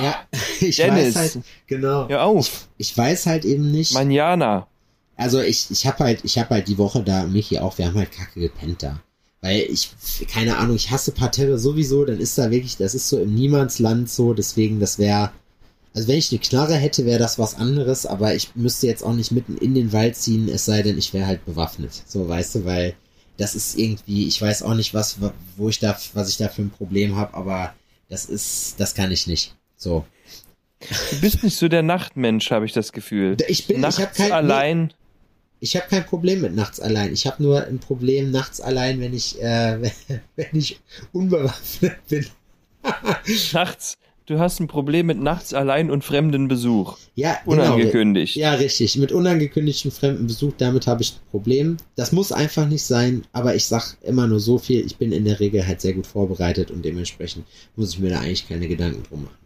ja, 0.00 0.16
ich 0.60 0.76
Dennis. 0.76 1.14
weiß 1.14 1.34
halt, 1.36 1.44
genau. 1.66 2.08
hör 2.08 2.24
auf, 2.24 2.68
Ich 2.78 2.96
weiß 2.96 3.26
halt 3.26 3.44
eben 3.44 3.70
nicht. 3.70 3.92
Manjana. 3.92 4.66
Also 5.16 5.40
ich, 5.40 5.70
ich 5.70 5.86
habe 5.86 6.04
halt, 6.04 6.24
ich 6.24 6.38
habe 6.38 6.50
halt 6.50 6.68
die 6.68 6.78
Woche 6.78 7.02
da, 7.02 7.24
Michi 7.24 7.58
auch, 7.58 7.78
wir 7.78 7.86
haben 7.86 7.96
halt 7.96 8.10
kacke 8.12 8.40
gepennt 8.40 8.82
da. 8.82 9.00
Weil 9.40 9.60
ich, 9.60 9.90
keine 10.32 10.56
Ahnung, 10.56 10.74
ich 10.74 10.90
hasse 10.90 11.12
Parterre 11.12 11.58
sowieso, 11.58 12.04
dann 12.04 12.18
ist 12.18 12.38
da 12.38 12.50
wirklich, 12.50 12.76
das 12.78 12.94
ist 12.94 13.08
so 13.08 13.18
im 13.20 13.34
Niemandsland 13.34 14.08
so, 14.08 14.32
deswegen, 14.32 14.80
das 14.80 14.98
wäre, 14.98 15.32
also 15.94 16.08
wenn 16.08 16.18
ich 16.18 16.32
eine 16.32 16.40
Knarre 16.40 16.74
hätte, 16.74 17.06
wäre 17.06 17.20
das 17.20 17.38
was 17.38 17.54
anderes, 17.54 18.04
aber 18.04 18.34
ich 18.34 18.56
müsste 18.56 18.88
jetzt 18.88 19.04
auch 19.04 19.14
nicht 19.14 19.30
mitten 19.30 19.56
in 19.56 19.74
den 19.74 19.92
Wald 19.92 20.16
ziehen, 20.16 20.48
es 20.48 20.64
sei 20.64 20.82
denn, 20.82 20.98
ich 20.98 21.14
wäre 21.14 21.26
halt 21.26 21.44
bewaffnet. 21.46 22.02
So, 22.06 22.28
weißt 22.28 22.56
du, 22.56 22.64
weil 22.64 22.94
das 23.36 23.54
ist 23.54 23.78
irgendwie, 23.78 24.26
ich 24.26 24.42
weiß 24.42 24.64
auch 24.64 24.74
nicht, 24.74 24.92
was, 24.92 25.18
wo 25.56 25.68
ich 25.68 25.78
da, 25.78 25.96
was 26.12 26.28
ich 26.28 26.36
da 26.36 26.48
für 26.48 26.62
ein 26.62 26.70
Problem 26.70 27.14
habe, 27.14 27.34
aber 27.34 27.74
das 28.08 28.26
ist, 28.26 28.74
das 28.78 28.94
kann 28.94 29.12
ich 29.12 29.28
nicht. 29.28 29.54
So. 29.76 30.04
Du 30.80 31.20
bist 31.20 31.44
nicht 31.44 31.56
so 31.56 31.68
der 31.68 31.82
Nachtmensch, 31.82 32.50
habe 32.50 32.66
ich 32.66 32.72
das 32.72 32.92
Gefühl. 32.92 33.36
Ich 33.46 33.68
bin, 33.68 33.80
Nachts 33.80 33.98
ich 33.98 34.04
habe 34.04 34.14
kein, 34.16 34.32
allein. 34.32 34.92
Ich 35.60 35.76
habe 35.76 35.86
kein 35.88 36.04
Problem 36.04 36.40
mit 36.42 36.54
nachts 36.54 36.80
allein. 36.80 37.12
Ich 37.12 37.26
habe 37.26 37.42
nur 37.42 37.64
ein 37.64 37.78
Problem 37.78 38.32
nachts 38.32 38.60
allein, 38.60 39.00
wenn 39.00 39.14
ich, 39.14 39.40
äh, 39.40 39.78
wenn 40.36 40.48
ich 40.52 40.80
unbewaffnet 41.12 42.06
bin. 42.08 42.26
Nachts. 43.52 43.96
Du 44.26 44.38
hast 44.38 44.58
ein 44.58 44.68
Problem 44.68 45.06
mit 45.06 45.20
nachts 45.20 45.52
allein 45.52 45.90
und 45.90 46.02
fremden 46.02 46.48
Besuch. 46.48 46.96
Ja, 47.14 47.36
genau. 47.44 47.62
Unangekündigt. 47.74 48.36
Ja, 48.36 48.54
richtig. 48.54 48.96
Mit 48.96 49.12
unangekündigtem 49.12 49.90
fremden 49.90 50.26
Besuch, 50.26 50.52
damit 50.56 50.86
habe 50.86 51.02
ich 51.02 51.12
ein 51.12 51.30
Problem. 51.30 51.76
Das 51.94 52.10
muss 52.10 52.32
einfach 52.32 52.66
nicht 52.66 52.84
sein, 52.84 53.24
aber 53.32 53.54
ich 53.54 53.66
sag 53.66 53.98
immer 54.02 54.26
nur 54.26 54.40
so 54.40 54.56
viel. 54.56 54.84
Ich 54.86 54.96
bin 54.96 55.12
in 55.12 55.26
der 55.26 55.40
Regel 55.40 55.66
halt 55.66 55.82
sehr 55.82 55.92
gut 55.92 56.06
vorbereitet 56.06 56.70
und 56.70 56.82
dementsprechend 56.84 57.44
muss 57.76 57.90
ich 57.92 57.98
mir 57.98 58.10
da 58.10 58.20
eigentlich 58.20 58.48
keine 58.48 58.66
Gedanken 58.66 59.02
drum 59.02 59.24
machen. 59.24 59.36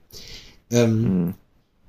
Ähm, 0.70 1.04
Hm. 1.04 1.34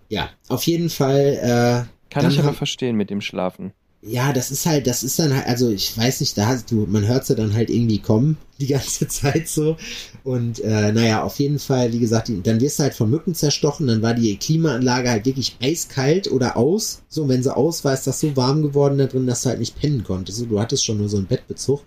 Ja, 0.09 0.29
auf 0.47 0.63
jeden 0.63 0.89
Fall. 0.89 1.85
Äh, 1.87 2.11
Kann 2.11 2.27
ich 2.27 2.39
aber 2.39 2.53
verstehen 2.53 2.95
mit 2.95 3.11
dem 3.11 3.21
Schlafen. 3.21 3.73
Ja, 4.01 4.31
das 4.31 4.49
ist 4.49 4.65
halt, 4.65 4.87
das 4.87 5.03
ist 5.03 5.19
dann 5.19 5.33
halt, 5.35 5.45
also 5.47 5.69
ich 5.69 5.97
weiß 5.97 6.21
nicht, 6.21 6.37
da 6.37 6.45
hast 6.47 6.71
du, 6.71 6.85
man 6.89 7.05
hört 7.05 7.25
sie 7.25 7.35
dann 7.35 7.53
halt 7.53 7.69
irgendwie 7.69 7.99
kommen, 7.99 8.37
die 8.59 8.67
ganze 8.67 9.07
Zeit 9.07 9.47
so. 9.49 9.75
Und 10.23 10.59
äh, 10.61 10.91
naja, 10.93 11.23
auf 11.23 11.37
jeden 11.39 11.59
Fall, 11.59 11.91
wie 11.91 11.99
gesagt, 11.99 12.29
die, 12.29 12.41
dann 12.41 12.61
wirst 12.61 12.79
du 12.79 12.83
halt 12.83 12.93
von 12.93 13.09
Mücken 13.09 13.35
zerstochen, 13.35 13.87
dann 13.87 14.01
war 14.01 14.13
die 14.13 14.35
Klimaanlage 14.37 15.09
halt 15.09 15.25
wirklich 15.25 15.57
eiskalt 15.61 16.31
oder 16.31 16.55
aus. 16.55 17.01
So, 17.09 17.27
wenn 17.27 17.43
sie 17.43 17.55
aus 17.55 17.83
war, 17.83 17.93
ist 17.93 18.07
das 18.07 18.19
so 18.21 18.35
warm 18.37 18.61
geworden 18.61 18.97
da 18.97 19.05
drin, 19.07 19.27
dass 19.27 19.41
du 19.43 19.49
halt 19.49 19.59
nicht 19.59 19.77
pennen 19.79 20.03
konntest. 20.03 20.45
Du 20.49 20.59
hattest 20.59 20.85
schon 20.85 20.97
nur 20.97 21.09
so 21.09 21.17
einen 21.17 21.27
Bettbezug. 21.27 21.81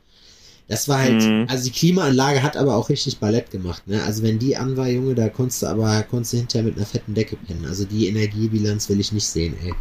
Das 0.69 0.89
war 0.89 1.01
halt, 1.01 1.21
Mhm. 1.23 1.47
also 1.49 1.65
die 1.65 1.71
Klimaanlage 1.71 2.43
hat 2.43 2.57
aber 2.57 2.77
auch 2.77 2.89
richtig 2.89 3.19
Ballett 3.19 3.51
gemacht, 3.51 3.87
ne? 3.89 4.03
Also 4.05 4.23
wenn 4.23 4.39
die 4.39 4.57
an 4.57 4.77
war, 4.77 4.89
Junge, 4.89 5.15
da 5.15 5.29
konntest 5.29 5.63
du 5.63 5.67
aber, 5.67 6.03
konntest 6.05 6.33
du 6.35 6.37
hinterher 6.39 6.65
mit 6.65 6.77
einer 6.77 6.87
fetten 6.87 7.15
Decke 7.15 7.37
pennen. 7.37 7.65
Also 7.67 7.85
die 7.85 8.07
Energiebilanz 8.07 8.89
will 8.89 9.01
ich 9.01 9.13
nicht 9.13 9.27
sehen, 9.27 9.55
ey. 9.65 9.73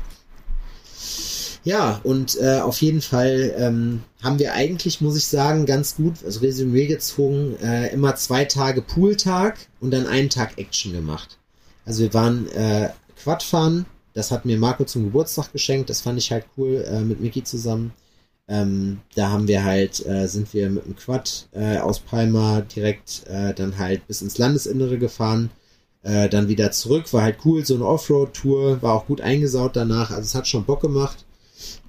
Ja, 1.63 2.01
und 2.03 2.39
äh, 2.39 2.59
auf 2.59 2.81
jeden 2.81 3.01
Fall 3.01 3.53
ähm, 3.55 4.01
haben 4.23 4.39
wir 4.39 4.53
eigentlich, 4.53 4.99
muss 4.99 5.15
ich 5.15 5.27
sagen, 5.27 5.67
ganz 5.67 5.95
gut, 5.95 6.15
also 6.25 6.39
Resümee 6.39 6.87
gezogen, 6.87 7.55
äh, 7.61 7.93
immer 7.93 8.15
zwei 8.15 8.45
Tage 8.45 8.81
Pooltag 8.81 9.59
und 9.79 9.91
dann 9.91 10.07
einen 10.07 10.29
Tag 10.29 10.57
Action 10.57 10.91
gemacht. 10.93 11.37
Also 11.85 12.01
wir 12.01 12.13
waren 12.15 12.49
äh, 12.51 12.89
Quadfahren, 13.21 13.85
das 14.13 14.31
hat 14.31 14.45
mir 14.45 14.57
Marco 14.57 14.85
zum 14.85 15.03
Geburtstag 15.03 15.53
geschenkt, 15.53 15.91
das 15.91 16.01
fand 16.01 16.17
ich 16.17 16.31
halt 16.31 16.45
cool 16.57 16.83
äh, 16.87 17.01
mit 17.01 17.21
Mickey 17.21 17.43
zusammen. 17.43 17.93
Ähm, 18.47 18.99
da 19.15 19.29
haben 19.29 19.47
wir 19.47 19.63
halt, 19.63 20.03
äh, 20.05 20.27
sind 20.27 20.53
wir 20.55 20.69
mit 20.71 20.85
dem 20.85 20.95
Quad 20.95 21.47
äh, 21.53 21.77
aus 21.77 21.99
Palma 21.99 22.61
direkt 22.61 23.23
äh, 23.27 23.53
dann 23.53 23.77
halt 23.77 24.07
bis 24.07 24.23
ins 24.23 24.39
Landesinnere 24.39 24.97
gefahren, 24.97 25.51
äh, 26.01 26.27
dann 26.27 26.47
wieder 26.47 26.71
zurück, 26.71 27.13
war 27.13 27.21
halt 27.21 27.37
cool, 27.45 27.63
so 27.63 27.75
eine 27.75 27.85
Offroad-Tour, 27.85 28.81
war 28.81 28.95
auch 28.95 29.05
gut 29.05 29.21
eingesaut 29.21 29.75
danach, 29.75 30.09
also 30.09 30.23
es 30.23 30.35
hat 30.35 30.47
schon 30.47 30.65
Bock 30.65 30.81
gemacht. 30.81 31.23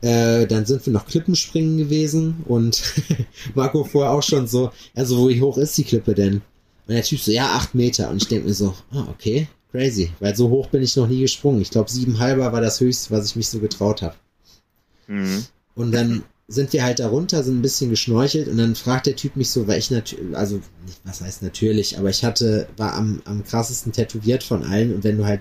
Äh, 0.00 0.46
dann 0.46 0.66
sind 0.66 0.85
wir 0.87 0.92
noch 0.92 1.06
Klippenspringen 1.06 1.78
gewesen 1.78 2.44
und 2.46 2.82
Marco 3.54 3.85
vorher 3.85 4.12
auch 4.12 4.22
schon 4.22 4.46
so, 4.46 4.70
also 4.94 5.28
wie 5.28 5.40
hoch 5.40 5.58
ist 5.58 5.76
die 5.78 5.85
Klippe 5.85 6.14
denn? 6.14 6.42
Und 6.87 6.94
der 6.94 7.02
Typ 7.02 7.20
so, 7.20 7.30
ja, 7.30 7.54
acht 7.54 7.74
Meter. 7.74 8.11
Und 8.11 8.22
ich 8.22 8.28
denke 8.28 8.48
mir 8.48 8.54
so, 8.54 8.74
ah, 8.90 9.06
okay, 9.08 9.48
crazy. 9.70 10.11
Weil 10.20 10.35
so 10.35 10.48
hoch 10.50 10.68
bin 10.68 10.82
ich 10.82 10.96
noch 10.96 11.06
nie 11.06 11.20
gesprungen. 11.20 11.62
Ich 11.62 11.70
glaube, 11.70 11.90
sieben 11.90 12.18
halber 12.18 12.52
war 12.52 12.61
das 12.61 12.80
höchste, 12.80 13.11
was 13.12 13.26
ich 13.26 13.37
mich 13.37 13.48
so 13.48 13.61
getraut 13.61 14.02
habe. 14.02 14.16
Mhm. 15.06 15.44
Und 15.74 15.92
dann 15.92 16.24
sind 16.48 16.72
wir 16.72 16.85
halt 16.85 16.98
da 16.98 17.08
runter, 17.08 17.42
sind 17.42 17.58
ein 17.58 17.62
bisschen 17.62 17.90
geschnorchelt 17.90 18.48
und 18.48 18.58
dann 18.58 18.74
fragt 18.74 19.06
der 19.06 19.16
Typ 19.16 19.37
mich 19.37 19.50
so, 19.50 19.66
weil 19.66 19.78
ich 19.78 19.90
natürlich, 19.90 20.37
also, 20.37 20.56
nicht, 20.85 21.00
was 21.04 21.20
heißt 21.20 21.42
natürlich, 21.42 21.98
aber 21.98 22.11
ich 22.11 22.24
hatte, 22.24 22.68
war 22.76 22.94
am, 22.94 23.22
am 23.24 23.44
krassesten 23.44 23.92
tätowiert 23.92 24.42
von 24.42 24.62
allen 24.62 24.94
und 24.94 25.04
wenn 25.04 25.16
du 25.16 25.24
halt 25.24 25.40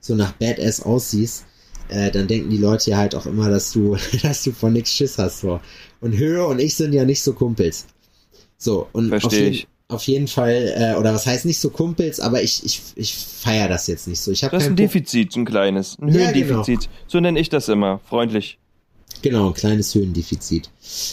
so 0.00 0.14
nach 0.14 0.32
Badass 0.32 0.82
aussiehst, 0.82 1.44
äh, 1.90 2.10
dann 2.10 2.26
denken 2.28 2.50
die 2.50 2.58
Leute 2.58 2.90
ja 2.90 2.96
halt 2.98 3.14
auch 3.14 3.26
immer, 3.26 3.48
dass 3.50 3.72
du, 3.72 3.96
dass 4.22 4.42
du 4.44 4.52
von 4.52 4.72
nix 4.72 4.92
Schiss 4.92 5.18
hast, 5.18 5.40
so. 5.40 5.60
Und 6.00 6.16
Höhe 6.16 6.46
und 6.46 6.60
ich 6.60 6.74
sind 6.76 6.92
ja 6.92 7.04
nicht 7.04 7.22
so 7.22 7.32
Kumpels. 7.34 7.86
So, 8.56 8.88
und 8.92 9.12
auf, 9.12 9.32
jeden, 9.32 9.58
auf 9.88 10.02
jeden 10.04 10.28
Fall, 10.28 10.72
äh, 10.76 10.98
oder 10.98 11.14
was 11.14 11.26
heißt 11.26 11.44
nicht 11.46 11.58
so 11.58 11.70
Kumpels, 11.70 12.20
aber 12.20 12.42
ich, 12.42 12.64
ich, 12.64 12.80
ich 12.96 13.14
feier 13.14 13.68
das 13.68 13.86
jetzt 13.86 14.06
nicht 14.08 14.20
so. 14.20 14.30
Ich 14.30 14.40
Das 14.40 14.52
ist 14.52 14.68
ein 14.68 14.76
Pro- 14.76 14.82
Defizit, 14.82 15.34
ein 15.36 15.44
kleines. 15.44 15.98
Ein 16.00 16.08
Ja, 16.08 16.30
Höhendefizit. 16.30 16.88
So 17.06 17.20
nenne 17.20 17.40
ich 17.40 17.48
das 17.48 17.68
immer. 17.68 18.00
Freundlich. 18.08 18.58
Genau, 19.22 19.48
ein 19.48 19.54
kleines 19.54 19.94
Höhendefizit. 19.94 20.70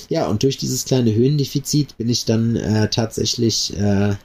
Ja, 0.10 0.28
und 0.28 0.44
durch 0.44 0.56
dieses 0.58 0.86
kleine 0.86 1.14
Höhendefizit 1.14 1.98
bin 1.98 2.08
ich 2.10 2.24
dann 2.26 2.56
äh, 2.56 2.90
tatsächlich, 2.90 3.76
äh, 3.78 4.16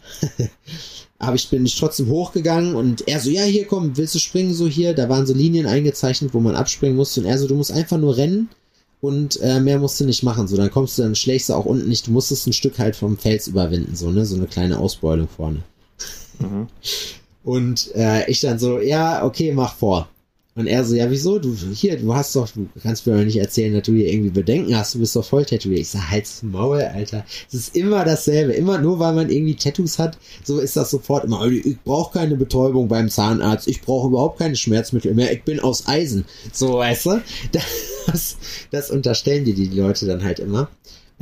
habe 1.23 1.37
ich, 1.37 1.49
bin 1.49 1.65
ich 1.65 1.79
trotzdem 1.79 2.09
hochgegangen 2.09 2.75
und 2.75 3.07
er 3.09 3.21
so, 3.21 3.31
ja, 3.31 3.45
hier 3.45 3.67
komm, 3.67 3.97
willst 3.97 4.15
du 4.15 4.19
springen 4.19 4.53
so 4.53 4.67
hier? 4.67 4.93
Da 4.93 5.09
waren 5.09 5.27
so 5.27 5.33
Linien 5.33 5.67
eingezeichnet, 5.67 6.35
wo 6.35 6.41
man 6.41 6.57
abspringen 6.57 6.97
musste 6.97 7.21
und 7.21 7.27
er 7.27 7.39
so, 7.39 7.47
du 7.47 7.55
musst 7.55 7.73
einfach 7.73 7.99
nur 7.99 8.17
rennen 8.17 8.49
und 9.01 9.41
äh, 9.41 9.61
mehr 9.61 9.79
musst 9.79 10.01
du 10.01 10.05
nicht 10.05 10.23
machen. 10.23 10.49
So, 10.49 10.57
dann 10.57 10.71
kommst 10.71 10.99
du, 10.99 11.03
dann 11.03 11.15
schlägst 11.15 11.49
du 11.49 11.55
auch 11.55 11.65
unten 11.65 11.89
nicht, 11.89 12.07
du 12.07 12.11
musstest 12.11 12.47
ein 12.47 12.53
Stück 12.53 12.79
halt 12.79 12.97
vom 12.97 13.17
Fels 13.17 13.47
überwinden, 13.47 13.95
so, 13.95 14.11
ne, 14.11 14.27
so 14.27 14.35
eine 14.35 14.47
kleine 14.47 14.79
Ausbeulung 14.79 15.29
vorne. 15.29 15.63
Mhm. 16.41 16.67
Und 17.45 17.95
äh, 17.95 18.29
ich 18.31 18.41
dann 18.41 18.59
so, 18.59 18.81
ja, 18.81 19.25
okay, 19.25 19.53
mach 19.53 19.75
vor. 19.75 20.09
Und 20.55 20.67
er 20.67 20.85
so, 20.85 20.95
ja, 20.95 21.11
wieso? 21.11 21.39
Du, 21.39 21.55
hier, 21.55 21.99
du 21.99 22.15
hast 22.15 22.37
doch, 22.37 22.47
du 22.51 22.69
kannst 22.83 23.07
mir 23.07 23.17
doch 23.17 23.25
nicht 23.25 23.39
erzählen, 23.39 23.73
dass 23.73 23.85
du 23.85 23.95
hier 23.95 24.13
irgendwie 24.13 24.31
Bedenken 24.31 24.77
hast, 24.77 24.95
du 24.95 24.99
bist 24.99 25.17
doch 25.17 25.25
voll 25.25 25.47
tätowiert. 25.47 25.81
Ich 25.81 25.89
sag, 25.89 26.11
halt's 26.11 26.43
Maul, 26.43 26.83
Alter. 26.83 27.25
Es 27.49 27.55
ist 27.55 27.75
immer 27.75 28.05
dasselbe. 28.05 28.53
Immer 28.53 28.79
nur, 28.79 28.99
weil 28.99 29.15
man 29.15 29.31
irgendwie 29.31 29.55
Tattoos 29.55 29.99
hat, 29.99 30.19
so 30.45 30.59
ist 30.59 30.77
das 30.77 30.91
sofort 30.91 31.25
immer, 31.25 31.47
ich 31.47 31.81
brauche 31.81 32.19
keine 32.19 32.37
Betäubung 32.37 32.89
beim 32.89 33.09
Zahnarzt, 33.09 33.67
ich 33.67 33.81
brauche 33.81 34.09
überhaupt 34.09 34.39
keine 34.39 34.57
Schmerzmittel 34.57 35.15
mehr, 35.15 35.33
ich 35.33 35.43
bin 35.43 35.59
aus 35.59 35.87
Eisen. 35.87 36.27
So, 36.53 36.79
weißt 36.79 37.07
du? 37.07 37.23
Das, 38.05 38.37
das 38.73 38.91
unterstellen 38.91 39.45
dir 39.45 39.55
die 39.55 39.69
Leute 39.69 40.07
dann 40.07 40.25
halt 40.25 40.41
immer. 40.41 40.69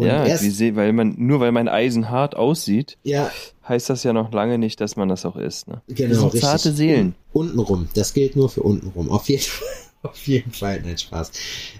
Und 0.00 0.06
ja, 0.06 0.24
erst, 0.24 0.44
seh- 0.52 0.76
weil 0.76 0.92
man, 0.92 1.14
nur 1.18 1.40
weil 1.40 1.52
mein 1.52 1.68
Eisen 1.68 2.10
hart 2.10 2.34
aussieht, 2.36 2.96
ja, 3.02 3.30
heißt 3.68 3.90
das 3.90 4.02
ja 4.04 4.12
noch 4.12 4.32
lange 4.32 4.58
nicht, 4.58 4.80
dass 4.80 4.96
man 4.96 5.08
das 5.08 5.24
auch 5.26 5.36
ist. 5.36 5.68
Ne? 5.68 5.82
genau, 5.88 6.24
das 6.24 6.32
sind 6.32 6.40
zarte 6.40 6.72
Seelen. 6.72 7.14
Untenrum. 7.32 7.88
Das 7.94 8.12
gilt 8.14 8.36
nur 8.36 8.48
für 8.48 8.62
untenrum. 8.62 9.10
Auf 9.10 9.28
jeden 9.28 9.42
Fall. 9.42 9.68
Auf 10.02 10.26
jeden 10.26 10.50
Fall, 10.52 10.80
nein, 10.82 10.96
Spaß. 10.96 11.30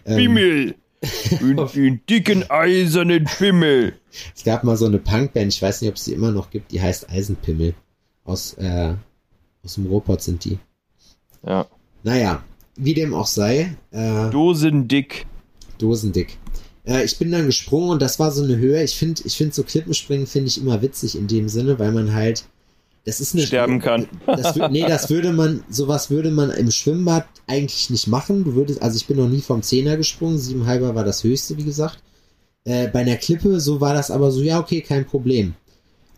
Ähm, 0.05 0.17
Pimmel. 0.19 0.75
Und 1.41 1.75
den 1.75 2.01
dicken 2.11 2.45
eisernen 2.51 3.25
Pimmel. 3.25 3.95
es 4.37 4.45
gab 4.45 4.63
mal 4.65 4.77
so 4.77 4.85
eine 4.85 4.99
Punkband, 4.99 5.55
ich 5.55 5.63
weiß 5.63 5.81
nicht, 5.81 5.89
ob 5.89 5.97
es 5.97 6.05
die 6.05 6.13
immer 6.13 6.31
noch 6.31 6.51
gibt, 6.51 6.71
die 6.73 6.83
heißt 6.83 7.09
Eisenpimmel. 7.09 7.73
Aus, 8.25 8.53
äh, 8.59 8.93
aus 9.65 9.75
dem 9.77 9.87
Ruhrpott 9.87 10.21
sind 10.21 10.45
die. 10.45 10.59
Ja. 11.47 11.67
Naja, 12.03 12.43
wie 12.77 12.93
dem 12.93 13.15
auch 13.15 13.27
sei, 13.27 13.75
äh, 13.91 14.29
Dosendick. 14.31 15.25
dosendick. 15.79 16.37
Äh, 16.85 17.05
ich 17.05 17.19
bin 17.19 17.31
dann 17.31 17.47
gesprungen 17.47 17.91
und 17.91 18.03
das 18.03 18.19
war 18.19 18.31
so 18.31 18.43
eine 18.43 18.57
Höhe. 18.57 18.83
Ich 18.83 18.97
finde, 18.97 19.23
ich 19.25 19.37
finde 19.37 19.55
so 19.55 19.63
Klippenspringen 19.63 20.27
finde 20.27 20.49
ich 20.49 20.61
immer 20.61 20.83
witzig 20.83 21.17
in 21.17 21.27
dem 21.27 21.49
Sinne, 21.49 21.79
weil 21.79 21.93
man 21.93 22.15
halt, 22.15 22.45
das 23.05 23.21
ist 23.21 23.35
eine 23.35 23.47
Sterben 23.47 23.81
kann. 23.81 24.09
Das, 24.27 24.55
nee, 24.71 24.85
das 24.87 25.09
würde 25.11 25.33
man, 25.33 25.65
sowas 25.71 26.11
würde 26.11 26.31
man 26.31 26.51
im 26.51 26.71
Schwimmbad 26.71 27.27
eigentlich 27.47 27.91
nicht 27.91 28.07
machen. 28.07 28.45
Du 28.45 28.55
würdest, 28.55 28.83
also 28.83 28.97
ich 28.97 29.07
bin 29.07 29.17
noch 29.17 29.29
nie 29.29 29.41
vom 29.41 29.63
Zehner 29.63 29.97
gesprungen, 29.97 30.39
sieben 30.39 30.67
halber 30.67 30.95
war 30.95 31.05
das 31.05 31.25
höchste, 31.25 31.57
wie 31.57 31.65
gesagt. 31.65 31.99
Äh, 32.65 32.89
bei 32.89 33.01
einer 33.01 33.17
Klippe, 33.17 33.59
so 33.61 33.81
war 33.81 33.95
das 33.95 34.11
aber 34.11 34.31
so, 34.31 34.43
ja, 34.43 34.61
okay, 34.61 34.83
kein 34.83 35.07
Problem. 35.07 35.55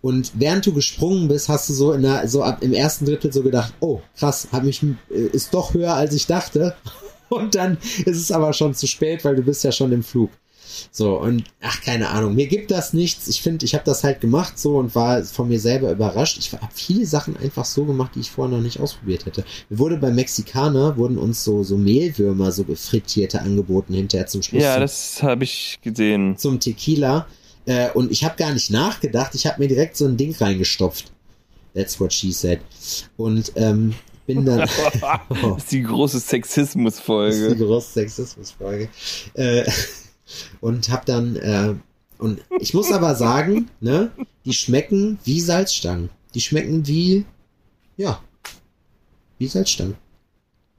Und 0.00 0.32
während 0.34 0.66
du 0.66 0.72
gesprungen 0.72 1.28
bist, 1.28 1.48
hast 1.48 1.68
du 1.68 1.72
so 1.72 1.92
in 1.92 2.02
der, 2.02 2.26
so 2.28 2.42
ab 2.42 2.58
im 2.60 2.72
ersten 2.72 3.06
Drittel 3.06 3.32
so 3.32 3.42
gedacht, 3.42 3.72
oh, 3.78 4.00
krass, 4.16 4.48
hab 4.50 4.64
mich, 4.64 4.82
äh, 4.82 5.14
ist 5.32 5.54
doch 5.54 5.74
höher 5.74 5.94
als 5.94 6.14
ich 6.14 6.26
dachte. 6.26 6.74
Und 7.28 7.54
dann 7.54 7.78
ist 8.04 8.18
es 8.18 8.30
aber 8.30 8.52
schon 8.52 8.74
zu 8.74 8.86
spät, 8.86 9.24
weil 9.24 9.36
du 9.36 9.42
bist 9.42 9.64
ja 9.64 9.72
schon 9.72 9.92
im 9.92 10.02
Flug. 10.02 10.30
So, 10.90 11.18
und 11.18 11.44
ach, 11.60 11.80
keine 11.82 12.08
Ahnung, 12.10 12.34
mir 12.34 12.46
gibt 12.46 12.70
das 12.70 12.92
nichts. 12.92 13.28
Ich 13.28 13.42
finde, 13.42 13.64
ich 13.64 13.74
habe 13.74 13.84
das 13.84 14.04
halt 14.04 14.20
gemacht 14.20 14.58
so 14.58 14.76
und 14.78 14.94
war 14.94 15.22
von 15.24 15.48
mir 15.48 15.60
selber 15.60 15.90
überrascht. 15.90 16.38
Ich 16.38 16.52
habe 16.52 16.68
viele 16.72 17.06
Sachen 17.06 17.36
einfach 17.36 17.64
so 17.64 17.84
gemacht, 17.84 18.12
die 18.14 18.20
ich 18.20 18.30
vorher 18.30 18.56
noch 18.56 18.62
nicht 18.62 18.80
ausprobiert 18.80 19.26
hätte. 19.26 19.44
Mir 19.68 19.78
wurde 19.78 19.96
beim 19.96 20.14
Mexikaner, 20.14 20.96
wurden 20.96 21.18
uns 21.18 21.44
so, 21.44 21.62
so 21.62 21.76
Mehlwürmer, 21.76 22.52
so 22.52 22.64
frittierte 22.74 23.40
angeboten 23.40 23.94
hinterher 23.94 24.26
zum 24.26 24.42
Schluss. 24.42 24.62
Ja, 24.62 24.78
das 24.78 25.22
habe 25.22 25.44
ich 25.44 25.78
gesehen. 25.82 26.36
zum 26.36 26.60
Tequila. 26.60 27.26
Äh, 27.64 27.90
und 27.90 28.10
ich 28.10 28.24
habe 28.24 28.36
gar 28.36 28.52
nicht 28.52 28.70
nachgedacht, 28.70 29.34
ich 29.34 29.46
habe 29.46 29.62
mir 29.62 29.68
direkt 29.68 29.96
so 29.96 30.06
ein 30.06 30.16
Ding 30.16 30.34
reingestopft. 30.34 31.12
That's 31.74 31.98
what 32.00 32.12
she 32.12 32.32
said. 32.32 32.60
Und 33.16 33.52
ähm, 33.56 33.94
bin 34.26 34.44
dann... 34.44 34.68
Das 35.28 35.58
ist 35.58 35.72
die 35.72 35.82
große 35.82 36.16
Das 36.16 36.24
ist 36.24 36.32
die 36.32 36.36
Sexismusfolge. 36.36 37.56
große 37.56 37.92
Sexismusfolge. 37.92 38.88
Äh, 39.34 39.64
und 40.60 40.90
hab 40.90 41.06
dann, 41.06 41.36
äh, 41.36 41.74
und 42.18 42.40
ich 42.60 42.74
muss 42.74 42.92
aber 42.92 43.14
sagen, 43.14 43.68
ne, 43.80 44.10
die 44.44 44.52
schmecken 44.52 45.18
wie 45.24 45.40
Salzstangen. 45.40 46.10
Die 46.34 46.40
schmecken 46.40 46.86
wie, 46.86 47.24
ja, 47.96 48.20
wie 49.38 49.46
Salzstangen. 49.46 49.96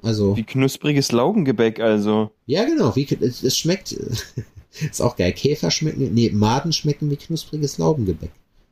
Also, 0.02 0.36
Wie 0.36 0.44
knuspriges 0.44 1.14
Laugengebäck 1.14 1.80
also. 1.80 2.32
ja 2.46 2.66
genau, 2.66 2.94
wie, 2.98 3.08
es, 3.22 3.42
es 3.42 3.58
schmeckt, 3.58 3.94
ist 4.82 5.02
auch 5.02 5.16
geil. 5.16 5.32
Käfer 5.32 5.72
schmecken, 5.72 6.14
nee, 6.14 6.30
Maden 6.30 6.74
schmecken 6.74 7.10
wie 7.10 7.16
knuspriges 7.16 7.78
Laugengebäck. 7.78 8.32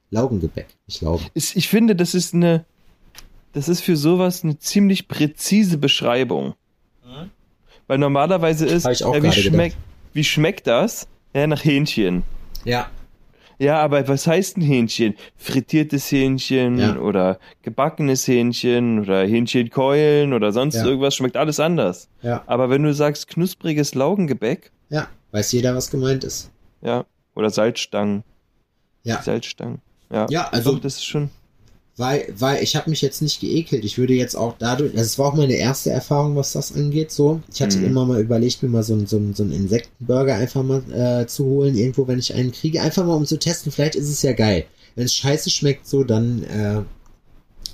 Laugengebäck, 0.10 0.68
nicht 0.88 1.02
Laugen. 1.02 1.26
Ist- 1.34 1.56
Ich 1.56 1.70
finde, 1.70 1.96
das 1.96 2.14
ist 2.16 2.34
eine, 2.34 2.66
das 3.54 3.70
ist 3.70 3.80
für 3.80 3.96
sowas 3.96 4.44
eine 4.44 4.60
ziemlich 4.60 5.08
präzise 5.08 5.78
Beschreibung. 5.78 6.54
Weil 7.88 7.98
normalerweise 7.98 8.66
ist, 8.66 8.86
ich 8.88 9.00
ja, 9.00 9.14
wie, 9.14 9.20
gerade 9.22 9.34
schmeckt, 9.34 9.78
wie 10.14 10.24
schmeckt 10.24 10.68
das? 10.68 11.08
Ja, 11.34 11.48
nach 11.48 11.64
Hähnchen. 11.64 12.24
Ja. 12.66 12.90
Ja, 13.58 13.80
aber 13.80 14.08
was 14.08 14.26
heißt 14.26 14.58
ein 14.58 14.62
Hähnchen? 14.62 15.14
Frittiertes 15.38 16.12
Hähnchen 16.12 16.80
Ja. 16.80 16.96
oder 16.98 17.38
gebackenes 17.62 18.28
Hähnchen 18.28 19.00
oder 19.00 19.24
Hähnchenkeulen 19.24 20.34
oder 20.34 20.52
sonst 20.52 20.76
Ja. 20.76 20.86
irgendwas 20.86 21.16
schmeckt 21.16 21.38
alles 21.38 21.60
anders. 21.60 22.10
Ja. 22.24 22.42
Aber 22.48 22.70
wenn 22.72 22.82
du 22.84 22.94
sagst 22.94 23.28
knuspriges 23.28 23.94
Laugengebäck, 23.94 24.72
Ja, 24.90 25.08
weiß 25.32 25.52
jeder, 25.52 25.76
was 25.76 25.92
gemeint 25.92 26.24
ist. 26.24 26.50
ja, 26.82 27.06
oder 27.36 27.52
Salzstangen, 27.52 28.24
Ja. 29.04 29.22
Salzstangen, 29.22 29.80
ja, 30.12 30.26
Ja, 30.30 30.48
also- 30.50 30.74
Doch, 30.74 30.80
das 30.82 30.96
ist 30.96 31.06
schon. 31.06 31.30
Weil, 31.98 32.34
weil 32.38 32.64
ich 32.64 32.76
habe 32.76 32.90
mich 32.90 33.02
jetzt 33.02 33.22
nicht 33.22 33.42
geekelt. 33.42 33.84
Ich 33.86 33.98
würde 33.98 34.14
jetzt 34.14 34.36
auch 34.36 34.56
dadurch, 34.58 34.92
also 34.94 35.04
es 35.04 35.20
war 35.20 35.28
auch 35.28 35.36
meine 35.36 35.56
erste 35.56 35.90
Erfahrung, 35.92 36.36
was 36.36 36.54
das 36.54 36.74
angeht. 36.74 37.12
So, 37.12 37.42
ich 37.54 37.62
hatte 37.62 37.78
Mhm. 37.78 37.86
immer 37.86 38.06
mal 38.06 38.22
überlegt, 38.22 38.64
mir 38.64 38.70
mal 38.70 38.84
so, 38.84 38.94
einen- 38.94 39.06
so, 39.08 39.22
so 39.34 39.44
einen 39.44 39.52
Insektenburger 39.52 40.36
einfach 40.36 40.64
mal 40.64 40.82
äh, 40.92 41.28
zu 41.28 41.46
holen, 41.46 41.78
irgendwo, 41.78 42.08
wenn 42.08 42.20
ich 42.20 42.34
einen 42.34 42.52
kriege, 42.52 42.82
einfach 42.82 43.06
mal 43.06 43.16
um 43.16 43.26
zu 43.26 43.38
testen. 43.38 43.72
Vielleicht 43.72 43.96
ist 43.96 44.10
es 44.10 44.22
ja 44.22 44.34
geil. 44.34 44.66
Wenn 44.96 45.06
es 45.06 45.14
scheiße 45.16 45.50
schmeckt, 45.50 45.88
so 45.88 46.04
dann, 46.04 46.44
äh, 46.44 46.82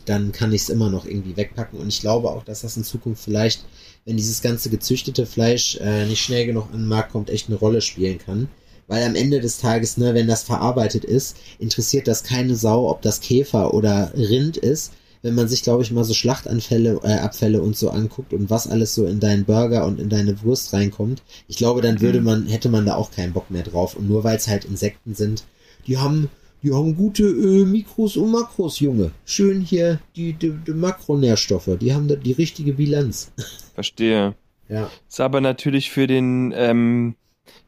dann 0.06 0.32
kann 0.32 0.52
ich 0.54 0.62
es 0.64 0.70
immer 0.70 0.90
noch 0.90 1.06
irgendwie 1.06 1.36
wegpacken. 1.38 1.80
Und 1.80 1.88
ich 1.90 2.02
glaube 2.02 2.30
auch, 2.30 2.44
dass 2.44 2.62
das 2.62 2.78
in 2.78 2.84
Zukunft 2.84 3.24
vielleicht, 3.24 3.66
wenn 4.06 4.18
dieses 4.18 4.42
ganze 4.42 4.70
gezüchtete 4.70 5.26
Fleisch 5.26 5.78
äh, 5.82 6.06
nicht 6.06 6.22
schnell 6.22 6.46
genug 6.46 6.66
an 6.72 6.80
den 6.80 6.88
Markt 6.88 7.12
kommt, 7.12 7.30
echt 7.30 7.50
eine 7.50 7.58
Rolle 7.58 7.82
spielen 7.82 8.18
kann. 8.18 8.48
Weil 8.88 9.04
am 9.04 9.16
Ende 9.16 9.42
des 9.42 9.60
Tages, 9.60 9.98
ne, 9.98 10.14
wenn 10.14 10.28
das 10.28 10.44
verarbeitet 10.44 11.04
ist, 11.04 11.38
interessiert 11.60 12.08
das 12.08 12.24
keine 12.24 12.56
Sau, 12.56 12.90
ob 12.90 13.02
das 13.02 13.20
Käfer 13.20 13.74
oder 13.74 14.14
Rind 14.16 14.58
ist. 14.58 14.94
Wenn 15.22 15.36
man 15.36 15.48
sich, 15.48 15.64
glaube 15.64 15.84
ich, 15.84 15.92
mal 15.92 16.04
so 16.04 16.14
Schlachtanfälle, 16.14 17.02
äh, 17.04 17.20
Abfälle 17.20 17.62
und 17.62 17.76
so 17.76 17.90
anguckt 17.90 18.34
und 18.34 18.50
was 18.50 18.68
alles 18.68 18.96
so 18.96 19.06
in 19.06 19.20
deinen 19.20 19.46
Burger 19.46 19.86
und 19.86 20.00
in 20.00 20.10
deine 20.10 20.42
Wurst 20.44 20.72
reinkommt, 20.74 21.22
ich 21.48 21.58
glaube, 21.58 21.82
dann 21.82 22.00
würde 22.00 22.22
man, 22.22 22.46
hätte 22.48 22.70
man 22.70 22.86
da 22.86 22.96
auch 22.96 23.12
keinen 23.12 23.34
Bock 23.34 23.52
mehr 23.52 23.64
drauf. 23.64 23.96
Und 23.96 24.08
nur 24.08 24.24
weil 24.24 24.38
es 24.38 24.48
halt 24.48 24.64
Insekten 24.64 25.16
sind, 25.16 25.44
die 25.86 25.98
haben, 25.98 26.30
die 26.64 26.72
haben 26.72 26.96
gute 26.96 27.24
äh, 27.24 27.66
Mikros 27.66 28.16
und 28.16 28.32
Makros, 28.32 28.80
Junge. 28.80 29.12
Schön 29.26 29.62
hier 29.62 30.00
die, 30.16 30.34
die, 30.34 30.54
die 30.66 30.72
Makronährstoffe, 30.72 31.78
die 31.82 31.94
haben 31.94 32.08
da 32.08 32.16
die 32.16 32.34
richtige 32.34 32.74
Bilanz. 32.74 33.32
Verstehe. 33.74 34.36
Ja. 34.70 34.90
Ist 35.10 35.20
aber 35.20 35.42
natürlich 35.42 35.90
für 35.90 36.08
den 36.08 36.54
ähm, 36.56 37.16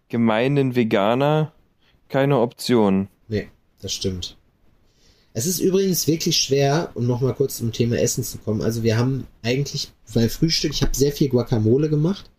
gemeinen 0.10 0.76
Veganer 0.76 1.54
keine 2.10 2.40
Option. 2.40 3.08
Nee, 3.28 3.48
das 3.82 3.94
stimmt. 3.94 4.36
Es 5.34 5.46
ist 5.46 5.60
übrigens 5.60 6.08
wirklich 6.08 6.38
schwer, 6.38 6.90
um 6.96 7.06
nochmal 7.06 7.36
kurz 7.36 7.58
zum 7.58 7.72
Thema 7.72 7.98
Essen 7.98 8.24
zu 8.24 8.40
kommen. 8.40 8.62
Also 8.62 8.84
wir 8.84 8.98
haben 8.98 9.28
eigentlich 9.44 9.92
bei 10.14 10.28
Frühstück, 10.28 10.72
ich 10.74 10.82
habe 10.82 10.96
sehr 10.96 11.12
viel 11.12 11.30
Guacamole 11.30 11.90
gemacht 11.90 12.30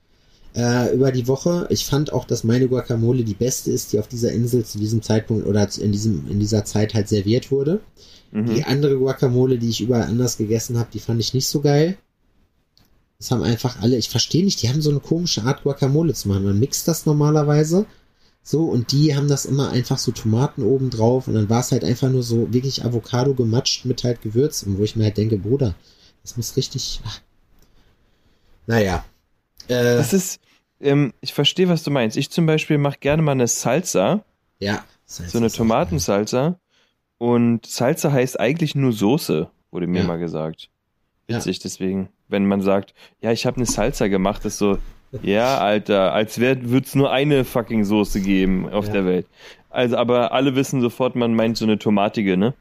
äh, 0.54 0.92
über 0.92 1.12
die 1.12 1.28
Woche. 1.28 1.66
Ich 1.70 1.86
fand 1.86 2.12
auch, 2.12 2.24
dass 2.24 2.44
meine 2.44 2.68
Guacamole 2.68 3.22
die 3.22 3.34
beste 3.34 3.70
ist, 3.70 3.92
die 3.92 4.00
auf 4.00 4.08
dieser 4.08 4.32
Insel 4.32 4.64
zu 4.64 4.78
diesem 4.78 5.02
Zeitpunkt 5.02 5.46
oder 5.46 5.68
in 5.78 5.92
diesem 5.92 6.28
in 6.28 6.40
dieser 6.40 6.64
Zeit 6.64 6.94
halt 6.94 7.08
serviert 7.08 7.52
wurde. 7.52 7.80
Mhm. 8.32 8.54
Die 8.54 8.64
andere 8.64 8.96
Guacamole, 8.96 9.58
die 9.58 9.68
ich 9.68 9.80
überall 9.80 10.02
anders 10.02 10.36
gegessen 10.36 10.78
habe, 10.78 10.90
die 10.92 11.00
fand 11.00 11.20
ich 11.20 11.32
nicht 11.32 11.46
so 11.46 11.60
geil. 11.60 11.96
Das 13.20 13.30
haben 13.30 13.42
einfach 13.44 13.80
alle, 13.82 13.96
ich 13.96 14.08
verstehe 14.08 14.42
nicht, 14.44 14.62
die 14.62 14.68
haben 14.68 14.82
so 14.82 14.90
eine 14.90 14.98
komische 15.00 15.42
Art 15.44 15.62
Guacamole 15.62 16.14
zu 16.14 16.26
machen. 16.28 16.42
Man 16.44 16.58
mixt 16.58 16.88
das 16.88 17.06
normalerweise 17.06 17.86
so 18.42 18.64
und 18.64 18.90
die 18.92 19.14
haben 19.14 19.28
das 19.28 19.44
immer 19.44 19.70
einfach 19.70 19.98
so 19.98 20.10
Tomaten 20.10 20.62
oben 20.64 20.88
drauf 20.90 21.28
und 21.28 21.34
dann 21.34 21.48
war 21.50 21.60
es 21.60 21.70
halt 21.70 21.84
einfach 21.84 22.08
nur 22.08 22.22
so 22.22 22.52
wirklich 22.52 22.82
Avocado 22.84 23.34
gematscht 23.34 23.84
mit 23.84 24.02
halt 24.02 24.22
Gewürz 24.22 24.62
und 24.64 24.78
wo 24.78 24.82
ich 24.82 24.96
mir 24.96 25.04
halt 25.04 25.18
denke, 25.18 25.36
Bruder, 25.36 25.74
das 26.22 26.36
muss 26.38 26.56
richtig. 26.56 27.00
Ach. 27.06 27.20
Naja. 28.66 29.04
Äh, 29.68 29.96
Das 29.96 30.12
ist, 30.14 30.40
ähm, 30.80 31.12
ich 31.20 31.34
verstehe, 31.34 31.68
was 31.68 31.82
du 31.82 31.90
meinst. 31.90 32.16
Ich 32.16 32.30
zum 32.30 32.46
Beispiel 32.46 32.78
mache 32.78 32.98
gerne 33.00 33.22
mal 33.22 33.32
eine 33.32 33.46
Salsa, 33.46 34.24
ja. 34.58 34.84
Heißt, 35.06 35.30
so 35.30 35.38
eine 35.38 35.50
Tomatensalsa. 35.50 36.58
Und 37.18 37.66
Salsa 37.66 38.12
heißt 38.12 38.40
eigentlich 38.40 38.74
nur 38.74 38.92
Soße, 38.92 39.50
wurde 39.70 39.86
mir 39.86 40.00
Ja. 40.00 40.06
mal 40.06 40.18
gesagt. 40.18 40.70
Ja. 41.28 41.36
Witzig, 41.36 41.58
deswegen, 41.58 42.08
wenn 42.30 42.46
man 42.46 42.62
sagt, 42.62 42.94
ja, 43.20 43.32
ich 43.32 43.46
habe 43.46 43.56
eine 43.56 43.66
Salsa 43.66 44.08
gemacht, 44.08 44.44
ist 44.44 44.58
so, 44.58 44.78
ja, 45.22 45.58
Alter, 45.58 46.12
als 46.12 46.38
würde 46.38 46.82
es 46.84 46.94
nur 46.94 47.10
eine 47.10 47.44
fucking 47.44 47.84
Soße 47.84 48.20
geben 48.20 48.68
auf 48.70 48.86
Ja. 48.86 48.92
der 48.92 49.04
Welt. 49.06 49.26
Also, 49.68 49.96
aber 49.96 50.32
alle 50.32 50.54
wissen 50.56 50.80
sofort, 50.80 51.16
man 51.16 51.34
meint 51.34 51.56
so 51.56 51.64
eine 51.64 51.78
tomatige, 51.78 52.36
ne? 52.36 52.54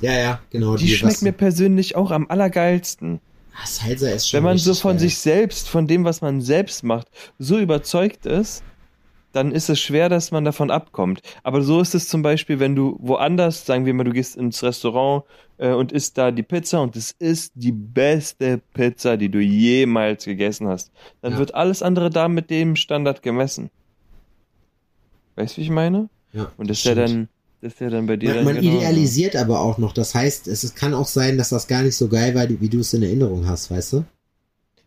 Ja, 0.00 0.12
ja, 0.12 0.40
genau. 0.50 0.76
Die 0.76 0.88
schmeckt 0.88 1.16
was- 1.16 1.22
mir 1.22 1.32
persönlich 1.32 1.96
auch 1.96 2.10
am 2.10 2.26
allergeilsten. 2.28 3.20
Ah, 3.54 3.66
Salsa 3.66 4.08
ist 4.10 4.28
schon 4.28 4.38
Wenn 4.38 4.44
man 4.44 4.58
so 4.58 4.74
von 4.74 4.92
geil. 4.92 5.00
sich 5.00 5.18
selbst, 5.18 5.68
von 5.68 5.86
dem, 5.86 6.04
was 6.04 6.20
man 6.20 6.40
selbst 6.42 6.82
macht, 6.84 7.08
so 7.38 7.58
überzeugt 7.58 8.26
ist, 8.26 8.62
dann 9.36 9.52
ist 9.52 9.68
es 9.68 9.78
schwer, 9.78 10.08
dass 10.08 10.30
man 10.30 10.44
davon 10.44 10.70
abkommt. 10.70 11.20
Aber 11.42 11.60
so 11.60 11.80
ist 11.82 11.94
es 11.94 12.08
zum 12.08 12.22
Beispiel, 12.22 12.58
wenn 12.58 12.74
du 12.74 12.96
woanders, 13.00 13.66
sagen 13.66 13.84
wir 13.84 13.92
mal, 13.92 14.04
du 14.04 14.12
gehst 14.12 14.34
ins 14.36 14.62
Restaurant 14.62 15.24
äh, 15.58 15.72
und 15.72 15.92
isst 15.92 16.16
da 16.16 16.30
die 16.30 16.42
Pizza 16.42 16.80
und 16.80 16.96
es 16.96 17.12
ist 17.18 17.52
die 17.54 17.72
beste 17.72 18.62
Pizza, 18.72 19.16
die 19.18 19.28
du 19.28 19.38
jemals 19.40 20.24
gegessen 20.24 20.68
hast. 20.68 20.90
Dann 21.20 21.32
Ja. 21.34 21.38
wird 21.38 21.54
alles 21.54 21.82
andere 21.82 22.08
da 22.08 22.28
mit 22.28 22.48
dem 22.48 22.76
Standard 22.76 23.22
gemessen. 23.22 23.68
Weißt 25.36 25.56
du, 25.56 25.60
wie 25.60 25.64
ich 25.64 25.70
meine? 25.70 26.08
Ja, 26.32 26.50
Und 26.56 26.70
das 26.70 26.78
ist 26.78 26.84
ja 26.86 26.94
dann, 26.94 27.28
das 27.60 27.74
ist 27.74 27.80
ja 27.80 27.90
dann 27.90 28.06
bei 28.06 28.16
dir 28.16 28.28
Man, 28.28 28.36
dann 28.36 28.44
man 28.46 28.54
genauso. 28.56 28.78
idealisiert 28.78 29.36
aber 29.36 29.60
auch 29.60 29.76
noch. 29.76 29.92
Das 29.92 30.14
heißt, 30.14 30.48
es 30.48 30.74
kann 30.74 30.94
auch 30.94 31.06
sein, 31.06 31.36
dass 31.36 31.50
das 31.50 31.66
gar 31.66 31.82
nicht 31.82 31.96
so 31.96 32.08
geil 32.08 32.34
war, 32.34 32.48
wie 32.48 32.68
du 32.70 32.80
es 32.80 32.94
in 32.94 33.02
Erinnerung 33.02 33.46
hast, 33.46 33.70
weißt 33.70 33.92
du? 33.92 34.04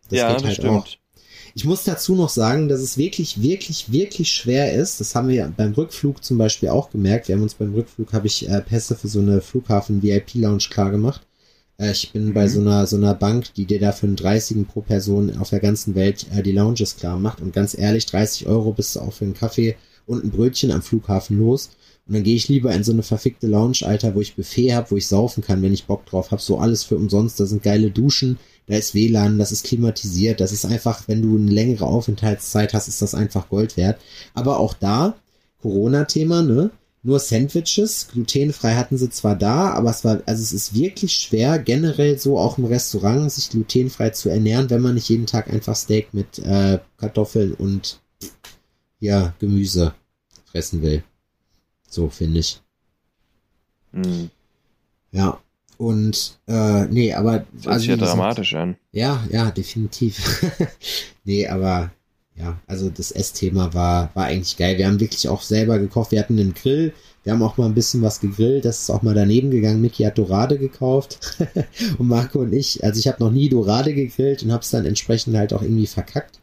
Das 0.09 0.17
ja, 0.17 0.27
geht 0.29 0.37
das 0.37 0.43
halt 0.45 0.53
stimmt. 0.55 0.71
auch. 0.71 0.87
Ich 1.55 1.65
muss 1.65 1.83
dazu 1.83 2.15
noch 2.15 2.29
sagen, 2.29 2.67
dass 2.67 2.81
es 2.81 2.97
wirklich, 2.97 3.41
wirklich, 3.41 3.91
wirklich 3.91 4.31
schwer 4.31 4.73
ist. 4.73 4.99
Das 4.99 5.15
haben 5.15 5.27
wir 5.29 5.51
beim 5.55 5.73
Rückflug 5.73 6.23
zum 6.23 6.37
Beispiel 6.37 6.69
auch 6.69 6.89
gemerkt. 6.91 7.27
Wir 7.27 7.35
haben 7.35 7.43
uns 7.43 7.55
beim 7.55 7.73
Rückflug, 7.73 8.13
habe 8.13 8.27
ich 8.27 8.47
äh, 8.49 8.61
Pässe 8.61 8.95
für 8.95 9.07
so 9.07 9.19
eine 9.19 9.41
Flughafen-VIP-Lounge 9.41 10.69
klar 10.69 10.91
gemacht. 10.91 11.21
Äh, 11.77 11.91
ich 11.91 12.11
bin 12.11 12.33
bei 12.33 12.45
Mhm. 12.45 12.49
so 12.49 12.59
einer, 12.61 12.87
so 12.87 12.97
einer 12.97 13.13
Bank, 13.15 13.53
die 13.55 13.65
dir 13.65 13.79
dafür 13.79 14.07
einen 14.07 14.15
30 14.15 14.67
pro 14.67 14.81
Person 14.81 15.37
auf 15.37 15.49
der 15.49 15.59
ganzen 15.59 15.95
Welt 15.95 16.25
äh, 16.35 16.43
die 16.43 16.51
Lounges 16.51 16.95
klar 16.97 17.17
macht. 17.19 17.41
Und 17.41 17.53
ganz 17.53 17.77
ehrlich, 17.77 18.05
30 18.05 18.47
Euro 18.47 18.73
bist 18.73 18.95
du 18.95 19.01
auch 19.01 19.13
für 19.13 19.25
einen 19.25 19.33
Kaffee 19.33 19.75
und 20.05 20.23
ein 20.23 20.31
Brötchen 20.31 20.71
am 20.71 20.81
Flughafen 20.81 21.39
los. 21.39 21.71
Und 22.07 22.15
dann 22.15 22.23
gehe 22.23 22.35
ich 22.35 22.47
lieber 22.47 22.73
in 22.73 22.83
so 22.83 22.91
eine 22.91 23.03
verfickte 23.03 23.45
Lounge, 23.47 23.79
Alter, 23.83 24.15
wo 24.15 24.21
ich 24.21 24.35
Buffet 24.35 24.73
habe, 24.73 24.89
wo 24.91 24.97
ich 24.97 25.07
saufen 25.07 25.43
kann, 25.43 25.61
wenn 25.61 25.73
ich 25.73 25.85
Bock 25.85 26.05
drauf 26.07 26.31
habe. 26.31 26.41
So 26.41 26.57
alles 26.57 26.83
für 26.83 26.95
umsonst. 26.95 27.39
Da 27.39 27.45
sind 27.45 27.61
geile 27.61 27.91
Duschen, 27.91 28.39
da 28.69 28.77
ist 28.77 28.93
WLAN, 28.93 29.39
das 29.39 29.51
ist 29.51 29.65
klimatisiert. 29.65 30.39
Das 30.39 30.51
ist 30.51 30.63
einfach, 30.63 31.07
wenn 31.07 31.23
du 31.23 31.37
eine 31.37 31.49
längere 31.49 31.87
Aufenthaltszeit 31.87 32.73
hast, 32.75 32.87
ist 32.87 33.01
das 33.01 33.15
einfach 33.15 33.49
Gold 33.49 33.77
wert. 33.77 33.99
Aber 34.35 34.59
auch 34.59 34.75
da, 34.75 35.15
Corona-Thema, 35.61 36.43
ne? 36.43 36.69
Nur 37.01 37.19
Sandwiches, 37.19 38.09
glutenfrei 38.11 38.75
hatten 38.75 38.97
sie 38.97 39.09
zwar 39.09 39.35
da, 39.35 39.71
aber 39.71 39.89
es 39.89 40.03
war, 40.03 40.21
also 40.25 40.43
es 40.43 40.53
ist 40.53 40.75
wirklich 40.75 41.13
schwer, 41.13 41.57
generell 41.57 42.19
so 42.19 42.37
auch 42.37 42.57
im 42.59 42.65
Restaurant 42.65 43.31
sich 43.31 43.49
glutenfrei 43.49 44.11
zu 44.11 44.29
ernähren, 44.29 44.69
wenn 44.69 44.81
man 44.81 44.95
nicht 44.95 45.09
jeden 45.09 45.25
Tag 45.25 45.49
einfach 45.49 45.75
Steak 45.75 46.13
mit 46.13 46.37
äh, 46.39 46.79
Kartoffeln 46.97 47.53
und 47.53 48.01
ja, 48.99 49.33
Gemüse 49.39 49.95
fressen 50.45 50.83
will. 50.83 51.03
So 51.89 52.09
finde 52.09 52.41
ich. 52.41 52.61
Hm. 53.93 54.29
Ja. 55.11 55.41
Und 55.79 56.37
äh, 56.45 56.87
nee, 56.87 57.13
aber 57.13 57.45
Das 57.53 57.65
hört 57.65 57.79
sich 57.79 57.87
ja 57.87 57.95
gesagt, 57.95 58.11
dramatisch 58.11 58.53
an. 58.53 58.75
Ja, 58.91 59.23
ja, 59.31 59.49
definitiv. 59.49 60.43
nee, 61.23 61.47
aber 61.47 61.91
ja, 62.35 62.59
also 62.67 62.89
das 62.89 63.11
Essthema 63.11 63.73
war, 63.73 64.09
war 64.13 64.25
eigentlich 64.25 64.57
geil. 64.57 64.77
Wir 64.77 64.87
haben 64.87 64.99
wirklich 64.99 65.29
auch 65.29 65.41
selber 65.41 65.79
gekocht. 65.79 66.11
Wir 66.11 66.19
hatten 66.19 66.37
einen 66.37 66.53
Grill. 66.53 66.91
Wir 67.23 67.31
haben 67.31 67.41
auch 67.41 67.55
mal 67.55 67.65
ein 67.65 67.75
bisschen 67.75 68.01
was 68.01 68.19
gegrillt. 68.19 68.65
Das 68.65 68.81
ist 68.81 68.89
auch 68.89 69.03
mal 69.03 69.15
daneben 69.15 69.51
gegangen. 69.51 69.79
Mickey 69.79 70.03
hat 70.03 70.17
Dorade 70.17 70.57
gekauft. 70.57 71.37
und 71.97 72.09
Marco 72.09 72.39
und 72.39 72.51
ich, 72.51 72.83
also 72.83 72.99
ich 72.99 73.07
habe 73.07 73.23
noch 73.23 73.31
nie 73.31 73.47
Dorade 73.47 73.93
gegrillt 73.93 74.43
und 74.43 74.51
habe 74.51 74.63
es 74.63 74.71
dann 74.71 74.85
entsprechend 74.85 75.37
halt 75.37 75.53
auch 75.53 75.61
irgendwie 75.61 75.87
verkackt. 75.87 76.38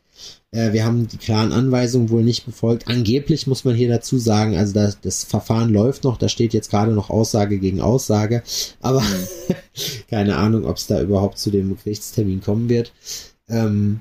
Äh, 0.50 0.72
wir 0.72 0.84
haben 0.84 1.08
die 1.08 1.18
klaren 1.18 1.52
Anweisungen 1.52 2.10
wohl 2.10 2.22
nicht 2.22 2.46
befolgt. 2.46 2.88
Angeblich 2.88 3.46
muss 3.46 3.64
man 3.64 3.74
hier 3.74 3.88
dazu 3.88 4.18
sagen, 4.18 4.56
also 4.56 4.72
das, 4.72 5.00
das 5.00 5.24
Verfahren 5.24 5.72
läuft 5.72 6.04
noch. 6.04 6.16
Da 6.16 6.28
steht 6.28 6.54
jetzt 6.54 6.70
gerade 6.70 6.92
noch 6.92 7.10
Aussage 7.10 7.58
gegen 7.58 7.80
Aussage. 7.80 8.42
Aber 8.80 9.02
keine 10.10 10.36
Ahnung, 10.36 10.64
ob 10.64 10.76
es 10.76 10.86
da 10.86 11.00
überhaupt 11.00 11.38
zu 11.38 11.50
dem 11.50 11.76
Gerichtstermin 11.76 12.40
kommen 12.40 12.68
wird. 12.68 12.92
Ähm, 13.48 14.00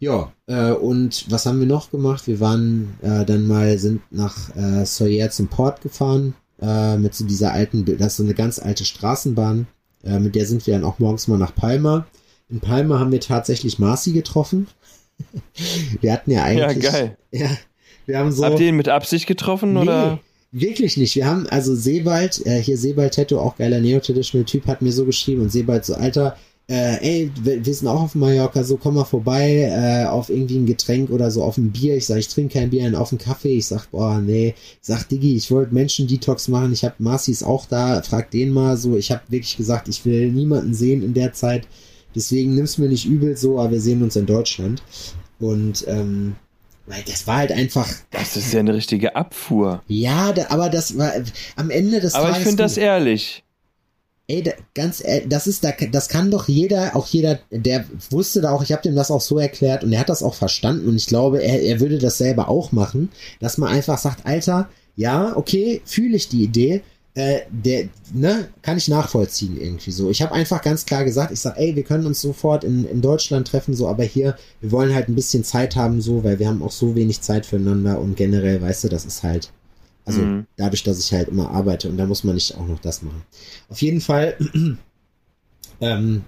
ja, 0.00 0.32
äh, 0.46 0.70
und 0.70 1.26
was 1.28 1.46
haben 1.46 1.58
wir 1.58 1.66
noch 1.66 1.90
gemacht? 1.90 2.26
Wir 2.26 2.38
waren 2.38 2.94
äh, 3.02 3.24
dann 3.24 3.46
mal, 3.46 3.78
sind 3.78 4.00
nach 4.12 4.54
äh, 4.54 4.84
Sawyer 4.84 5.30
zum 5.30 5.48
Port 5.48 5.80
gefahren, 5.80 6.34
äh, 6.60 6.96
mit 6.96 7.14
so 7.14 7.24
dieser 7.24 7.52
alten, 7.52 7.84
das 7.84 8.12
ist 8.12 8.16
so 8.18 8.22
eine 8.22 8.34
ganz 8.34 8.60
alte 8.60 8.84
Straßenbahn, 8.84 9.66
äh, 10.04 10.20
mit 10.20 10.36
der 10.36 10.46
sind 10.46 10.66
wir 10.66 10.74
dann 10.74 10.84
auch 10.84 11.00
morgens 11.00 11.26
mal 11.26 11.38
nach 11.38 11.54
Palma. 11.54 12.06
In 12.48 12.60
Palma 12.60 13.00
haben 13.00 13.12
wir 13.12 13.20
tatsächlich 13.20 13.78
Marci 13.78 14.12
getroffen. 14.12 14.68
wir 16.00 16.12
hatten 16.12 16.30
ja 16.30 16.50
Ja, 16.50 16.66
eigentlich. 16.66 16.90
geil. 16.90 17.16
Ja, 17.30 17.50
wir 18.06 18.18
haben 18.18 18.32
so. 18.32 18.44
Habt 18.44 18.58
ihr 18.60 18.68
ihn 18.68 18.76
mit 18.76 18.88
Absicht 18.88 19.26
getroffen 19.26 19.76
oder? 19.76 20.18
Wirklich 20.50 20.96
nicht. 20.96 21.14
Wir 21.14 21.26
haben, 21.26 21.46
also 21.48 21.74
Sebald, 21.74 22.44
äh, 22.46 22.62
hier 22.62 22.78
Sebald 22.78 23.14
Tattoo, 23.14 23.38
auch 23.38 23.56
geiler 23.58 23.80
Neo-Traditional 23.80 24.46
Typ, 24.46 24.66
hat 24.66 24.80
mir 24.80 24.92
so 24.92 25.04
geschrieben 25.04 25.42
und 25.42 25.52
Sebald 25.52 25.84
so, 25.84 25.94
Alter, 25.94 26.38
äh, 26.70 26.96
ey, 27.02 27.30
wir, 27.42 27.64
wir 27.64 27.74
sind 27.74 27.88
auch 27.88 28.02
auf 28.02 28.14
Mallorca, 28.14 28.62
so 28.62 28.76
komm 28.76 28.94
mal 28.94 29.04
vorbei, 29.04 29.70
äh, 29.70 30.06
auf 30.06 30.28
irgendwie 30.28 30.56
ein 30.58 30.66
Getränk 30.66 31.10
oder 31.10 31.30
so, 31.30 31.42
auf 31.42 31.56
ein 31.56 31.70
Bier. 31.72 31.96
Ich 31.96 32.06
sag, 32.06 32.18
ich 32.18 32.28
trinke 32.28 32.58
kein 32.58 32.70
Bier, 32.70 32.98
auf 33.00 33.10
einen 33.10 33.18
Kaffee. 33.18 33.56
Ich 33.56 33.66
sag, 33.66 33.90
boah, 33.90 34.20
nee. 34.20 34.54
Ich 34.58 34.86
sag, 34.86 35.08
Diggi, 35.08 35.36
ich 35.36 35.50
wollte 35.50 35.74
Menschen-Detox 35.74 36.48
machen. 36.48 36.72
Ich 36.72 36.84
hab 36.84 37.00
Marci 37.00 37.30
ist 37.30 37.42
auch 37.42 37.64
da, 37.66 38.02
frag 38.02 38.30
den 38.30 38.50
mal 38.50 38.76
so. 38.76 38.96
Ich 38.96 39.10
habe 39.10 39.22
wirklich 39.28 39.56
gesagt, 39.56 39.88
ich 39.88 40.04
will 40.04 40.30
niemanden 40.30 40.74
sehen 40.74 41.02
in 41.02 41.14
der 41.14 41.32
Zeit. 41.32 41.66
Deswegen 42.14 42.54
nimm's 42.54 42.78
mir 42.78 42.88
nicht 42.88 43.06
übel 43.06 43.36
so, 43.36 43.58
aber 43.60 43.72
wir 43.72 43.80
sehen 43.80 44.02
uns 44.02 44.16
in 44.16 44.26
Deutschland. 44.26 44.82
Und, 45.40 45.84
ähm, 45.86 46.36
weil 46.86 47.02
das 47.06 47.26
war 47.26 47.36
halt 47.38 47.52
einfach, 47.52 47.86
Das 48.10 48.36
ist 48.36 48.52
ja 48.52 48.60
eine 48.60 48.74
richtige 48.74 49.14
Abfuhr. 49.14 49.82
ja, 49.88 50.32
da, 50.32 50.46
aber 50.48 50.68
das 50.70 50.96
war 50.96 51.12
am 51.56 51.70
Ende 51.70 52.00
des 52.00 52.14
Aber 52.14 52.26
ich 52.28 52.32
Tages. 52.32 52.48
finde 52.48 52.62
das 52.62 52.76
ehrlich. 52.76 53.44
Ey, 54.26 54.42
da, 54.42 54.52
ganz 54.74 55.02
ehrlich, 55.04 55.28
das 55.28 55.46
ist 55.46 55.64
da, 55.64 55.72
das 55.90 56.08
kann 56.08 56.30
doch 56.30 56.48
jeder, 56.48 56.94
auch 56.96 57.06
jeder, 57.06 57.38
der 57.50 57.84
wusste 58.10 58.40
da 58.42 58.50
auch, 58.52 58.62
ich 58.62 58.72
habe 58.72 58.82
dem 58.82 58.94
das 58.94 59.10
auch 59.10 59.20
so 59.22 59.38
erklärt 59.38 59.84
und 59.84 59.92
er 59.92 60.00
hat 60.00 60.08
das 60.10 60.22
auch 60.22 60.34
verstanden 60.34 60.86
und 60.88 60.96
ich 60.96 61.06
glaube, 61.06 61.42
er, 61.42 61.62
er 61.62 61.80
würde 61.80 61.98
das 61.98 62.18
selber 62.18 62.48
auch 62.48 62.72
machen, 62.72 63.10
dass 63.40 63.56
man 63.58 63.70
einfach 63.70 63.96
sagt, 63.98 64.26
Alter, 64.26 64.68
ja, 64.96 65.34
okay, 65.36 65.80
fühle 65.86 66.16
ich 66.16 66.28
die 66.28 66.42
Idee, 66.42 66.82
äh, 67.18 67.40
der, 67.50 67.88
ne, 68.14 68.48
kann 68.62 68.76
ich 68.76 68.86
nachvollziehen 68.86 69.60
irgendwie 69.60 69.90
so. 69.90 70.08
Ich 70.08 70.22
habe 70.22 70.32
einfach 70.32 70.62
ganz 70.62 70.86
klar 70.86 71.02
gesagt, 71.02 71.32
ich 71.32 71.40
sag, 71.40 71.58
ey, 71.58 71.74
wir 71.74 71.82
können 71.82 72.06
uns 72.06 72.20
sofort 72.20 72.62
in, 72.62 72.84
in 72.84 73.02
Deutschland 73.02 73.48
treffen, 73.48 73.74
so, 73.74 73.88
aber 73.88 74.04
hier, 74.04 74.36
wir 74.60 74.70
wollen 74.70 74.94
halt 74.94 75.08
ein 75.08 75.16
bisschen 75.16 75.42
Zeit 75.42 75.74
haben, 75.74 76.00
so, 76.00 76.22
weil 76.22 76.38
wir 76.38 76.46
haben 76.46 76.62
auch 76.62 76.70
so 76.70 76.94
wenig 76.94 77.20
Zeit 77.20 77.44
füreinander 77.44 77.98
und 77.98 78.16
generell, 78.16 78.62
weißt 78.62 78.84
du, 78.84 78.88
das 78.88 79.04
ist 79.04 79.24
halt, 79.24 79.50
also 80.04 80.22
Mhm. 80.22 80.46
dadurch, 80.56 80.84
dass 80.84 81.00
ich 81.00 81.12
halt 81.12 81.28
immer 81.28 81.50
arbeite 81.50 81.88
und 81.88 81.96
da 81.96 82.06
muss 82.06 82.22
man 82.22 82.36
nicht 82.36 82.56
auch 82.56 82.66
noch 82.68 82.78
das 82.78 83.02
machen. 83.02 83.22
Auf 83.68 83.82
jeden 83.82 84.00
Fall 84.00 84.36
ähm, 85.80 86.22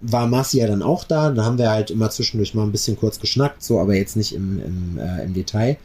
war 0.00 0.28
Marci 0.28 0.58
ja 0.58 0.68
dann 0.68 0.82
auch 0.82 1.02
da. 1.02 1.30
Da 1.32 1.44
haben 1.44 1.58
wir 1.58 1.70
halt 1.70 1.90
immer 1.90 2.10
zwischendurch 2.10 2.54
mal 2.54 2.62
ein 2.62 2.72
bisschen 2.72 2.96
kurz 2.96 3.18
geschnackt, 3.18 3.62
so, 3.64 3.80
aber 3.80 3.96
jetzt 3.96 4.14
nicht 4.16 4.34
im, 4.34 4.62
im, 4.62 4.98
äh, 4.98 5.24
im 5.24 5.34
Detail. 5.34 5.78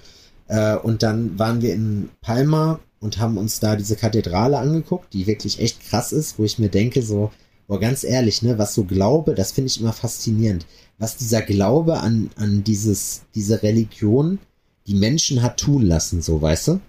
Äh, 0.47 0.76
und 0.76 1.01
dann 1.01 1.39
waren 1.39 1.62
wir 1.64 1.74
in 1.74 2.10
Palma 2.22 2.80
und 3.04 3.20
haben 3.20 3.38
uns 3.38 3.60
da 3.60 3.76
diese 3.76 3.95
Kathedrale 3.95 4.58
angeguckt, 4.58 5.14
die 5.14 5.28
wirklich 5.28 5.60
echt 5.60 5.82
krass 5.88 6.12
ist, 6.12 6.39
wo 6.39 6.43
ich 6.43 6.58
mir 6.58 6.70
denke, 6.70 7.01
so, 7.01 7.32
boah, 7.68 7.80
ganz 7.80 8.04
ehrlich, 8.04 8.41
ne, 8.41 8.58
was 8.58 8.74
so 8.74 8.86
Glaube, 8.86 9.36
das 9.36 9.51
finde 9.51 9.68
ich 9.70 9.80
immer 9.80 9.93
faszinierend. 9.93 10.66
Was 10.97 11.18
dieser 11.18 11.41
Glaube 11.41 11.99
an, 11.99 12.30
an 12.38 12.64
dieses, 12.64 13.24
diese 13.36 13.62
Religion 13.62 14.39
die 14.88 14.95
Menschen 14.95 15.41
hat 15.41 15.60
tun 15.60 15.84
lassen, 15.84 16.22
so, 16.22 16.41
weißt 16.41 16.68
du? 16.70 16.72
Das 16.72 16.82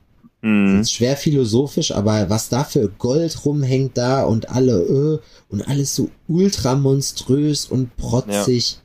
Mhm. 0.50 0.80
ist 0.82 0.92
schwer 0.92 1.16
philosophisch, 1.16 1.92
aber 1.92 2.28
was 2.28 2.48
da 2.50 2.64
für 2.64 2.88
Gold 2.88 3.46
rumhängt 3.46 3.96
da 3.96 4.24
und 4.24 4.50
alle, 4.50 4.78
äh, 4.80 5.18
und 5.48 5.66
alles 5.66 5.94
so 5.94 6.10
ultra 6.28 6.74
monströs 6.74 7.64
und 7.66 7.96
protzig. 7.96 8.78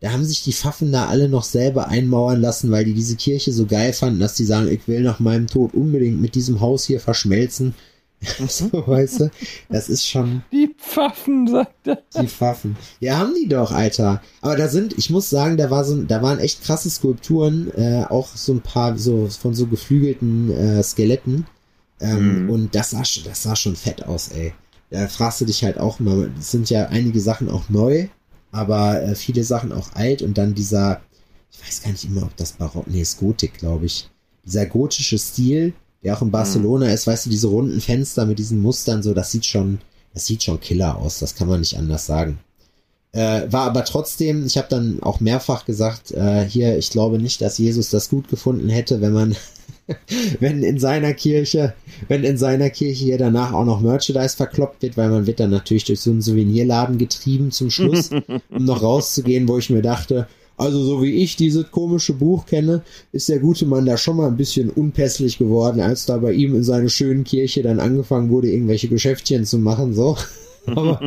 Da 0.00 0.12
haben 0.12 0.24
sich 0.24 0.42
die 0.42 0.52
Pfaffen 0.52 0.92
da 0.92 1.06
alle 1.08 1.28
noch 1.28 1.44
selber 1.44 1.88
einmauern 1.88 2.40
lassen, 2.40 2.70
weil 2.70 2.84
die 2.86 2.94
diese 2.94 3.16
Kirche 3.16 3.52
so 3.52 3.66
geil 3.66 3.92
fanden, 3.92 4.20
dass 4.20 4.34
die 4.34 4.44
sagen, 4.46 4.68
ich 4.68 4.88
will 4.88 5.02
nach 5.02 5.20
meinem 5.20 5.46
Tod 5.46 5.74
unbedingt 5.74 6.20
mit 6.20 6.34
diesem 6.34 6.60
Haus 6.60 6.84
hier 6.84 7.00
verschmelzen. 7.00 7.74
so, 8.48 8.70
weißt 8.72 9.20
du? 9.20 9.30
Das 9.70 9.88
ist 9.88 10.06
schon 10.06 10.42
Die 10.52 10.74
Pfaffen, 10.78 11.46
sagt 11.46 11.86
er. 11.86 12.02
die 12.20 12.26
Pfaffen. 12.28 12.76
Ja, 13.00 13.16
haben 13.18 13.32
die 13.34 13.48
doch, 13.48 13.72
Alter. 13.72 14.20
Aber 14.42 14.56
da 14.56 14.68
sind, 14.68 14.96
ich 14.98 15.08
muss 15.10 15.30
sagen, 15.30 15.56
da 15.56 15.70
war 15.70 15.84
so, 15.84 16.02
da 16.02 16.22
waren 16.22 16.38
echt 16.38 16.62
krasse 16.62 16.90
Skulpturen, 16.90 17.70
äh, 17.76 18.04
auch 18.08 18.28
so 18.36 18.52
ein 18.52 18.60
paar 18.60 18.98
so 18.98 19.26
von 19.28 19.54
so 19.54 19.66
geflügelten 19.66 20.50
äh, 20.50 20.82
Skeletten. 20.82 21.46
Ähm, 22.00 22.44
Mhm. 22.44 22.50
Und 22.50 22.74
das 22.74 22.90
sah, 22.90 23.04
schon- 23.04 23.24
das 23.24 23.42
sah 23.42 23.56
schon 23.56 23.76
fett 23.76 24.04
aus, 24.06 24.28
ey. 24.28 24.52
Da 24.90 25.06
fragst 25.08 25.40
du 25.40 25.44
dich 25.44 25.62
halt 25.64 25.78
auch 25.78 25.98
mal, 26.00 26.30
es 26.38 26.50
sind 26.50 26.68
ja 26.70 26.86
einige 26.88 27.20
Sachen 27.20 27.48
auch 27.50 27.68
neu, 27.68 28.08
aber 28.52 29.02
äh, 29.02 29.14
viele 29.14 29.44
Sachen 29.44 29.72
auch 29.72 29.94
alt 29.94 30.22
und 30.22 30.38
dann 30.38 30.54
dieser, 30.54 31.00
ich 31.52 31.60
weiß 31.64 31.82
gar 31.82 31.90
nicht 31.90 32.04
immer, 32.04 32.22
ob 32.22 32.36
das 32.36 32.52
Barock, 32.52 32.86
nee, 32.86 33.00
ist 33.02 33.18
Gotik, 33.18 33.58
glaube 33.58 33.86
ich. 33.86 34.08
Dieser 34.44 34.66
gotische 34.66 35.18
Stil, 35.18 35.74
der 36.02 36.16
auch 36.16 36.22
in 36.22 36.30
Barcelona 36.30 36.92
ist, 36.92 37.06
weißt 37.06 37.26
du, 37.26 37.30
diese 37.30 37.48
runden 37.48 37.80
Fenster 37.80 38.26
mit 38.26 38.38
diesen 38.38 38.60
Mustern, 38.60 39.02
so, 39.02 39.14
das 39.14 39.30
sieht 39.30 39.46
schon, 39.46 39.80
das 40.14 40.26
sieht 40.26 40.42
schon 40.42 40.60
killer 40.60 40.96
aus, 40.96 41.18
das 41.18 41.34
kann 41.34 41.48
man 41.48 41.60
nicht 41.60 41.76
anders 41.76 42.06
sagen. 42.06 42.38
Äh, 43.12 43.50
war 43.52 43.66
aber 43.66 43.84
trotzdem, 43.84 44.46
ich 44.46 44.56
habe 44.56 44.68
dann 44.70 45.02
auch 45.02 45.20
mehrfach 45.20 45.64
gesagt, 45.64 46.12
äh, 46.12 46.44
hier, 46.44 46.78
ich 46.78 46.90
glaube 46.90 47.18
nicht, 47.18 47.40
dass 47.40 47.58
Jesus 47.58 47.90
das 47.90 48.08
gut 48.08 48.28
gefunden 48.28 48.68
hätte, 48.68 49.00
wenn 49.00 49.12
man, 49.12 49.36
wenn 50.40 50.62
in 50.62 50.78
seiner 50.78 51.14
Kirche, 51.14 51.74
wenn 52.08 52.24
in 52.24 52.36
seiner 52.36 52.70
Kirche 52.70 53.04
hier 53.04 53.18
danach 53.18 53.52
auch 53.52 53.64
noch 53.64 53.80
Merchandise 53.80 54.36
verkloppt 54.36 54.82
wird, 54.82 54.96
weil 54.96 55.10
man 55.10 55.26
wird 55.26 55.40
dann 55.40 55.50
natürlich 55.50 55.84
durch 55.84 56.00
so 56.00 56.10
einen 56.10 56.22
Souvenirladen 56.22 56.98
getrieben 56.98 57.50
zum 57.50 57.70
Schluss, 57.70 58.10
um 58.50 58.64
noch 58.64 58.82
rauszugehen, 58.82 59.48
wo 59.48 59.58
ich 59.58 59.70
mir 59.70 59.82
dachte, 59.82 60.26
also 60.60 60.82
so 60.82 61.02
wie 61.02 61.22
ich 61.22 61.36
dieses 61.36 61.70
komische 61.70 62.12
Buch 62.12 62.44
kenne, 62.44 62.82
ist 63.12 63.30
der 63.30 63.38
gute 63.38 63.64
Mann 63.64 63.86
da 63.86 63.96
schon 63.96 64.18
mal 64.18 64.26
ein 64.26 64.36
bisschen 64.36 64.68
unpässlich 64.68 65.38
geworden, 65.38 65.80
als 65.80 66.04
da 66.04 66.18
bei 66.18 66.32
ihm 66.32 66.54
in 66.54 66.62
seiner 66.62 66.90
schönen 66.90 67.24
Kirche 67.24 67.62
dann 67.62 67.80
angefangen 67.80 68.28
wurde, 68.28 68.50
irgendwelche 68.50 68.88
Geschäftchen 68.88 69.46
zu 69.46 69.58
machen, 69.58 69.94
so. 69.94 70.18
aber, 70.66 71.00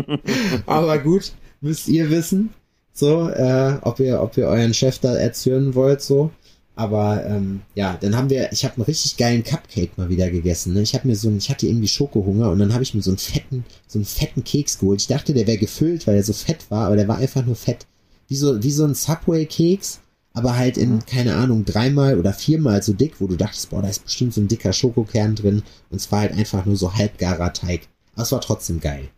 aber 0.65 0.97
gut, 0.97 1.33
müsst 1.61 1.87
ihr 1.87 2.09
wissen, 2.09 2.49
so, 2.93 3.29
äh, 3.29 3.77
ob 3.83 3.99
ihr, 3.99 4.23
ob 4.23 4.35
ihr 4.37 4.47
euren 4.47 4.73
Chef 4.73 4.97
da 4.97 5.15
erzürnen 5.15 5.75
wollt, 5.75 6.01
so. 6.01 6.31
Aber 6.75 7.23
ähm, 7.25 7.61
ja, 7.75 7.97
dann 8.01 8.15
haben 8.15 8.29
wir, 8.29 8.51
ich 8.51 8.65
habe 8.65 8.77
einen 8.77 8.85
richtig 8.85 9.17
geilen 9.17 9.43
Cupcake 9.43 9.91
mal 9.95 10.09
wieder 10.09 10.29
gegessen. 10.31 10.73
Ne? 10.73 10.81
Ich 10.81 10.95
habe 10.95 11.07
mir 11.07 11.15
so, 11.15 11.29
ein, 11.29 11.37
ich 11.37 11.49
hatte 11.49 11.67
irgendwie 11.67 11.87
Schokohunger 11.87 12.49
und 12.49 12.59
dann 12.59 12.73
habe 12.73 12.83
ich 12.83 12.95
mir 12.95 13.01
so 13.03 13.11
einen 13.11 13.19
fetten, 13.19 13.63
so 13.87 13.99
einen 13.99 14.05
fetten 14.05 14.43
Keks 14.43 14.79
geholt. 14.79 15.01
Ich 15.01 15.07
dachte, 15.07 15.33
der 15.33 15.45
wäre 15.45 15.57
gefüllt, 15.57 16.07
weil 16.07 16.15
er 16.15 16.23
so 16.23 16.33
fett 16.33 16.69
war, 16.69 16.87
aber 16.87 16.95
der 16.95 17.07
war 17.07 17.17
einfach 17.17 17.45
nur 17.45 17.55
fett. 17.55 17.85
Wie 18.27 18.35
so, 18.35 18.63
wie 18.63 18.71
so 18.71 18.85
ein 18.85 18.95
Subway-Keks, 18.95 19.99
aber 20.33 20.57
halt 20.57 20.77
in, 20.77 21.05
keine 21.05 21.35
Ahnung, 21.35 21.63
dreimal 21.63 22.17
oder 22.17 22.33
viermal 22.33 22.81
so 22.81 22.93
dick, 22.93 23.21
wo 23.21 23.27
du 23.27 23.35
dachtest, 23.35 23.69
boah, 23.69 23.83
da 23.83 23.89
ist 23.89 24.03
bestimmt 24.03 24.33
so 24.33 24.41
ein 24.41 24.47
dicker 24.47 24.73
Schokokern 24.73 25.35
drin. 25.35 25.61
Und 25.91 25.97
es 25.97 26.11
war 26.11 26.21
halt 26.21 26.33
einfach 26.33 26.65
nur 26.65 26.75
so 26.75 26.95
halbgarer 26.95 27.53
Teig. 27.53 27.87
Aber 28.13 28.23
es 28.23 28.31
war 28.31 28.41
trotzdem 28.41 28.79
geil. 28.79 29.09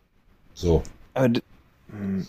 So, 0.53 0.83
Aber, 1.13 1.29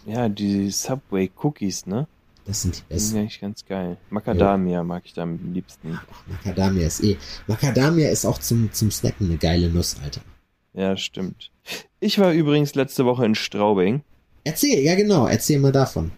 ja, 0.06 0.28
die 0.28 0.70
Subway 0.70 1.30
Cookies, 1.42 1.86
ne? 1.86 2.06
Das 2.46 2.62
sind 2.62 2.76
die 2.76 2.82
besten. 2.94 3.18
eigentlich 3.18 3.40
ganz 3.40 3.64
geil. 3.64 3.96
Macadamia 4.10 4.82
mag 4.84 5.02
ich 5.04 5.12
da 5.14 5.22
am 5.22 5.38
liebsten. 5.52 5.98
Macadamia 6.26 6.86
ist 6.86 7.02
eh. 7.02 7.16
Macadamia 7.46 8.08
ist 8.10 8.24
auch 8.24 8.38
zum, 8.38 8.72
zum 8.72 8.90
Snacken 8.90 9.26
eine 9.28 9.36
geile 9.38 9.68
Nuss, 9.68 9.96
Alter. 10.02 10.20
Ja, 10.74 10.96
stimmt. 10.96 11.50
Ich 12.00 12.18
war 12.18 12.32
übrigens 12.32 12.74
letzte 12.74 13.04
Woche 13.06 13.24
in 13.26 13.34
Straubing 13.34 14.02
Erzähl, 14.44 14.78
ja 14.84 14.94
genau, 14.94 15.26
erzähl 15.26 15.58
mal 15.58 15.72
davon. 15.72 16.12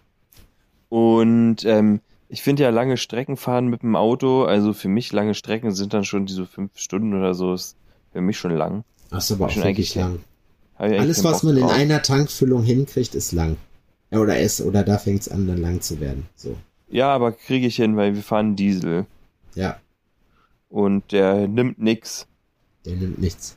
und 0.90 1.64
ähm, 1.64 2.00
ich 2.28 2.42
finde 2.42 2.62
ja 2.64 2.68
lange 2.70 2.98
Strecken 2.98 3.38
fahren 3.38 3.68
mit 3.68 3.82
dem 3.82 3.96
Auto, 3.96 4.44
also 4.44 4.74
für 4.74 4.88
mich 4.88 5.12
lange 5.12 5.34
Strecken 5.34 5.72
sind 5.72 5.94
dann 5.94 6.04
schon 6.04 6.26
diese 6.26 6.44
fünf 6.44 6.72
Stunden 6.78 7.14
oder 7.14 7.32
so, 7.32 7.54
ist 7.54 7.76
für 8.12 8.20
mich 8.20 8.36
schon 8.36 8.50
lang. 8.50 8.84
Das 9.10 9.24
ist 9.24 9.32
aber 9.32 9.46
auch 9.46 9.56
wirklich 9.56 9.66
eigentlich- 9.66 9.94
lang. 9.94 10.18
Ich 10.80 11.00
Alles, 11.00 11.24
was 11.24 11.42
man 11.42 11.56
in 11.56 11.64
einer 11.64 12.02
Tankfüllung 12.02 12.62
hinkriegt, 12.62 13.14
ist 13.14 13.32
lang. 13.32 13.56
Ja, 14.10 14.18
oder 14.20 14.38
ist, 14.38 14.60
oder 14.60 14.82
da 14.84 14.98
fängt's 14.98 15.28
an, 15.28 15.46
dann 15.46 15.58
lang 15.58 15.80
zu 15.80 16.00
werden. 16.00 16.26
So. 16.34 16.56
Ja, 16.88 17.14
aber 17.14 17.32
kriege 17.32 17.66
ich 17.66 17.76
hin, 17.76 17.96
weil 17.96 18.14
wir 18.14 18.22
fahren 18.22 18.56
Diesel 18.56 19.04
Ja, 19.54 19.78
und 20.70 21.12
der 21.12 21.46
nimmt 21.48 21.78
nix. 21.78 22.26
der 22.86 22.96
nimmt 22.96 23.18
nichts. 23.18 23.56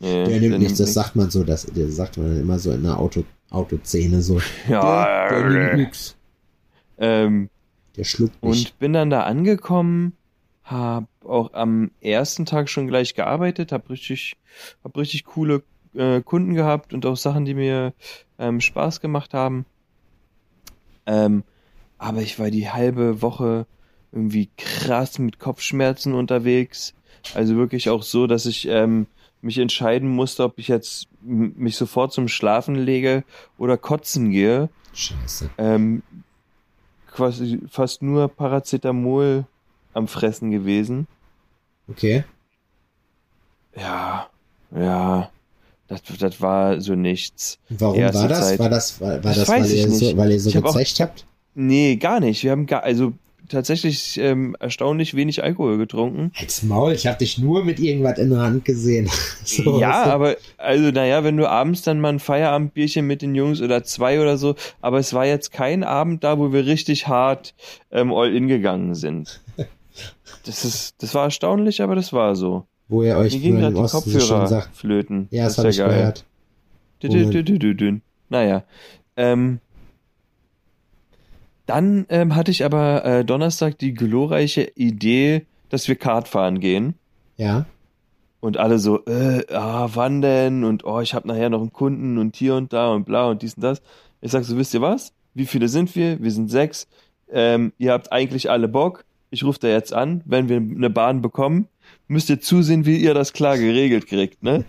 Nee, 0.00 0.24
Der 0.26 0.40
nimmt 0.40 0.58
nichts, 0.58 0.78
das 0.78 0.88
nix. 0.88 0.94
sagt 0.94 1.16
man 1.16 1.30
so, 1.30 1.44
das, 1.44 1.66
das 1.66 1.96
sagt 1.96 2.16
man 2.18 2.38
immer 2.40 2.58
so 2.58 2.72
in 2.72 2.82
der 2.82 2.98
Auto, 2.98 3.24
Autoszene 3.50 4.20
so. 4.22 4.40
Ja, 4.68 5.28
der, 5.28 5.40
der 5.50 5.50
nimmt 5.50 5.76
nix. 5.76 6.16
Ähm, 6.98 7.48
Der 7.96 8.04
schluckt 8.04 8.42
nicht. 8.42 8.70
und 8.70 8.78
bin 8.78 8.92
dann 8.92 9.10
da 9.10 9.22
angekommen, 9.24 10.14
hab 10.64 11.04
auch 11.24 11.52
am 11.52 11.90
ersten 12.00 12.46
Tag 12.46 12.68
schon 12.70 12.86
gleich 12.86 13.14
gearbeitet, 13.14 13.70
hab 13.72 13.90
richtig, 13.90 14.36
hab 14.82 14.96
richtig 14.96 15.24
coole 15.24 15.62
äh, 15.94 16.20
Kunden 16.22 16.54
gehabt 16.54 16.92
und 16.94 17.04
auch 17.06 17.16
Sachen, 17.16 17.44
die 17.44 17.54
mir 17.54 17.92
ähm, 18.38 18.60
Spaß 18.60 19.00
gemacht 19.00 19.34
haben. 19.34 19.64
Ähm, 21.06 21.44
aber 21.98 22.22
ich 22.22 22.38
war 22.38 22.50
die 22.50 22.70
halbe 22.70 23.22
Woche 23.22 23.66
irgendwie 24.12 24.48
krass 24.56 25.18
mit 25.18 25.38
Kopfschmerzen 25.38 26.14
unterwegs. 26.14 26.94
Also 27.34 27.56
wirklich 27.56 27.90
auch 27.90 28.02
so, 28.02 28.26
dass 28.26 28.46
ich 28.46 28.68
ähm, 28.68 29.06
mich 29.40 29.58
entscheiden 29.58 30.08
musste, 30.08 30.44
ob 30.44 30.58
ich 30.58 30.68
jetzt 30.68 31.08
mich 31.22 31.76
sofort 31.76 32.12
zum 32.12 32.28
Schlafen 32.28 32.74
lege 32.74 33.24
oder 33.58 33.76
kotzen 33.76 34.30
gehe. 34.30 34.68
Scheiße. 34.92 35.50
Ähm, 35.58 36.02
quasi 37.10 37.60
fast 37.68 38.02
nur 38.02 38.28
Paracetamol 38.28 39.46
am 39.92 40.08
Fressen 40.08 40.50
gewesen. 40.50 41.06
Okay. 41.88 42.24
Ja, 43.76 44.28
ja, 44.70 45.30
das, 45.88 46.02
das 46.18 46.40
war 46.40 46.80
so 46.80 46.94
nichts. 46.94 47.58
Warum 47.68 47.98
war 48.00 48.28
das? 48.28 48.48
Zeit. 48.48 48.58
War 48.58 48.68
das, 48.70 49.00
war, 49.00 49.22
war 49.24 49.34
Das 49.34 49.48
weil 49.48 49.66
ihr, 49.70 49.90
so, 49.90 50.16
weil 50.16 50.32
ihr 50.32 50.40
so 50.40 50.54
hab 50.54 50.64
auch- 50.64 50.72
gezecht 50.72 51.00
habt? 51.00 51.26
Nee, 51.54 51.96
gar 51.96 52.20
nicht. 52.20 52.42
Wir 52.42 52.50
haben 52.50 52.66
gar, 52.66 52.82
also 52.82 53.12
tatsächlich 53.48 54.18
ähm, 54.18 54.56
erstaunlich 54.58 55.14
wenig 55.14 55.42
Alkohol 55.44 55.76
getrunken. 55.78 56.32
Halt's 56.34 56.62
Maul, 56.62 56.92
ich 56.92 57.06
hab 57.06 57.18
dich 57.18 57.38
nur 57.38 57.62
mit 57.64 57.78
irgendwas 57.78 58.18
in 58.18 58.30
der 58.30 58.40
Hand 58.40 58.64
gesehen. 58.64 59.08
So, 59.44 59.78
ja, 59.78 60.04
aber, 60.04 60.36
also, 60.56 60.90
naja, 60.90 61.22
wenn 61.22 61.36
du 61.36 61.46
abends 61.46 61.82
dann 61.82 62.00
mal 62.00 62.08
ein 62.08 62.18
Feierabendbierchen 62.18 63.06
mit 63.06 63.20
den 63.20 63.34
Jungs 63.34 63.60
oder 63.60 63.84
zwei 63.84 64.18
oder 64.22 64.38
so, 64.38 64.54
aber 64.80 64.98
es 64.98 65.12
war 65.12 65.26
jetzt 65.26 65.52
kein 65.52 65.84
Abend 65.84 66.24
da, 66.24 66.38
wo 66.38 66.50
wir 66.50 66.64
richtig 66.64 67.06
hart 67.08 67.54
ähm, 67.92 68.10
all 68.10 68.34
in 68.34 68.48
gegangen 68.48 68.94
sind. 68.94 69.42
Das 70.46 70.64
ist, 70.64 70.96
das 71.02 71.14
war 71.14 71.24
erstaunlich, 71.24 71.80
aber 71.80 71.94
das 71.94 72.12
war 72.12 72.36
so. 72.36 72.66
Wo 72.94 73.02
ihr 73.02 73.16
euch 73.16 73.42
nur 73.42 73.58
gerade 73.58 73.76
im 73.76 73.82
Osten 73.82 74.12
Kopfhörer 74.12 74.46
sagt. 74.46 74.76
flöten. 74.76 75.28
Ja, 75.30 75.44
das, 75.44 75.52
ist 75.54 75.58
habe 75.58 75.70
ich 75.70 75.78
geil. 75.78 75.88
gehört. 75.88 76.24
Dü- 77.02 77.08
dü- 77.08 77.30
dü- 77.30 77.44
dü- 77.44 77.58
dü- 77.58 77.74
dü. 77.74 78.00
Naja. 78.28 78.62
Ähm, 79.16 79.58
dann 81.66 82.06
ähm, 82.08 82.34
hatte 82.36 82.50
ich 82.50 82.64
aber 82.64 83.04
äh, 83.04 83.24
Donnerstag 83.24 83.78
die 83.78 83.94
glorreiche 83.94 84.70
Idee, 84.74 85.46
dass 85.70 85.88
wir 85.88 85.96
Kart 85.96 86.28
fahren 86.28 86.60
gehen. 86.60 86.94
Ja. 87.36 87.66
Und 88.40 88.58
alle 88.58 88.78
so, 88.78 89.04
äh, 89.06 89.44
ah, 89.52 89.88
wann 89.94 90.20
denn? 90.20 90.64
Und 90.64 90.84
oh, 90.84 91.00
ich 91.00 91.14
habe 91.14 91.26
nachher 91.26 91.48
noch 91.48 91.60
einen 91.60 91.72
Kunden 91.72 92.18
und 92.18 92.36
hier 92.36 92.54
und 92.54 92.72
da 92.72 92.92
und 92.92 93.04
bla 93.06 93.26
und 93.28 93.40
dies 93.42 93.54
und 93.54 93.62
das. 93.64 93.80
Ich 94.20 94.30
sag 94.30 94.44
so, 94.44 94.56
wisst 94.58 94.74
ihr 94.74 94.82
was? 94.82 95.12
Wie 95.32 95.46
viele 95.46 95.68
sind 95.68 95.94
wir? 95.96 96.22
Wir 96.22 96.30
sind 96.30 96.50
sechs. 96.50 96.86
Ähm, 97.30 97.72
ihr 97.78 97.92
habt 97.92 98.12
eigentlich 98.12 98.50
alle 98.50 98.68
Bock. 98.68 99.04
Ich 99.30 99.42
rufe 99.42 99.58
da 99.58 99.68
jetzt 99.68 99.94
an. 99.94 100.20
Wenn 100.26 100.48
wir 100.48 100.58
eine 100.58 100.90
Bahn 100.90 101.22
bekommen, 101.22 101.66
müsst 102.08 102.30
ihr 102.30 102.40
zusehen, 102.40 102.86
wie 102.86 102.96
ihr 102.96 103.14
das 103.14 103.32
klar 103.32 103.58
geregelt 103.58 104.06
kriegt, 104.06 104.42
ne? 104.42 104.64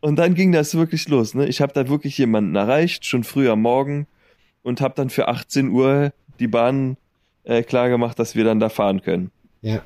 Und 0.00 0.16
dann 0.16 0.34
ging 0.34 0.52
das 0.52 0.74
wirklich 0.74 1.08
los, 1.08 1.34
ne? 1.34 1.46
Ich 1.46 1.60
habe 1.60 1.72
da 1.72 1.88
wirklich 1.88 2.18
jemanden 2.18 2.56
erreicht, 2.56 3.06
schon 3.06 3.24
früh 3.24 3.48
am 3.48 3.62
Morgen 3.62 4.06
und 4.62 4.80
habe 4.80 4.94
dann 4.94 5.10
für 5.10 5.28
18 5.28 5.68
Uhr 5.70 6.12
die 6.40 6.48
Bahn 6.48 6.96
äh, 7.44 7.62
klar 7.62 7.88
gemacht, 7.88 8.18
dass 8.18 8.34
wir 8.34 8.44
dann 8.44 8.60
da 8.60 8.68
fahren 8.68 9.02
können. 9.02 9.30
Ja. 9.60 9.82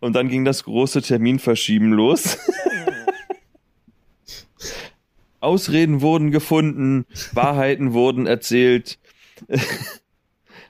Und 0.00 0.14
dann 0.14 0.28
ging 0.28 0.44
das 0.44 0.64
große 0.64 1.02
Terminverschieben 1.02 1.92
los. 1.92 2.38
Ausreden 5.40 6.00
wurden 6.00 6.30
gefunden, 6.30 7.04
Wahrheiten 7.32 7.92
wurden 7.92 8.26
erzählt. 8.26 8.98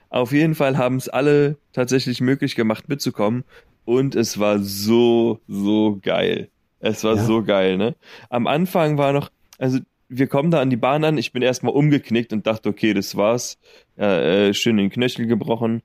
Auf 0.09 0.31
jeden 0.31 0.53
Fall 0.55 0.77
haben 0.77 0.97
es 0.97 1.09
alle 1.09 1.57
tatsächlich 1.73 2.21
möglich 2.21 2.55
gemacht, 2.55 2.89
mitzukommen. 2.89 3.43
Und 3.85 4.15
es 4.15 4.39
war 4.39 4.59
so, 4.59 5.39
so 5.47 5.99
geil. 6.01 6.49
Es 6.79 7.03
war 7.03 7.15
Ja. 7.15 7.23
so 7.23 7.43
geil, 7.43 7.77
ne? 7.77 7.95
Am 8.29 8.47
Anfang 8.47 8.97
war 8.97 9.13
noch, 9.13 9.29
also 9.57 9.79
wir 10.09 10.27
kommen 10.27 10.51
da 10.51 10.61
an 10.61 10.69
die 10.69 10.77
Bahn 10.77 11.03
an, 11.03 11.17
ich 11.17 11.31
bin 11.31 11.41
erstmal 11.41 11.73
umgeknickt 11.73 12.33
und 12.33 12.45
dachte, 12.45 12.69
okay, 12.69 12.93
das 12.93 13.15
war's. 13.15 13.57
Äh, 13.97 14.49
äh, 14.49 14.53
schön 14.53 14.77
den 14.77 14.89
Knöchel 14.89 15.25
gebrochen. 15.25 15.81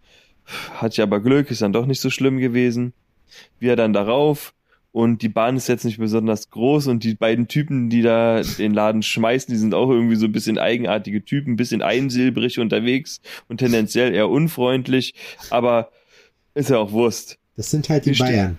Hatte 0.75 1.03
aber 1.03 1.21
Glück, 1.21 1.51
ist 1.51 1.63
dann 1.63 1.73
doch 1.73 1.87
nicht 1.87 2.01
so 2.01 2.11
schlimm 2.11 2.39
gewesen. 2.39 2.93
Wir 3.59 3.77
dann 3.77 3.93
darauf 3.93 4.55
und 4.93 5.23
die 5.23 5.29
Bahn 5.29 5.57
ist 5.57 5.69
jetzt 5.69 5.85
nicht 5.85 5.99
besonders 5.99 6.51
groß 6.51 6.87
und 6.89 7.05
die 7.05 7.15
beiden 7.15 7.47
Typen, 7.47 7.91
die 7.91 8.03
da 8.03 8.41
den 8.43 8.73
Laden 8.73 9.03
schmeißen, 9.03 9.53
die 9.53 9.59
sind 9.59 9.75
auch 9.75 9.91
irgendwie 9.91 10.17
so 10.17 10.25
ein 10.27 10.33
bisschen 10.33 10.59
eigenartige 10.59 11.23
Typen, 11.25 11.53
ein 11.53 11.57
bisschen 11.57 11.83
einsilbrig 11.83 12.59
unterwegs 12.59 13.21
und 13.49 13.59
tendenziell 13.59 14.15
eher 14.15 14.29
unfreundlich, 14.31 15.15
aber 15.51 15.91
ist 16.55 16.71
ja 16.71 16.79
auch 16.79 16.93
Wurst. 16.93 17.39
Das 17.59 17.71
sind 17.71 17.89
halt 17.91 18.05
die 18.07 18.11
Wir 18.11 18.15
stehen- 18.15 18.27
Bayern. 18.27 18.59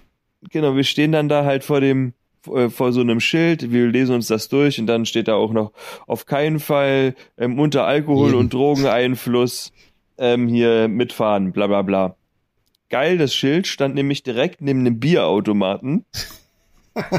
Genau, 0.51 0.75
wir 0.75 0.83
stehen 0.83 1.11
dann 1.11 1.27
da 1.29 1.43
halt 1.45 1.63
vor 1.63 1.81
dem 1.81 2.13
äh, 2.53 2.69
vor 2.69 2.93
so 2.93 3.01
einem 3.01 3.19
Schild, 3.19 3.71
wir 3.71 3.87
lesen 3.87 4.13
uns 4.15 4.27
das 4.27 4.47
durch 4.49 4.79
und 4.79 4.87
dann 4.87 5.05
steht 5.05 5.27
da 5.27 5.33
auch 5.35 5.51
noch 5.51 5.71
auf 6.07 6.25
keinen 6.25 6.59
Fall 6.59 7.15
ähm, 7.37 7.59
unter 7.59 7.85
Alkohol- 7.85 8.35
und 8.35 8.53
Drogeneinfluss 8.53 9.71
ähm, 10.17 10.47
hier 10.47 10.87
mitfahren, 10.87 11.51
bla 11.51 11.67
bla 11.67 11.81
bla. 11.81 12.15
Geil, 12.89 13.17
das 13.17 13.33
Schild 13.35 13.67
stand 13.67 13.95
nämlich 13.95 14.23
direkt 14.23 14.61
neben 14.61 14.79
einem 14.81 14.99
Bierautomaten. 14.99 16.05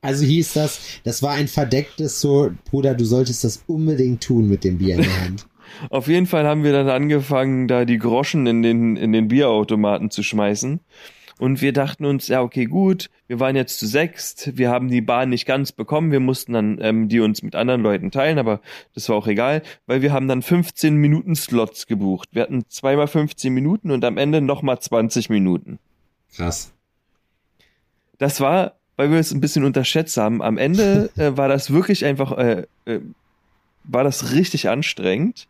Also 0.00 0.26
hieß 0.26 0.52
das, 0.52 0.80
das 1.04 1.22
war 1.22 1.30
ein 1.32 1.48
verdecktes 1.48 2.20
so, 2.20 2.50
Bruder, 2.70 2.94
du 2.94 3.06
solltest 3.06 3.42
das 3.42 3.62
unbedingt 3.66 4.22
tun 4.22 4.46
mit 4.48 4.62
dem 4.62 4.76
Bier 4.76 4.96
in 4.96 5.02
der 5.02 5.20
Hand. 5.22 5.46
Auf 5.90 6.08
jeden 6.08 6.26
Fall 6.26 6.46
haben 6.46 6.64
wir 6.64 6.72
dann 6.72 6.88
angefangen, 6.88 7.68
da 7.68 7.84
die 7.84 7.98
Groschen 7.98 8.46
in 8.46 8.62
den, 8.62 8.96
in 8.96 9.12
den 9.12 9.28
Bierautomaten 9.28 10.10
zu 10.10 10.22
schmeißen. 10.22 10.80
Und 11.38 11.60
wir 11.60 11.72
dachten 11.72 12.04
uns, 12.04 12.28
ja, 12.28 12.42
okay, 12.42 12.66
gut, 12.66 13.10
wir 13.26 13.40
waren 13.40 13.56
jetzt 13.56 13.80
zu 13.80 13.86
sechst, 13.86 14.56
wir 14.56 14.70
haben 14.70 14.88
die 14.88 15.00
Bahn 15.00 15.30
nicht 15.30 15.46
ganz 15.46 15.72
bekommen, 15.72 16.12
wir 16.12 16.20
mussten 16.20 16.52
dann 16.52 16.78
ähm, 16.80 17.08
die 17.08 17.20
uns 17.20 17.42
mit 17.42 17.56
anderen 17.56 17.82
Leuten 17.82 18.10
teilen, 18.12 18.38
aber 18.38 18.60
das 18.94 19.08
war 19.08 19.16
auch 19.16 19.26
egal, 19.26 19.62
weil 19.86 20.00
wir 20.00 20.12
haben 20.12 20.28
dann 20.28 20.42
15 20.42 20.94
Minuten 20.94 21.34
Slots 21.34 21.86
gebucht. 21.86 22.28
Wir 22.32 22.42
hatten 22.42 22.64
zweimal 22.68 23.08
15 23.08 23.52
Minuten 23.52 23.90
und 23.90 24.04
am 24.04 24.16
Ende 24.16 24.40
nochmal 24.40 24.78
20 24.78 25.28
Minuten. 25.28 25.78
Krass. 26.36 26.72
Das 28.18 28.40
war, 28.40 28.76
weil 28.96 29.10
wir 29.10 29.18
es 29.18 29.32
ein 29.32 29.40
bisschen 29.40 29.64
unterschätzt 29.64 30.16
haben, 30.16 30.40
am 30.40 30.56
Ende 30.56 31.10
äh, 31.16 31.36
war 31.36 31.48
das 31.48 31.72
wirklich 31.72 32.04
einfach, 32.04 32.38
äh, 32.38 32.66
äh, 32.84 33.00
war 33.82 34.04
das 34.04 34.32
richtig 34.32 34.68
anstrengend. 34.68 35.48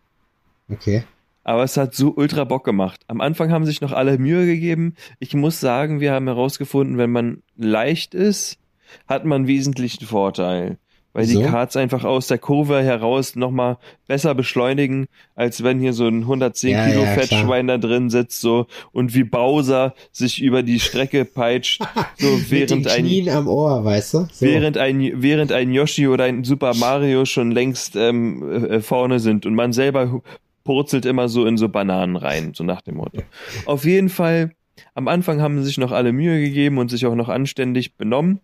Okay. 0.71 1.05
Aber 1.43 1.63
es 1.63 1.77
hat 1.77 1.95
so 1.95 2.15
ultra 2.17 2.45
Bock 2.45 2.65
gemacht. 2.65 3.03
Am 3.07 3.21
Anfang 3.21 3.53
haben 3.53 3.67
sich 3.67 3.83
noch 3.83 3.93
alle 3.93 4.17
Mühe 4.19 4.47
gegeben. 4.47 4.95
Ich 5.19 5.35
muss 5.35 5.61
sagen, 5.61 6.01
wir 6.01 6.13
haben 6.13 6.27
herausgefunden, 6.27 6.97
wenn 6.97 7.11
man 7.11 7.43
leicht 7.57 8.15
ist, 8.15 8.59
hat 9.07 9.25
man 9.27 9.41
einen 9.43 9.47
wesentlichen 9.47 10.07
Vorteil. 10.07 10.79
Weil 11.13 11.27
die 11.27 11.35
So? 11.35 11.43
Karts 11.43 11.77
einfach 11.77 12.03
aus 12.03 12.27
der 12.27 12.39
Kurve 12.39 12.83
heraus 12.83 13.37
nochmal 13.37 13.79
besser 14.09 14.35
beschleunigen, 14.35 15.07
als 15.37 15.63
wenn 15.63 15.79
hier 15.79 15.93
so 15.93 16.09
ein 16.09 16.23
110 16.23 16.71
Ja, 16.71 16.87
Kilo 16.89 17.05
ja, 17.05 17.13
Fettschwein 17.13 17.69
da 17.69 17.79
drin 17.79 18.11
sitzt 18.11 18.41
so 18.41 18.67
und 18.91 19.15
wie 19.15 19.23
Bowser 19.23 19.95
sich 20.11 20.43
über 20.43 20.65
die 20.65 20.81
Strecke 20.81 21.25
peitscht, 21.25 21.81
so 22.19 22.27
während 22.51 22.89
ein 22.89 23.47
Ohr, 23.47 23.85
weißt 23.85 24.15
du? 24.15 24.27
So. 24.33 24.45
während 24.45 24.77
ein 24.77 25.23
während 25.23 25.53
ein 25.53 25.73
Yoshi 25.73 26.09
oder 26.09 26.25
ein 26.25 26.43
Super 26.43 26.75
Mario 26.75 27.27
schon 27.27 27.53
längst 27.53 27.95
ähm, 27.95 28.65
äh, 28.65 28.81
vorne 28.81 29.21
sind 29.21 29.47
und 29.47 29.55
man 29.55 29.73
selber 29.73 30.21
purzelt 30.65 31.05
immer 31.05 31.29
so 31.29 31.47
in 31.47 31.57
so 31.57 31.69
Bananen 31.69 32.17
rein, 32.17 32.55
so 32.55 32.65
nach 32.65 32.81
dem 32.81 32.97
Motto. 32.97 33.23
Auf 33.67 33.85
jeden 33.85 34.09
Fall, 34.09 34.53
am 34.95 35.07
Anfang 35.09 35.41
haben 35.41 35.63
sich 35.63 35.79
noch 35.79 35.93
alle 35.93 36.13
Mühe 36.13 36.41
gegeben 36.41 36.79
und 36.79 36.89
sich 36.89 37.07
auch 37.07 37.15
noch 37.15 37.29
anständig 37.29 37.97
benommen. 37.97 38.41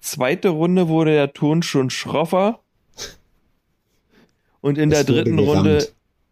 Zweite 0.00 0.50
Runde 0.50 0.88
wurde 0.88 1.12
der 1.12 1.32
Ton 1.32 1.62
schon 1.62 1.90
schroffer. 1.90 2.60
Und 4.60 4.78
in 4.78 4.92
Es 4.92 5.04
der 5.04 5.14
dritten. 5.14 5.38
Runde, 5.38 5.88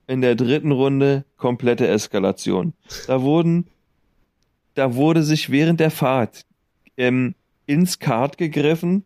in 0.07 0.21
der 0.21 0.35
dritten 0.35 0.73
Runde 0.73 1.25
komplette 1.37 1.89
Eskalation. 1.89 2.75
Da 3.07 3.23
wurden, 3.23 3.69
da 4.75 4.95
wurde 4.95 5.23
sich 5.23 5.51
während 5.51 5.81
der 5.81 5.91
Fahrt 5.91 6.45
ähm, 6.97 7.35
ins 7.67 7.99
Kart 7.99 8.39
gegriffen. 8.39 9.05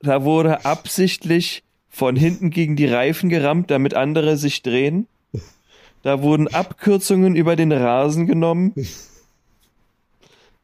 da 0.00 0.24
wurde 0.24 0.64
absichtlich 0.64 1.64
von 1.90 2.16
hinten 2.16 2.50
gegen 2.50 2.76
die 2.76 2.86
Reifen 2.86 3.28
gerammt, 3.28 3.70
damit 3.70 3.94
andere 3.94 4.36
sich 4.36 4.62
drehen. 4.62 5.06
Da 6.02 6.22
wurden 6.22 6.48
Abkürzungen 6.48 7.36
über 7.36 7.56
den 7.56 7.72
Rasen 7.72 8.26
genommen. 8.26 8.72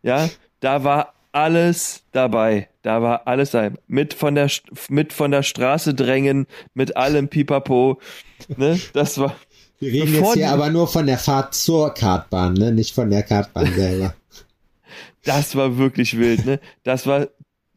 Ja, 0.02 0.30
da 0.60 0.84
war 0.84 1.12
alles 1.32 2.04
dabei. 2.12 2.68
Da 2.82 3.02
war 3.02 3.26
alles 3.26 3.50
dabei. 3.50 3.76
Mit 3.86 4.14
von 4.14 4.34
der, 4.34 4.50
mit 4.88 5.12
von 5.12 5.30
der 5.30 5.42
Straße 5.42 5.92
drängen, 5.92 6.46
mit 6.72 6.96
allem 6.96 7.28
Pipapo. 7.28 8.00
Ne, 8.56 8.80
das 8.94 9.18
war, 9.18 9.34
Wir 9.78 9.92
reden 9.92 10.14
jetzt 10.14 10.34
hier 10.34 10.50
aber 10.50 10.70
nur 10.70 10.88
von 10.88 11.06
der 11.06 11.18
Fahrt 11.18 11.54
zur 11.54 11.92
Kartbahn, 11.92 12.54
ne? 12.54 12.72
Nicht 12.72 12.94
von 12.94 13.10
der 13.10 13.22
Kartbahn 13.22 13.74
selber. 13.74 14.14
das 15.24 15.54
war 15.56 15.76
wirklich 15.76 16.16
wild, 16.16 16.46
ne? 16.46 16.60
Das 16.84 17.06
war 17.06 17.28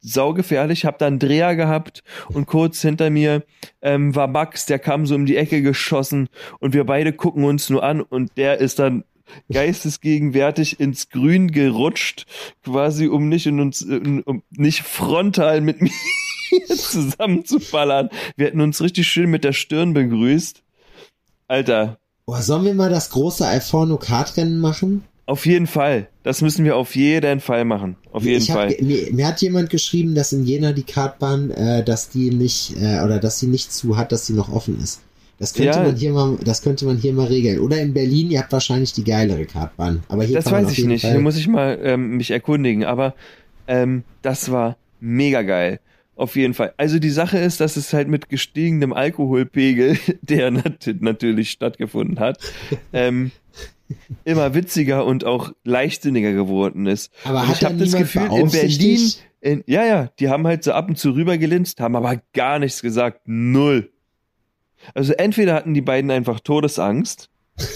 saugefährlich. 0.02 0.86
Hab 0.86 0.98
da 1.00 1.08
einen 1.08 1.20
Dreher 1.20 1.56
gehabt 1.56 2.04
und 2.30 2.46
kurz 2.46 2.82
hinter 2.82 3.10
mir 3.10 3.44
ähm, 3.82 4.16
war 4.16 4.28
Max, 4.28 4.66
der 4.66 4.80
kam 4.80 5.06
so 5.06 5.16
um 5.16 5.26
die 5.26 5.38
Ecke 5.38 5.62
geschossen 5.62 6.30
und 6.60 6.74
wir 6.74 6.86
beide 6.86 7.14
gucken 7.14 7.44
uns 7.44 7.70
nur 7.70 7.84
an 7.84 8.02
und 8.02 8.38
der 8.38 8.60
ist 8.60 8.80
dann 8.80 9.04
geistesgegenwärtig 9.52 10.80
ins 10.80 11.10
Grün 11.10 11.52
gerutscht, 11.52 12.26
quasi 12.64 13.08
um 13.08 13.30
nicht 13.30 13.46
in 13.46 13.60
uns, 13.60 13.82
äh, 13.82 14.22
um 14.26 14.44
nicht 14.50 14.84
frontal 14.84 15.62
mit 15.62 15.82
mir 15.82 15.92
zusammenzuballern. 16.68 18.10
Wir 18.36 18.48
hätten 18.48 18.62
uns 18.62 18.82
richtig 18.82 19.08
schön 19.08 19.30
mit 19.30 19.44
der 19.44 19.54
Stirn 19.54 19.94
begrüßt. 19.94 20.64
Alter, 21.48 22.00
Boah, 22.30 22.44
sollen 22.44 22.64
wir 22.64 22.76
mal 22.76 22.92
das 22.92 23.10
große 23.10 23.48
Alforno 23.48 23.98
Kartrennen 23.98 24.60
machen? 24.60 25.04
Auf 25.30 25.46
jeden 25.46 25.68
Fall. 25.68 26.08
Das 26.24 26.42
müssen 26.42 26.66
wir 26.66 26.76
auf 26.76 26.96
jeden 26.96 27.40
Fall 27.40 27.64
machen. 27.66 27.96
Auf 28.12 28.24
jeden 28.24 28.46
hab, 28.48 28.56
Fall. 28.56 28.76
Mir, 28.82 29.14
mir 29.14 29.28
hat 29.28 29.42
jemand 29.42 29.70
geschrieben, 29.70 30.16
dass 30.16 30.34
in 30.34 30.44
Jena 30.46 30.72
die 30.72 30.84
Kartbahn, 30.84 31.52
äh, 31.52 31.84
dass 31.84 32.10
die 32.10 32.32
nicht, 32.32 32.76
äh, 32.82 33.02
oder 33.04 33.20
dass 33.20 33.40
sie 33.40 33.48
nicht 33.48 33.72
zu 33.72 33.96
hat, 33.98 34.12
dass 34.12 34.26
sie 34.26 34.34
noch 34.34 34.52
offen 34.52 34.80
ist. 34.82 35.02
Das 35.38 35.54
könnte 35.54 35.78
Ja. 35.78 35.84
man 35.84 35.96
hier 35.96 36.12
mal, 36.12 36.38
das 36.44 36.62
könnte 36.62 36.86
man 36.86 36.98
hier 36.98 37.14
mal 37.14 37.28
regeln. 37.28 37.60
Oder 37.60 37.80
in 37.80 37.94
Berlin, 37.94 38.30
ihr 38.32 38.40
habt 38.40 38.52
wahrscheinlich 38.52 38.92
die 38.94 39.04
geilere 39.06 39.46
Kartbahn. 39.46 40.04
Aber 40.10 40.24
hier 40.24 40.36
Das 40.36 40.52
weiß 40.52 40.72
ich 40.78 40.84
nicht. 40.86 41.02
Fall- 41.04 41.12
Hier 41.12 41.20
muss 41.22 41.38
ich 41.38 41.48
mal 41.48 41.80
ähm, 41.82 42.18
mich 42.18 42.32
erkundigen. 42.32 42.84
Aber 42.84 43.14
ähm, 43.68 44.04
das 44.22 44.52
war 44.52 44.78
mega 45.00 45.44
geil. 45.44 45.80
Auf 46.16 46.36
jeden 46.36 46.54
Fall. 46.54 46.74
Also 46.76 47.00
die 47.00 47.12
Sache 47.12 47.38
ist, 47.38 47.62
dass 47.62 47.78
es 47.78 47.94
halt 47.94 48.10
mit 48.10 48.28
gestiegenem 48.28 48.92
Alkoholpegel, 48.92 49.98
der 50.22 50.52
nat 50.52 50.90
natürlich 51.00 51.52
stattgefunden 51.52 52.20
hat, 52.20 52.40
ähm, 52.94 53.32
immer 54.24 54.54
witziger 54.54 55.06
und 55.06 55.26
auch 55.26 55.52
leichtsinniger 55.64 56.34
geworden 56.34 56.86
ist. 56.86 57.12
Aber 57.24 57.42
und 57.42 57.48
hat 57.48 57.58
ich 57.58 57.66
habe 57.66 57.76
das 57.78 57.94
Gefühl, 57.94 58.30
in 58.34 58.50
Berlin, 58.52 59.12
in, 59.42 59.64
ja, 59.68 59.86
ja, 59.86 60.10
die 60.20 60.30
haben 60.30 60.46
halt 60.46 60.64
so 60.64 60.72
ab 60.74 60.90
und 60.90 60.98
zu 60.98 61.12
rübergelinst, 61.12 61.80
haben 61.80 61.96
aber 61.96 62.22
gar 62.34 62.60
nichts 62.60 62.82
gesagt. 62.82 63.22
Null. 63.26 63.92
Also 64.94 65.14
entweder 65.14 65.54
hatten 65.56 65.74
die 65.74 65.82
beiden 65.82 66.10
einfach 66.12 66.40
Todesangst, 66.40 67.30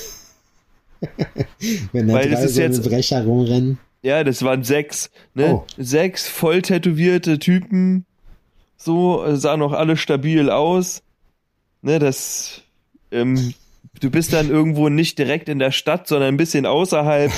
Wenn 1.91 2.07
da 2.07 2.13
weil 2.13 2.29
das 2.29 2.43
ist 2.43 2.55
so 2.55 2.61
jetzt- 2.61 2.83
Brecher 2.83 3.23
rumrennen. 3.25 3.77
Ja, 4.01 4.23
das 4.25 4.43
waren 4.43 4.63
sechs, 4.63 5.09
ne? 5.33 5.53
Oh. 5.55 5.65
Sechs 5.77 6.27
voll 6.27 6.61
tätowierte 6.61 7.39
Typen. 7.39 8.05
So, 8.75 9.23
äh, 9.23 9.37
sahen 9.37 9.61
auch 9.61 9.71
alle 9.71 9.95
stabil 9.95 10.49
aus. 10.49 11.03
Ne, 11.81 11.99
das, 11.99 12.63
ähm, 13.11 13.53
du 14.01 14.09
bist 14.09 14.33
dann 14.33 14.49
irgendwo 14.49 14.89
nicht 14.89 15.17
direkt 15.17 15.49
in 15.49 15.59
der 15.59 15.71
Stadt, 15.71 16.07
sondern 16.07 16.29
ein 16.29 16.37
bisschen 16.37 16.65
außerhalb. 16.65 17.31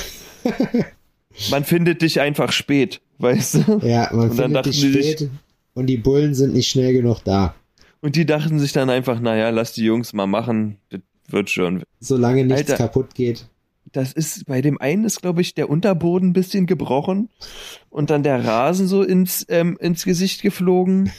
man 1.50 1.64
findet 1.64 2.02
dich 2.02 2.20
einfach 2.20 2.52
spät, 2.52 3.00
weißt 3.18 3.54
du? 3.54 3.80
Ja, 3.84 4.08
man 4.12 4.30
Und 4.30 4.36
dann 4.38 4.52
findet 4.54 4.66
dich 4.66 4.80
die 4.80 4.90
sich- 4.92 5.12
spät 5.12 5.30
und 5.74 5.86
die 5.86 5.96
Bullen 5.98 6.34
sind 6.34 6.54
nicht 6.54 6.68
schnell 6.68 6.92
genug 6.92 7.20
da. 7.24 7.54
Und 8.00 8.16
die 8.16 8.26
dachten 8.26 8.58
sich 8.58 8.72
dann 8.72 8.88
einfach, 8.90 9.20
naja, 9.20 9.50
lass 9.50 9.72
die 9.72 9.84
Jungs 9.84 10.12
mal 10.12 10.26
machen, 10.26 10.78
das 10.90 11.00
wird 11.28 11.50
schon. 11.50 11.82
Solange 12.00 12.44
nichts 12.44 12.70
Alter. 12.70 12.76
kaputt 12.84 13.14
geht. 13.14 13.46
Das 13.92 14.12
ist, 14.12 14.46
bei 14.46 14.60
dem 14.62 14.80
einen 14.80 15.04
ist, 15.04 15.22
glaube 15.22 15.40
ich, 15.40 15.54
der 15.54 15.70
Unterboden 15.70 16.30
ein 16.30 16.32
bisschen 16.32 16.66
gebrochen 16.66 17.30
und 17.88 18.10
dann 18.10 18.22
der 18.22 18.44
Rasen 18.44 18.86
so 18.88 19.02
ins, 19.02 19.46
ähm, 19.48 19.76
ins 19.80 20.04
Gesicht 20.04 20.42
geflogen. 20.42 21.10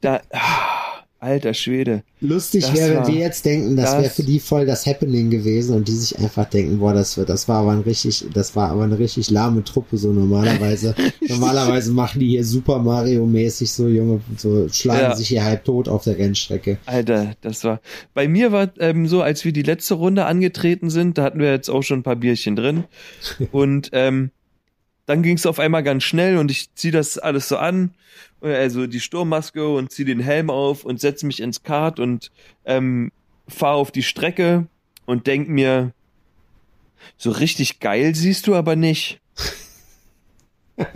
Da, 0.00 0.20
ah, 0.32 0.81
alter 1.22 1.54
Schwede. 1.54 2.02
Lustig 2.20 2.72
wäre, 2.74 2.96
wenn 3.06 3.14
wir 3.14 3.20
jetzt 3.20 3.44
denken, 3.44 3.76
das, 3.76 3.92
das- 3.92 4.02
wäre 4.02 4.10
für 4.10 4.22
die 4.22 4.40
voll 4.40 4.66
das 4.66 4.86
Happening 4.86 5.30
gewesen 5.30 5.74
und 5.76 5.88
die 5.88 5.92
sich 5.92 6.18
einfach 6.18 6.44
denken, 6.50 6.78
boah, 6.78 6.92
das 6.92 7.16
wird, 7.16 7.28
das 7.28 7.48
war 7.48 7.60
aber 7.62 7.72
ein 7.72 7.80
richtig, 7.80 8.24
das 8.34 8.54
war 8.56 8.70
aber 8.70 8.84
eine 8.84 8.98
richtig 8.98 9.30
lahme 9.30 9.62
Truppe, 9.64 9.96
so 9.96 10.12
normalerweise. 10.12 10.94
normalerweise 11.28 11.92
machen 11.92 12.20
die 12.20 12.28
hier 12.30 12.44
Super 12.44 12.78
Mario 12.78 13.24
mäßig 13.26 13.70
so 13.72 13.88
Junge, 13.88 14.20
so 14.36 14.68
schlagen 14.68 15.00
Ja. 15.00 15.16
sich 15.16 15.28
hier 15.28 15.44
halb 15.44 15.64
tot 15.64 15.88
auf 15.88 16.04
der 16.04 16.18
Rennstrecke. 16.18 16.78
Alter, 16.86 17.32
das 17.40 17.64
war. 17.64 17.80
Bei 18.14 18.28
mir 18.28 18.52
war 18.52 18.70
ähm, 18.78 19.06
so, 19.06 19.22
als 19.22 19.44
wir 19.44 19.52
die 19.52 19.62
letzte 19.62 19.94
Runde 19.94 20.24
angetreten 20.26 20.90
sind, 20.90 21.18
da 21.18 21.22
hatten 21.24 21.38
wir 21.38 21.50
jetzt 21.50 21.70
auch 21.70 21.82
schon 21.82 22.00
ein 22.00 22.02
paar 22.02 22.16
Bierchen 22.16 22.56
drin. 22.56 22.84
Und 23.52 23.90
ähm, 23.92 24.30
dann 25.06 25.22
ging 25.22 25.36
es 25.36 25.46
auf 25.46 25.58
einmal 25.58 25.82
ganz 25.82 26.04
schnell 26.04 26.38
und 26.38 26.50
ich 26.50 26.74
zieh 26.74 26.90
das 26.90 27.18
alles 27.18 27.48
so 27.48 27.56
an, 27.56 27.94
also 28.40 28.86
die 28.86 29.00
Sturmmaske 29.00 29.68
und 29.68 29.90
zieh 29.90 30.04
den 30.04 30.20
Helm 30.20 30.50
auf 30.50 30.84
und 30.84 31.00
setz 31.00 31.22
mich 31.22 31.40
ins 31.40 31.62
Kart 31.62 31.98
und 32.00 32.30
ähm, 32.64 33.12
fahr 33.48 33.74
auf 33.74 33.90
die 33.90 34.02
Strecke 34.02 34.66
und 35.06 35.26
denk 35.26 35.48
mir, 35.48 35.92
so 37.16 37.30
richtig 37.30 37.80
geil 37.80 38.14
siehst 38.14 38.46
du 38.46 38.54
aber 38.54 38.76
nicht. 38.76 39.20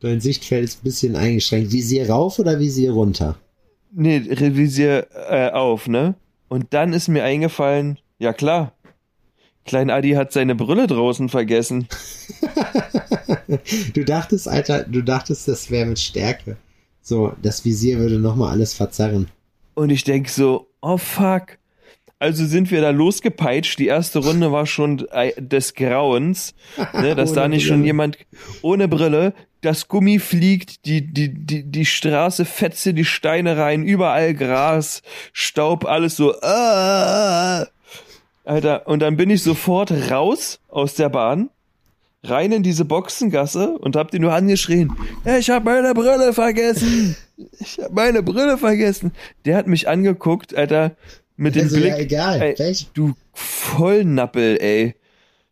Dein 0.00 0.20
Sichtfeld 0.20 0.64
ist 0.64 0.80
ein 0.80 0.84
bisschen 0.84 1.16
eingeschränkt. 1.16 1.72
Visier 1.72 2.10
rauf 2.10 2.38
oder 2.38 2.58
Visier 2.58 2.92
runter? 2.92 3.38
Nee, 3.90 4.18
revisier 4.28 5.06
äh, 5.30 5.50
auf, 5.50 5.88
ne? 5.88 6.14
Und 6.48 6.74
dann 6.74 6.92
ist 6.92 7.08
mir 7.08 7.24
eingefallen, 7.24 7.98
ja 8.18 8.34
klar, 8.34 8.73
Klein 9.64 9.90
Adi 9.90 10.12
hat 10.12 10.32
seine 10.32 10.54
Brille 10.54 10.86
draußen 10.86 11.28
vergessen. 11.28 11.88
Du 13.94 14.04
dachtest, 14.04 14.48
Alter, 14.48 14.84
du 14.84 15.02
dachtest, 15.02 15.48
das 15.48 15.70
wäre 15.70 15.86
mit 15.86 15.98
Stärke. 15.98 16.56
So, 17.02 17.34
das 17.42 17.64
Visier 17.64 17.98
würde 17.98 18.18
nochmal 18.18 18.52
alles 18.52 18.74
verzerren. 18.74 19.28
Und 19.74 19.90
ich 19.90 20.04
denk 20.04 20.28
so, 20.28 20.68
oh 20.80 20.96
fuck. 20.96 21.58
Also 22.18 22.46
sind 22.46 22.70
wir 22.70 22.80
da 22.80 22.90
losgepeitscht. 22.90 23.78
Die 23.78 23.88
erste 23.88 24.20
Runde 24.20 24.52
war 24.52 24.66
schon 24.66 25.06
äh, 25.10 25.32
des 25.40 25.74
Grauens, 25.74 26.54
ne, 26.94 27.14
dass 27.14 27.32
da 27.34 27.48
nicht 27.48 27.64
Brille. 27.64 27.76
schon 27.76 27.84
jemand 27.84 28.18
ohne 28.62 28.88
Brille, 28.88 29.34
das 29.60 29.88
Gummi 29.88 30.18
fliegt, 30.18 30.86
die, 30.86 31.06
die, 31.12 31.32
die, 31.32 31.64
die 31.64 31.86
Straße 31.86 32.44
fetze 32.44 32.94
die 32.94 33.04
Steine 33.04 33.56
rein, 33.56 33.82
überall 33.82 34.34
Gras, 34.34 35.02
Staub, 35.32 35.86
alles 35.86 36.16
so. 36.16 36.32
Äh, 36.32 37.66
Alter, 38.44 38.86
und 38.86 39.00
dann 39.00 39.16
bin 39.16 39.30
ich 39.30 39.42
sofort 39.42 39.90
raus 40.10 40.60
aus 40.68 40.94
der 40.94 41.08
Bahn, 41.08 41.50
rein 42.22 42.52
in 42.52 42.62
diese 42.62 42.84
Boxengasse 42.84 43.78
und 43.78 43.96
hab 43.96 44.10
die 44.10 44.18
nur 44.18 44.32
angeschrien. 44.32 44.92
"Ja, 45.24 45.38
Ich 45.38 45.50
hab 45.50 45.64
meine 45.64 45.94
Brille 45.94 46.32
vergessen. 46.32 47.16
Ich 47.58 47.80
hab 47.82 47.90
meine 47.90 48.22
Brille 48.22 48.56
vergessen. 48.58 49.10
Der 49.44 49.56
hat 49.56 49.66
mich 49.66 49.88
angeguckt, 49.88 50.54
Alter, 50.54 50.92
mit 51.36 51.56
dem 51.56 51.64
Also, 51.64 51.76
Blick. 51.76 51.88
ja, 51.88 51.96
egal. 51.98 52.40
Ey, 52.40 52.54
Welch? 52.58 52.86
du 52.94 53.14
Vollnappel, 53.32 54.56
ey. 54.60 54.94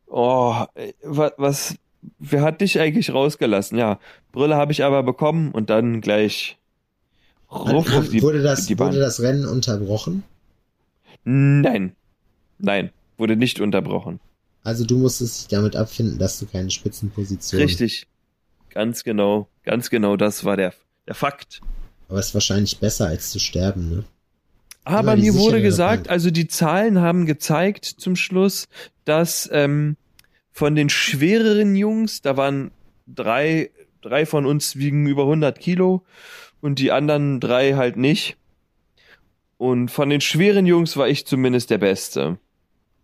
Oh, 0.06 0.54
ey, 0.76 0.94
was, 1.02 1.32
was, 1.38 1.74
wer 2.20 2.42
hat 2.42 2.60
dich 2.60 2.78
eigentlich 2.78 3.12
rausgelassen? 3.12 3.78
Ja, 3.78 3.98
Brille 4.30 4.54
habe 4.54 4.70
ich 4.70 4.84
aber 4.84 5.02
bekommen 5.02 5.50
und 5.50 5.70
dann 5.70 6.00
gleich 6.00 6.56
ruf 7.50 7.92
auf 7.96 8.08
die, 8.10 8.22
wurde, 8.22 8.42
das, 8.42 8.66
die 8.66 8.76
Bahn. 8.76 8.88
wurde 8.90 9.00
das 9.00 9.20
Rennen 9.20 9.44
unterbrochen? 9.46 10.22
Nein, 11.24 11.96
nein, 12.62 12.90
wurde 13.18 13.36
nicht 13.36 13.60
unterbrochen. 13.60 14.20
Also 14.64 14.84
du 14.84 14.96
musstest 14.98 15.40
dich 15.40 15.48
damit 15.48 15.76
abfinden, 15.76 16.18
dass 16.18 16.38
du 16.38 16.46
keine 16.46 16.70
Spitzenposition 16.70 17.60
Richtig. 17.60 18.06
Ganz 18.70 19.04
genau, 19.04 19.48
ganz 19.64 19.90
genau, 19.90 20.16
das 20.16 20.44
war 20.44 20.56
der, 20.56 20.72
der 21.06 21.14
Fakt. 21.14 21.60
Aber 22.08 22.18
es 22.18 22.28
ist 22.28 22.34
wahrscheinlich 22.34 22.78
besser, 22.78 23.06
als 23.08 23.30
zu 23.30 23.38
sterben, 23.38 23.90
ne? 23.90 24.04
Aber 24.84 25.16
mir 25.16 25.34
wurde 25.34 25.62
gesagt, 25.62 26.08
also 26.08 26.30
die 26.30 26.48
Zahlen 26.48 26.98
haben 26.98 27.24
gezeigt 27.26 27.84
zum 27.84 28.16
Schluss, 28.16 28.68
dass 29.04 29.48
ähm, 29.52 29.96
von 30.50 30.74
den 30.74 30.88
schwereren 30.88 31.76
Jungs, 31.76 32.20
da 32.20 32.36
waren 32.36 32.72
drei, 33.06 33.70
drei 34.00 34.26
von 34.26 34.44
uns 34.44 34.76
wiegen 34.76 35.06
über 35.06 35.22
100 35.22 35.58
Kilo 35.60 36.02
und 36.60 36.78
die 36.78 36.90
anderen 36.90 37.38
drei 37.38 37.74
halt 37.74 37.96
nicht. 37.96 38.36
Und 39.56 39.90
von 39.90 40.10
den 40.10 40.20
schweren 40.20 40.66
Jungs 40.66 40.96
war 40.96 41.08
ich 41.08 41.26
zumindest 41.26 41.70
der 41.70 41.78
Beste. 41.78 42.38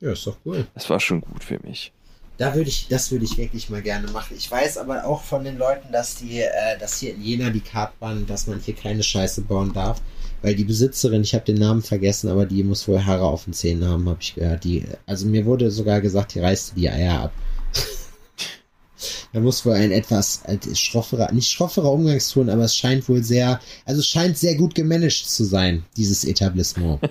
Ja, 0.01 0.13
ist 0.13 0.27
doch 0.27 0.37
cool. 0.45 0.67
Das 0.75 0.89
war 0.91 1.01
schon 1.01 1.21
gut 1.21 1.43
für 1.43 1.59
mich. 1.65 1.93
Da 2.37 2.55
würde 2.55 2.69
ich, 2.69 2.87
das 2.89 3.11
würde 3.11 3.25
ich 3.25 3.37
wirklich 3.37 3.69
mal 3.69 3.83
gerne 3.83 4.09
machen. 4.13 4.37
Ich 4.37 4.49
weiß 4.49 4.79
aber 4.79 5.05
auch 5.05 5.23
von 5.23 5.43
den 5.43 5.59
Leuten, 5.59 5.91
dass 5.91 6.15
die, 6.15 6.41
äh, 6.41 6.79
dass 6.79 7.01
hier 7.01 7.15
in 7.15 7.23
Jena 7.23 7.51
die 7.51 7.61
Kartbahn, 7.61 8.27
dass 8.27 8.47
man 8.47 8.61
hier 8.61 8.77
keine 8.77 9.03
Scheiße 9.03 9.43
bauen 9.43 9.73
darf. 9.73 10.01
Weil 10.41 10.55
die 10.55 10.65
Besitzerin, 10.65 11.23
ich 11.23 11.35
habe 11.35 11.45
den 11.45 11.59
Namen 11.59 11.83
vergessen, 11.83 12.29
aber 12.29 12.47
die 12.47 12.63
muss 12.63 12.87
wohl 12.87 13.05
Haare 13.05 13.25
auf 13.25 13.45
den 13.45 13.55
Zähnen 13.55 13.89
haben, 13.89 14.09
habe 14.09 14.21
ich 14.21 14.37
gehört. 14.37 14.63
Die, 14.63 14.85
also 15.05 15.27
mir 15.27 15.45
wurde 15.47 15.73
sogar 15.73 16.01
gesagt, 16.01 16.35
die 16.37 16.41
reißt 16.41 16.75
die 16.77 16.89
Eier 16.89 17.23
ab. 17.23 17.33
da 19.33 19.41
muss 19.41 19.67
wohl 19.67 19.75
ein 19.75 19.91
etwas 19.91 20.43
schrofferer, 20.75 21.33
nicht 21.33 21.51
schrofferer 21.51 21.91
Umgangston, 21.91 22.51
aber 22.51 22.63
es 22.63 22.77
scheint 22.77 23.09
wohl 23.09 23.25
sehr, 23.25 23.59
also 23.85 23.99
es 23.99 24.07
scheint 24.07 24.39
sehr 24.39 24.55
gut 24.55 24.77
gemanagt 24.77 25.29
zu 25.29 25.43
sein, 25.43 25.85
dieses 25.97 26.25
Etablissement. 26.25 27.01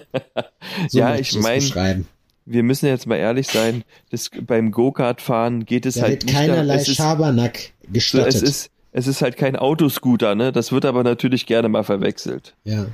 So 0.90 1.00
Ja, 1.00 1.16
ich 1.16 1.34
es 1.34 1.42
mein, 1.42 1.60
beschreiben. 1.60 2.08
Wir 2.50 2.64
müssen 2.64 2.86
jetzt 2.86 3.08
mal 3.08 3.18
ehrlich 3.18 3.48
sein, 3.48 3.84
das, 4.10 4.30
beim 4.42 4.72
Go-Kart-Fahren 4.72 5.66
geht 5.66 5.86
es 5.86 5.96
Da 5.96 6.04
halt 6.04 6.12
wird 6.12 6.26
nicht 6.26 6.36
keinerlei 6.36 6.76
da, 6.76 6.82
es 6.82 6.88
ist, 6.88 6.96
Schabernack 6.96 7.74
gestattet. 7.92 8.36
es 8.36 8.42
ist 8.42 8.72
es 8.94 9.06
ist 9.06 9.22
halt 9.22 9.38
kein 9.38 9.56
Autoscooter, 9.56 10.34
ne? 10.34 10.52
Das 10.52 10.72
wird 10.72 10.84
aber 10.84 11.04
natürlich 11.04 11.46
gerne 11.46 11.70
mal 11.70 11.84
verwechselt. 11.84 12.56
Ja. 12.64 12.88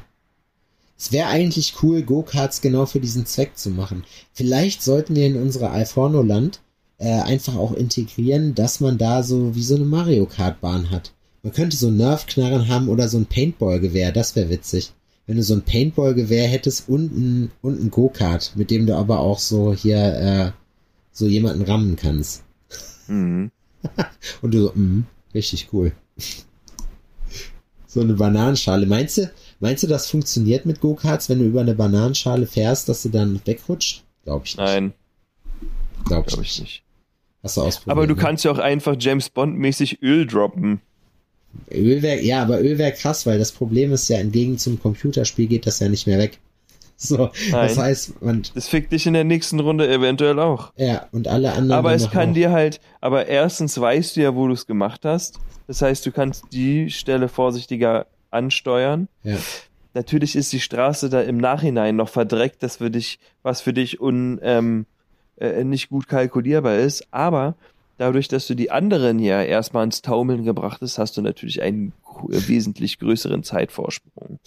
Es 0.97 1.13
wäre 1.13 1.27
eigentlich 1.27 1.75
cool, 1.81 2.01
Go-Karts 2.01 2.59
genau 2.59 2.85
für 2.85 2.99
diesen 2.99 3.25
Zweck 3.25 3.57
zu 3.57 3.69
machen. 3.69 4.03
Vielleicht 4.33 4.81
sollten 4.81 5.15
wir 5.15 5.25
in 5.25 5.41
unserer 5.41 5.71
Alforno-Land 5.71 6.59
äh, 6.97 7.21
einfach 7.21 7.55
auch 7.55 7.73
integrieren, 7.73 8.53
dass 8.53 8.79
man 8.79 8.97
da 8.97 9.23
so 9.23 9.55
wie 9.55 9.63
so 9.63 9.75
eine 9.75 9.85
Mario 9.85 10.25
Kart-Bahn 10.25 10.91
hat. 10.91 11.13
Man 11.41 11.53
könnte 11.53 11.77
so 11.77 11.89
Nerf-Knarren 11.89 12.67
haben 12.67 12.89
oder 12.89 13.07
so 13.07 13.17
ein 13.17 13.25
Paintball-Gewehr, 13.25 14.11
das 14.11 14.35
wäre 14.35 14.49
witzig. 14.49 14.91
Wenn 15.25 15.37
du 15.37 15.43
so 15.43 15.53
ein 15.53 15.61
Paintball-Gewehr 15.61 16.47
hättest 16.47 16.89
und 16.89 17.15
ein, 17.15 17.51
und 17.61 17.81
ein 17.81 17.89
Go-Kart, 17.89 18.53
mit 18.55 18.71
dem 18.71 18.85
du 18.85 18.95
aber 18.95 19.19
auch 19.19 19.39
so 19.39 19.73
hier 19.73 19.97
äh, 19.97 20.51
so 21.11 21.27
jemanden 21.27 21.63
rammen 21.63 21.95
kannst. 21.95 22.43
Mhm. 23.07 23.51
Und 24.41 24.53
du 24.53 24.67
so, 24.67 24.71
mm, 24.73 25.05
richtig 25.33 25.69
cool. 25.73 25.91
so 27.85 28.01
eine 28.01 28.13
Bananenschale. 28.13 28.85
Meinst 28.85 29.17
du, 29.17 29.31
meinst 29.59 29.83
du, 29.83 29.87
das 29.87 30.09
funktioniert 30.09 30.65
mit 30.65 30.79
Go-Karts, 30.81 31.29
wenn 31.29 31.39
du 31.39 31.45
über 31.45 31.61
eine 31.61 31.75
Bananenschale 31.75 32.47
fährst, 32.47 32.89
dass 32.89 33.03
du 33.03 33.09
dann 33.09 33.41
wegrutscht? 33.45 34.03
Glaube 34.23 34.45
ich 34.45 34.57
nicht. 34.57 34.65
Nein, 34.65 34.93
Glaub 36.05 36.25
ich 36.25 36.27
glaube 36.27 36.41
nicht. 36.41 36.53
ich 36.55 36.61
nicht. 36.61 36.83
Hast 37.43 37.57
du 37.57 37.61
ausprobiert? 37.61 37.91
Aber 37.91 38.07
du 38.07 38.15
ne? 38.15 38.21
kannst 38.21 38.45
ja 38.45 38.51
auch 38.51 38.59
einfach 38.59 38.95
James 38.97 39.29
Bond-mäßig 39.29 40.01
Öl 40.01 40.25
droppen. 40.25 40.81
Öl 41.71 42.03
ja, 42.03 42.41
aber 42.41 42.61
Öl 42.61 42.77
wäre 42.77 42.91
krass, 42.93 43.25
weil 43.25 43.39
das 43.39 43.51
Problem 43.51 43.91
ist 43.93 44.07
ja, 44.09 44.17
entgegen 44.17 44.57
zum 44.57 44.79
Computerspiel 44.81 45.47
geht 45.47 45.65
das 45.65 45.79
ja 45.79 45.89
nicht 45.89 46.07
mehr 46.07 46.17
weg. 46.19 46.39
So, 46.95 47.31
das 47.51 47.75
Nein. 47.75 47.77
heißt, 47.77 48.21
man, 48.21 48.43
Das 48.53 48.67
fickt 48.69 48.93
dich 48.93 49.07
in 49.07 49.13
der 49.13 49.25
nächsten 49.25 49.59
Runde 49.59 49.91
eventuell 49.91 50.39
auch. 50.39 50.71
ja, 50.77 51.07
und 51.11 51.27
alle 51.27 51.51
anderen. 51.51 51.71
Aber 51.79 51.93
es 51.93 52.09
kann 52.11 52.29
auch. 52.29 52.33
dir 52.33 52.51
halt, 52.51 52.79
aber 53.01 53.25
erstens 53.25 53.77
weißt 53.77 54.15
du 54.15 54.21
ja, 54.21 54.35
wo 54.35 54.47
du 54.47 54.53
es 54.53 54.67
gemacht 54.67 55.01
hast. 55.03 55.39
Das 55.67 55.81
heißt, 55.81 56.05
du 56.05 56.11
kannst 56.11 56.45
die 56.53 56.89
Stelle 56.91 57.27
vorsichtiger 57.27 58.05
ansteuern. 58.31 59.09
Ja. 59.23 59.35
Natürlich 59.95 60.35
ist 60.37 60.53
die 60.53 60.61
Straße 60.61 61.09
da 61.09 61.19
im 61.21 61.37
Nachhinein 61.37 61.97
noch 61.97 62.09
verdreckt, 62.09 62.63
das 62.63 62.77
für 62.77 62.89
dich, 62.91 63.19
was 63.41 63.59
für 63.59 63.73
dich 63.73 63.99
un, 63.99 64.39
ähm, 64.41 64.85
äh, 65.37 65.63
nicht 65.65 65.89
gut 65.89 66.07
kalkulierbar 66.07 66.77
ist. 66.77 67.07
Aber 67.11 67.55
dadurch, 67.97 68.27
dass 68.27 68.47
du 68.47 68.55
die 68.55 68.71
anderen 68.71 69.19
ja 69.19 69.41
erstmal 69.43 69.83
ins 69.85 70.01
Taumeln 70.01 70.43
gebracht 70.43 70.81
hast, 70.81 70.97
hast 70.97 71.17
du 71.17 71.21
natürlich 71.21 71.61
einen 71.61 71.93
äh, 72.29 72.47
wesentlich 72.47 72.99
größeren 72.99 73.43
Zeitvorsprung. 73.43 74.39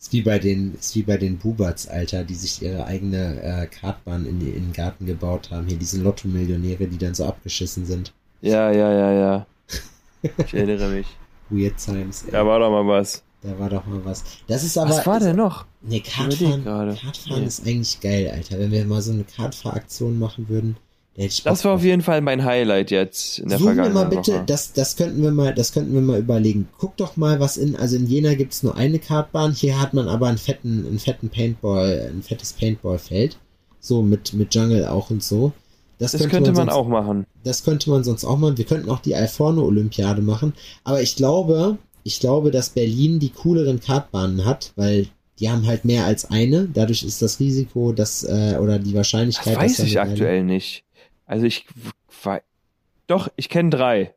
Ist 0.00 0.12
wie 0.12 0.22
bei 0.22 0.38
den, 0.38 0.74
ist 0.74 0.96
wie 0.96 1.02
bei 1.04 1.16
den 1.16 1.38
Bubats, 1.38 1.86
Alter, 1.86 2.24
die 2.24 2.34
sich 2.34 2.60
ihre 2.62 2.86
eigene 2.86 3.40
äh, 3.42 3.66
Kartbahn 3.66 4.26
in, 4.26 4.40
die- 4.40 4.50
in 4.50 4.66
den 4.66 4.72
Garten 4.72 5.06
gebaut 5.06 5.50
haben. 5.50 5.66
Hier 5.68 5.76
diese 5.78 6.00
Lotto-Millionäre, 6.02 6.86
die 6.88 6.98
dann 6.98 7.14
so 7.14 7.24
abgeschissen 7.24 7.86
sind. 7.86 8.12
Ja, 8.40 8.72
ja, 8.72 8.92
ja, 8.92 9.12
ja. 9.12 9.46
Ich 10.44 10.54
erinnere 10.54 10.88
mich. 10.88 11.06
Weird 11.50 11.76
Times. 11.78 12.24
Ey. 12.24 12.32
Da 12.32 12.44
war 12.46 12.58
doch 12.58 12.70
mal 12.70 12.86
was. 12.86 13.22
Da 13.42 13.56
war 13.58 13.68
doch 13.68 13.86
mal 13.86 14.04
was. 14.04 14.24
Das 14.48 14.64
ist 14.64 14.76
aber. 14.78 14.90
Was 14.90 15.06
war 15.06 15.20
denn 15.20 15.36
noch? 15.36 15.66
Nee, 15.82 16.00
Kartfahren. 16.00 16.64
Kartfahren 16.64 17.40
Nee. 17.40 17.46
ist 17.46 17.66
eigentlich 17.66 18.00
geil, 18.00 18.30
Alter. 18.34 18.58
Wenn 18.58 18.70
wir 18.72 18.84
mal 18.84 19.02
so 19.02 19.12
eine 19.12 19.24
Kartfahraktion 19.24 20.18
machen 20.18 20.48
würden. 20.48 20.76
Das 21.16 21.64
war 21.64 21.72
auf 21.74 21.84
jeden 21.84 22.00
Fall 22.00 22.22
mein 22.22 22.42
Highlight 22.42 22.90
jetzt 22.90 23.38
in 23.38 23.50
der 23.50 23.58
Suchen 23.58 23.76
wir 23.76 23.84
vergangenen 23.84 24.10
mal 24.10 24.16
bitte, 24.16 24.32
Woche. 24.32 24.44
das, 24.46 24.72
das 24.72 24.96
könnten 24.96 25.22
wir 25.22 25.30
mal, 25.30 25.54
das 25.54 25.72
könnten 25.72 25.92
wir 25.92 26.00
mal 26.00 26.18
überlegen. 26.18 26.68
Guck 26.78 26.96
doch 26.96 27.16
mal, 27.18 27.38
was 27.38 27.58
in, 27.58 27.76
also 27.76 27.96
in 27.96 28.06
Jena 28.06 28.34
gibt's 28.34 28.62
nur 28.62 28.76
eine 28.76 28.98
Kartbahn, 28.98 29.52
hier 29.52 29.78
hat 29.78 29.92
man 29.92 30.08
aber 30.08 30.28
einen 30.28 30.38
fetten, 30.38 30.86
einen 30.86 30.98
fetten 30.98 31.28
Paintball, 31.28 32.10
ein 32.14 32.22
fettes 32.22 32.54
Paintballfeld. 32.54 33.36
So 33.78 34.00
mit, 34.00 34.32
mit 34.32 34.54
Jungle 34.54 34.86
auch 34.86 35.10
und 35.10 35.22
so. 35.22 35.52
das 35.98 36.12
könnte 36.12 36.52
man 36.52 36.54
sonst, 36.54 36.72
auch 36.72 36.88
machen. 36.88 37.26
Das 37.44 37.64
könnte 37.64 37.90
man 37.90 38.04
sonst 38.04 38.24
auch 38.24 38.38
machen. 38.38 38.56
Wir 38.56 38.64
könnten 38.64 38.88
auch 38.88 39.00
die 39.00 39.14
Alforno 39.14 39.64
Olympiade 39.64 40.22
machen. 40.22 40.54
Aber 40.84 41.02
ich 41.02 41.16
glaube, 41.16 41.78
ich 42.04 42.20
glaube, 42.20 42.50
dass 42.50 42.70
Berlin 42.70 43.18
die 43.18 43.30
cooleren 43.30 43.80
Kartbahnen 43.80 44.44
hat, 44.44 44.72
weil 44.76 45.08
die 45.38 45.50
haben 45.50 45.66
halt 45.66 45.84
mehr 45.84 46.06
als 46.06 46.30
eine. 46.30 46.68
Dadurch 46.72 47.02
ist 47.02 47.20
das 47.20 47.40
Risiko, 47.40 47.92
dass, 47.92 48.22
äh, 48.22 48.56
oder 48.60 48.78
die 48.78 48.90
Das 48.90 48.98
Wahrscheinlichkeit, 48.98 49.56
weiß 49.56 49.78
dass 49.78 49.86
ich 49.86 50.00
aktuell 50.00 50.44
nicht. 50.44 50.84
Also 51.26 51.46
ich 51.46 51.66
wei- 52.22 52.42
doch, 53.06 53.28
ich 53.36 53.48
kenne 53.48 53.70
drei. 53.70 54.14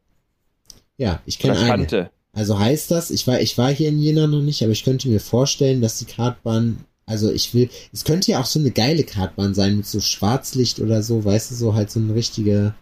Ja, 0.98 1.22
ich 1.26 1.40
kenne 1.40 1.58
eine. 1.58 1.68
kannte. 1.68 2.12
Also 2.34 2.60
heißt 2.60 2.92
das, 2.92 3.12
ich 3.12 3.28
war, 3.28 3.40
ich 3.40 3.58
war 3.58 3.72
hier 3.72 3.90
in 3.90 4.00
Jena 4.00 4.28
noch 4.28 4.42
nicht, 4.42 4.62
aber 4.62 4.72
ich 4.74 4.84
könnte 4.84 5.08
mir 5.08 5.20
vorstellen, 5.22 5.82
dass 5.82 6.00
die 6.00 6.06
Kartbahn, 6.06 6.84
also 7.06 7.32
ich 7.32 7.54
will, 7.54 7.70
es 7.94 8.04
könnte 8.04 8.32
ja 8.32 8.42
auch 8.42 8.46
so 8.46 8.60
eine 8.60 8.72
geile 8.72 9.04
Kartbahn 9.04 9.54
sein 9.54 9.78
mit 9.78 9.86
so 9.86 10.02
Schwarzlicht 10.02 10.80
oder 10.80 11.02
so, 11.02 11.24
weißt 11.24 11.52
du, 11.52 11.56
so 11.56 11.74
halt 11.76 11.90
so 11.92 12.00
eine 12.00 12.14
richtige, 12.14 12.76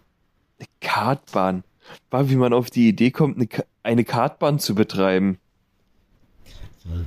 Eine 0.58 0.68
Kartbahn. 0.80 1.62
War, 2.10 2.30
wie 2.30 2.36
man 2.36 2.52
auf 2.52 2.70
die 2.70 2.88
Idee 2.88 3.10
kommt, 3.10 3.36
eine, 3.36 3.48
eine 3.84 4.04
Kartbahn 4.04 4.58
zu 4.58 4.74
betreiben. 4.74 5.38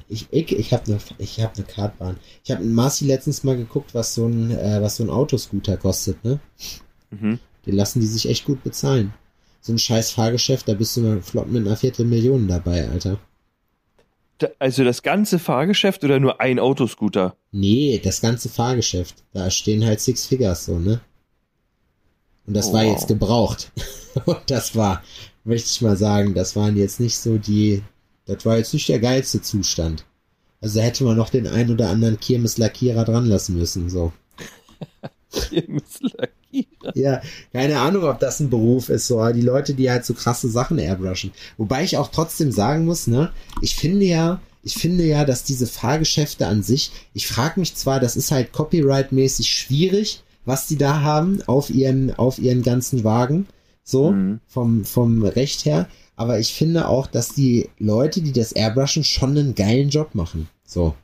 ich, 0.07 0.27
ich, 0.31 0.51
ich 0.51 0.73
habe 0.73 0.83
eine, 0.85 0.99
ich 1.17 1.39
habe 1.41 1.53
eine 1.55 1.65
Kartbahn. 1.65 2.17
Ich 2.43 2.51
habe 2.51 2.63
in 2.63 2.73
Marci 2.73 3.05
letztens 3.05 3.43
mal 3.43 3.57
geguckt, 3.57 3.93
was 3.93 4.13
so 4.13 4.25
ein, 4.27 4.51
äh, 4.51 4.81
was 4.81 4.97
so 4.97 5.03
ein 5.03 5.09
Autoscooter 5.09 5.77
kostet, 5.77 6.23
ne? 6.23 6.39
Mhm. 7.11 7.39
Den 7.65 7.75
lassen 7.75 7.99
die 7.99 8.07
sich 8.07 8.27
echt 8.29 8.45
gut 8.45 8.63
bezahlen. 8.63 9.13
So 9.61 9.73
ein 9.73 9.79
scheiß 9.79 10.11
Fahrgeschäft, 10.11 10.67
da 10.67 10.73
bist 10.73 10.95
du 10.95 11.01
mal 11.01 11.21
flott 11.21 11.49
mit 11.51 11.65
einer 11.65 11.75
Viertelmillion 11.75 12.47
dabei, 12.47 12.87
Alter. 12.89 13.19
Da, 14.37 14.47
also 14.59 14.83
das 14.83 15.01
ganze 15.01 15.39
Fahrgeschäft 15.39 16.03
oder 16.03 16.19
nur 16.19 16.39
ein 16.39 16.59
Autoscooter? 16.59 17.35
Nee, 17.51 17.99
das 18.03 18.21
ganze 18.21 18.49
Fahrgeschäft. 18.49 19.15
Da 19.33 19.49
stehen 19.49 19.83
halt 19.83 19.99
Six 19.99 20.27
Figures 20.27 20.65
so, 20.65 20.77
ne? 20.79 21.01
Und 22.45 22.53
das 22.53 22.67
Oh, 22.67 22.73
war 22.73 22.83
wow. 22.85 22.91
jetzt 22.93 23.07
gebraucht. 23.07 23.71
Und 24.25 24.39
das 24.47 24.75
war, 24.75 25.03
möchte 25.43 25.69
ich 25.69 25.81
mal 25.81 25.97
sagen, 25.97 26.33
das 26.33 26.55
waren 26.55 26.77
jetzt 26.77 26.99
nicht 26.99 27.17
so 27.17 27.37
die, 27.37 27.83
das 28.25 28.45
war 28.45 28.57
jetzt 28.57 28.73
nicht 28.73 28.87
der 28.89 28.99
geilste 28.99 29.41
Zustand. 29.41 30.05
Also 30.61 30.79
da 30.79 30.85
hätte 30.85 31.03
man 31.03 31.17
noch 31.17 31.29
den 31.29 31.47
ein 31.47 31.69
oder 31.69 31.89
anderen 31.89 32.19
Kirmeslackierer 32.19 33.05
dran 33.05 33.25
lassen 33.25 33.57
müssen, 33.57 33.89
so. 33.89 34.13
Ja, 36.99 37.21
keine 37.53 37.79
Ahnung, 37.79 38.03
ob 38.03 38.19
das 38.19 38.39
ein 38.39 38.49
Beruf 38.49 38.89
ist, 38.89 39.07
so, 39.07 39.25
die 39.31 39.41
Leute, 39.41 39.73
die 39.73 39.89
halt 39.89 40.05
so 40.05 40.13
krasse 40.13 40.49
Sachen 40.49 40.79
airbrushen. 40.79 41.31
Wobei 41.57 41.83
ich 41.83 41.97
auch 41.97 42.09
trotzdem 42.09 42.51
sagen 42.51 42.85
muss, 42.85 43.07
ne, 43.07 43.31
ich 43.61 43.75
finde 43.75 44.05
ja, 44.05 44.39
ich 44.63 44.75
finde 44.75 45.05
ja, 45.05 45.23
dass 45.25 45.43
diese 45.43 45.67
Fahrgeschäfte 45.67 46.45
an 46.47 46.63
sich, 46.63 46.91
ich 47.13 47.27
frage 47.27 47.59
mich 47.59 47.75
zwar, 47.75 47.99
das 47.99 48.15
ist 48.15 48.31
halt 48.31 48.51
copyright-mäßig 48.53 49.49
schwierig, 49.49 50.23
was 50.45 50.67
die 50.67 50.77
da 50.77 51.01
haben 51.01 51.41
auf 51.47 51.69
ihren, 51.69 52.13
auf 52.17 52.39
ihren 52.39 52.63
ganzen 52.63 53.03
Wagen, 53.03 53.47
so, 53.83 54.11
Mhm. 54.11 54.39
vom, 54.47 54.83
vom 54.85 55.23
Recht 55.23 55.65
her, 55.65 55.87
aber 56.15 56.39
ich 56.39 56.53
finde 56.53 56.87
auch, 56.87 57.07
dass 57.07 57.29
die 57.29 57.69
Leute, 57.79 58.21
die 58.21 58.33
das 58.33 58.51
airbrushen, 58.51 59.03
schon 59.03 59.37
einen 59.37 59.55
geilen 59.55 59.89
Job 59.89 60.15
machen, 60.15 60.49
so. 60.65 60.95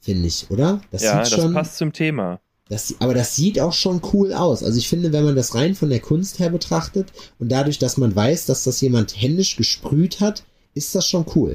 Finde 0.00 0.28
ich, 0.28 0.46
oder? 0.50 0.80
Das 0.90 1.02
ja, 1.02 1.24
sieht 1.24 1.32
das 1.32 1.42
schon, 1.42 1.52
passt 1.52 1.76
zum 1.76 1.92
Thema. 1.92 2.40
Das, 2.68 2.94
aber 2.98 3.14
das 3.14 3.34
sieht 3.34 3.60
auch 3.60 3.72
schon 3.72 4.02
cool 4.12 4.34
aus. 4.34 4.62
Also 4.62 4.78
ich 4.78 4.88
finde, 4.88 5.12
wenn 5.12 5.24
man 5.24 5.36
das 5.36 5.54
rein 5.54 5.74
von 5.74 5.88
der 5.88 6.00
Kunst 6.00 6.38
her 6.38 6.50
betrachtet 6.50 7.12
und 7.38 7.50
dadurch, 7.50 7.78
dass 7.78 7.96
man 7.96 8.14
weiß, 8.14 8.46
dass 8.46 8.64
das 8.64 8.80
jemand 8.80 9.20
händisch 9.20 9.56
gesprüht 9.56 10.20
hat, 10.20 10.44
ist 10.74 10.94
das 10.94 11.08
schon 11.08 11.24
cool. 11.34 11.54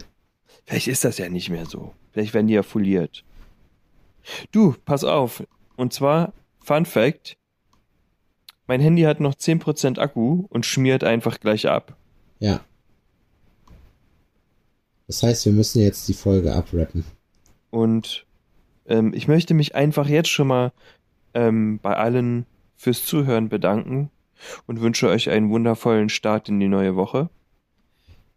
Vielleicht 0.66 0.88
ist 0.88 1.04
das 1.04 1.18
ja 1.20 1.30
nicht 1.30 1.50
mehr 1.50 1.66
so. 1.66 1.94
Vielleicht 2.12 2.34
werden 2.34 2.48
die 2.48 2.56
ja 2.56 2.64
foliert. 2.64 3.24
Du, 4.52 4.76
pass 4.86 5.04
auf. 5.04 5.44
Und 5.76 5.94
zwar, 5.94 6.34
Fun 6.60 6.86
Fact. 6.86 7.38
Mein 8.66 8.80
Handy 8.80 9.04
hat 9.04 9.20
noch 9.20 9.36
10% 9.36 10.00
Akku 10.00 10.46
und 10.50 10.66
schmiert 10.66 11.04
einfach 11.04 11.40
gleich 11.40 11.68
ab. 11.68 11.98
Ja. 12.40 12.62
Das 15.08 15.22
heißt, 15.22 15.46
wir 15.46 15.52
müssen 15.52 15.82
jetzt 15.82 16.08
die 16.08 16.14
Folge 16.14 16.56
abrappen. 16.56 17.04
Und 17.70 18.26
ähm, 18.86 19.14
ich 19.14 19.28
möchte 19.28 19.54
mich 19.54 19.76
einfach 19.76 20.08
jetzt 20.08 20.30
schon 20.30 20.48
mal 20.48 20.72
ähm, 21.34 21.80
bei 21.82 21.96
allen 21.96 22.46
fürs 22.76 23.06
Zuhören 23.06 23.50
bedanken 23.50 24.10
und 24.68 24.82
wünsche 24.82 25.08
euch 25.08 25.30
einen 25.30 25.50
wundervollen 25.50 26.10
Start 26.10 26.50
in 26.50 26.60
die 26.60 26.68
neue 26.68 26.96
Woche. 26.96 27.30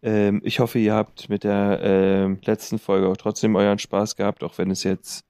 Ähm, 0.01 0.41
ich 0.43 0.59
hoffe, 0.59 0.79
ihr 0.79 0.93
habt 0.93 1.29
mit 1.29 1.43
der 1.43 1.79
ähm, 1.81 2.39
letzten 2.45 2.79
Folge 2.79 3.07
auch 3.07 3.17
trotzdem 3.17 3.55
euren 3.55 3.79
Spaß 3.79 4.15
gehabt, 4.15 4.43
auch 4.43 4.57
wenn 4.57 4.71
es 4.71 4.83
jetzt 4.83 5.25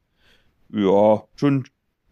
ja 0.70 1.24
schon 1.36 1.65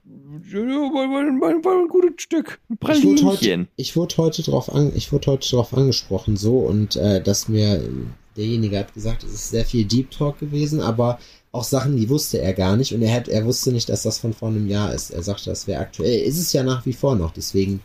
ja, 0.05 0.59
war, 0.59 1.09
war, 1.09 1.63
war, 1.63 1.81
ein 1.81 1.87
gutes 1.87 2.21
Stück. 2.21 2.59
Ein 2.69 2.77
Ich 2.95 3.03
wurde 3.03 3.25
heute, 3.25 3.37
Pralinchen. 3.37 3.67
ich 3.75 3.95
wurde 3.95 4.17
heute 4.17 4.43
drauf 4.43 4.73
an, 4.73 4.91
ich 4.95 5.11
wurde 5.11 5.31
heute 5.31 5.49
drauf 5.49 5.73
angesprochen, 5.73 6.37
so, 6.37 6.59
und 6.59 6.95
äh, 6.95 7.21
dass 7.21 7.47
mir 7.47 7.77
äh, 7.77 7.89
derjenige 8.37 8.77
hat 8.77 8.93
gesagt, 8.93 9.23
es 9.23 9.33
ist 9.33 9.49
sehr 9.49 9.65
viel 9.65 9.85
Deep 9.85 10.11
Talk 10.11 10.39
gewesen, 10.39 10.79
aber 10.81 11.19
auch 11.55 11.63
Sachen, 11.63 11.97
die 11.97 12.09
wusste 12.09 12.39
er 12.39 12.53
gar 12.53 12.75
nicht 12.75 12.93
und 12.93 13.01
er 13.01 13.13
hat, 13.13 13.27
er 13.27 13.45
wusste 13.45 13.71
nicht, 13.71 13.89
dass 13.89 14.03
das 14.03 14.19
von 14.19 14.33
vor 14.33 14.49
einem 14.49 14.67
Jahr 14.67 14.93
ist. 14.93 15.11
Er 15.11 15.23
sagte, 15.23 15.49
das 15.49 15.67
wäre 15.67 15.81
aktuell. 15.81 16.21
Ist 16.21 16.39
es 16.39 16.53
ja 16.53 16.63
nach 16.63 16.85
wie 16.85 16.93
vor 16.93 17.15
noch, 17.15 17.31
deswegen 17.31 17.81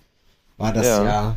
war 0.59 0.73
das 0.73 0.87
Ja. 0.87 1.05
ja. 1.05 1.37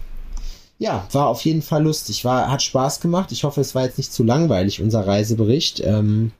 ja, 0.79 1.07
war 1.11 1.27
auf 1.27 1.45
jeden 1.45 1.61
Fall 1.61 1.83
lustig, 1.83 2.25
war, 2.25 2.51
hat 2.51 2.61
Spaß 2.61 2.99
gemacht. 2.99 3.31
Ich 3.31 3.43
hoffe, 3.43 3.61
es 3.61 3.75
war 3.75 3.85
jetzt 3.85 3.97
nicht 3.97 4.11
zu 4.11 4.23
langweilig, 4.23 4.81
unser 4.81 5.05
Reisebericht. 5.07 5.81
Ähm, 5.85 6.31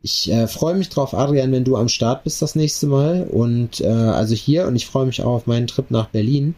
ich 0.00 0.30
äh, 0.30 0.46
freue 0.46 0.74
mich 0.74 0.88
drauf, 0.90 1.14
Adrian, 1.14 1.50
wenn 1.50 1.64
du 1.64 1.76
am 1.76 1.88
Start 1.88 2.24
bist 2.24 2.40
das 2.40 2.54
nächste 2.54 2.86
Mal. 2.86 3.24
Und 3.24 3.80
äh, 3.80 3.88
also 3.88 4.34
hier 4.34 4.66
und 4.66 4.76
ich 4.76 4.86
freue 4.86 5.06
mich 5.06 5.22
auch 5.22 5.32
auf 5.32 5.46
meinen 5.46 5.66
Trip 5.66 5.90
nach 5.90 6.08
Berlin. 6.08 6.54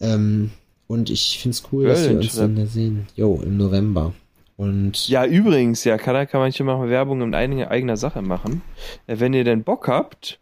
Ähm, 0.00 0.50
und 0.86 1.10
ich 1.10 1.38
find's 1.38 1.64
cool, 1.72 1.86
dass 1.86 2.08
wir 2.08 2.16
uns 2.16 2.34
dann 2.36 2.56
da 2.56 2.66
sehen. 2.66 3.06
Jo, 3.16 3.40
im 3.42 3.56
November. 3.56 4.14
Und 4.56 5.08
Ja, 5.08 5.24
übrigens, 5.26 5.84
ja, 5.84 5.98
kann, 5.98 6.14
da 6.14 6.26
kann 6.26 6.40
man 6.40 6.52
hier 6.52 6.64
mal 6.64 6.88
Werbung 6.88 7.22
in 7.22 7.34
eigener, 7.34 7.70
eigener 7.70 7.96
Sache 7.96 8.22
machen. 8.22 8.62
Äh, 9.06 9.18
wenn 9.18 9.34
ihr 9.34 9.44
denn 9.44 9.64
Bock 9.64 9.88
habt, 9.88 10.38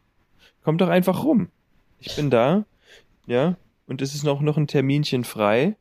kommt 0.65 0.81
doch 0.81 0.89
einfach 0.89 1.25
rum. 1.25 1.49
Ich 1.99 2.15
bin 2.17 2.31
da, 2.31 2.65
ja, 3.27 3.57
und 3.87 4.03
es 4.03 4.15
ist 4.15 4.25
noch, 4.25 4.41
noch 4.41 4.57
ein 4.57 4.67
Terminchen 4.67 5.25
frei. 5.25 5.77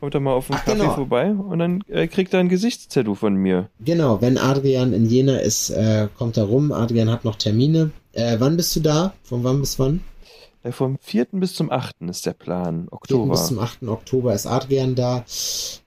Kommt 0.00 0.14
doch 0.14 0.20
mal 0.20 0.32
auf 0.32 0.46
den 0.46 0.56
Ach, 0.56 0.64
Kaffee 0.64 0.78
genau. 0.78 0.94
vorbei 0.94 1.30
und 1.32 1.58
dann 1.58 1.82
äh, 1.88 2.06
kriegt 2.06 2.32
er 2.32 2.40
ein 2.40 2.48
Gesichtstattoo 2.48 3.14
von 3.14 3.34
mir. 3.34 3.68
genau, 3.80 4.20
wenn 4.20 4.38
Adrian 4.38 4.92
in 4.92 5.06
Jena 5.06 5.38
ist, 5.38 5.70
äh, 5.70 6.08
kommt 6.16 6.36
er 6.36 6.44
rum. 6.44 6.70
Adrian 6.72 7.10
hat 7.10 7.24
noch 7.24 7.36
Termine. 7.36 7.90
Äh, 8.12 8.36
wann 8.38 8.56
bist 8.56 8.76
du 8.76 8.80
da? 8.80 9.14
Von 9.24 9.42
wann 9.42 9.60
bis 9.60 9.78
wann? 9.78 10.02
Äh, 10.62 10.72
vom 10.72 10.98
4. 11.00 11.26
bis 11.32 11.54
zum 11.54 11.70
8. 11.70 11.96
ist 12.08 12.26
der 12.26 12.32
Plan, 12.32 12.84
4. 12.84 12.92
Oktober. 12.92 13.32
bis 13.32 13.46
zum 13.46 13.58
8. 13.58 13.82
Oktober 13.84 14.34
ist 14.34 14.46
Adrian 14.46 14.94
da. 14.94 15.24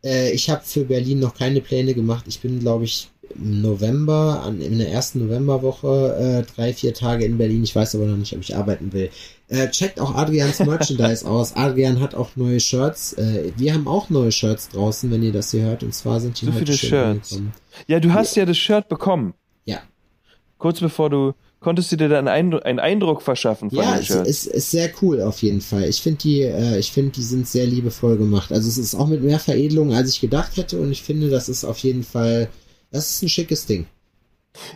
Äh, 0.03 0.31
ich 0.31 0.49
habe 0.49 0.61
für 0.63 0.85
Berlin 0.85 1.19
noch 1.19 1.35
keine 1.35 1.61
Pläne 1.61 1.93
gemacht. 1.93 2.25
Ich 2.27 2.39
bin, 2.39 2.59
glaube 2.59 2.85
ich, 2.85 3.09
im 3.35 3.61
November, 3.61 4.41
an, 4.43 4.61
in 4.61 4.77
der 4.77 4.91
ersten 4.91 5.19
Novemberwoche, 5.19 6.43
äh, 6.47 6.53
drei, 6.55 6.73
vier 6.73 6.93
Tage 6.93 7.25
in 7.25 7.37
Berlin. 7.37 7.63
Ich 7.63 7.75
weiß 7.75 7.95
aber 7.95 8.05
noch 8.05 8.17
nicht, 8.17 8.33
ob 8.33 8.41
ich 8.41 8.55
arbeiten 8.55 8.93
will. 8.93 9.09
Äh, 9.47 9.69
checkt 9.69 9.99
auch 9.99 10.15
Adrians 10.15 10.59
Merchandise 10.65 11.27
aus. 11.27 11.55
Adrian 11.55 11.99
hat 11.99 12.15
auch 12.15 12.35
neue 12.35 12.59
Shirts. 12.59 13.13
Äh, 13.13 13.51
wir 13.57 13.73
haben 13.73 13.87
auch 13.87 14.09
neue 14.09 14.31
Shirts 14.31 14.69
draußen, 14.69 15.11
wenn 15.11 15.23
ihr 15.23 15.33
das 15.33 15.51
hier 15.51 15.63
hört. 15.63 15.83
Und 15.83 15.93
zwar 15.93 16.19
sind 16.19 16.39
die 16.41 16.45
So 16.45 16.53
heute 16.53 16.73
viele 16.73 16.77
Shirts. 16.77 17.41
Ja, 17.87 17.99
du 17.99 18.13
hast 18.13 18.35
ja 18.35 18.45
das 18.45 18.57
Shirt 18.57 18.87
bekommen. 18.87 19.33
Ja. 19.65 19.81
Kurz 20.57 20.79
bevor 20.79 21.09
du, 21.09 21.33
konntest 21.61 21.91
du 21.91 21.95
dir 21.95 22.09
dann 22.09 22.27
einen, 22.27 22.53
Eindruck 22.79 23.21
verschaffen 23.21 23.69
von 23.69 23.79
Ja, 23.79 23.93
dem 23.93 24.01
es 24.01 24.07
Shirt? 24.07 24.27
ist, 24.27 24.47
ist 24.47 24.71
sehr 24.71 24.91
cool 25.01 25.21
auf 25.21 25.41
jeden 25.41 25.61
Fall. 25.61 25.85
Ich 25.87 26.01
finde 26.01 26.19
die, 26.19 26.41
äh, 26.41 26.77
ich 26.77 26.91
finde 26.91 27.11
die 27.11 27.23
sind 27.23 27.47
sehr 27.47 27.65
liebevoll 27.65 28.17
gemacht. 28.17 28.51
Also 28.51 28.67
es 28.67 28.77
ist 28.77 28.95
auch 28.95 29.07
mit 29.07 29.23
mehr 29.23 29.39
Veredelung, 29.39 29.93
als 29.93 30.09
ich 30.09 30.19
gedacht 30.19 30.57
hätte. 30.57 30.79
Und 30.81 30.91
ich 30.91 31.01
finde, 31.03 31.29
das 31.29 31.47
ist 31.47 31.63
auf 31.63 31.77
jeden 31.79 32.03
Fall, 32.03 32.49
das 32.91 33.09
ist 33.11 33.21
ein 33.21 33.29
schickes 33.29 33.65
Ding. 33.65 33.85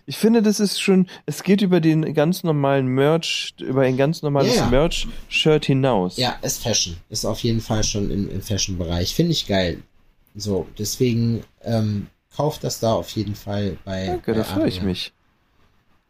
Ich 0.06 0.16
finde, 0.18 0.42
das 0.42 0.62
ist 0.62 0.80
schon, 0.80 1.08
es 1.26 1.44
geht 1.44 1.62
über 1.62 1.82
den 1.82 2.14
ganz 2.14 2.44
normalen 2.44 2.88
Merch, 2.88 3.54
über 3.60 3.82
ein 3.82 3.98
ganz 3.98 4.22
normales 4.22 4.56
Ja, 4.56 4.62
ja. 4.62 4.70
Merch-Shirt 4.70 5.66
hinaus. 5.66 6.16
Ja, 6.16 6.38
ist 6.44 6.64
Fashion. 6.64 6.96
Ist 7.10 7.26
auf 7.26 7.40
jeden 7.40 7.60
Fall 7.60 7.84
schon 7.84 8.10
im, 8.10 8.30
im 8.30 8.42
Fashion-Bereich. 8.42 9.14
Finde 9.14 9.34
ich 9.34 9.48
geil. 9.48 9.80
So, 10.34 10.68
deswegen 10.78 11.44
ähm, 11.62 12.08
kauft 12.36 12.64
das 12.64 12.80
da 12.80 12.94
auf 12.94 13.10
jeden 13.12 13.36
Fall 13.36 13.78
bei. 13.84 14.06
Danke, 14.06 14.32
bei 14.32 14.38
da 14.38 14.44
freue 14.46 14.68
ich 14.70 14.82
mich. 14.82 15.12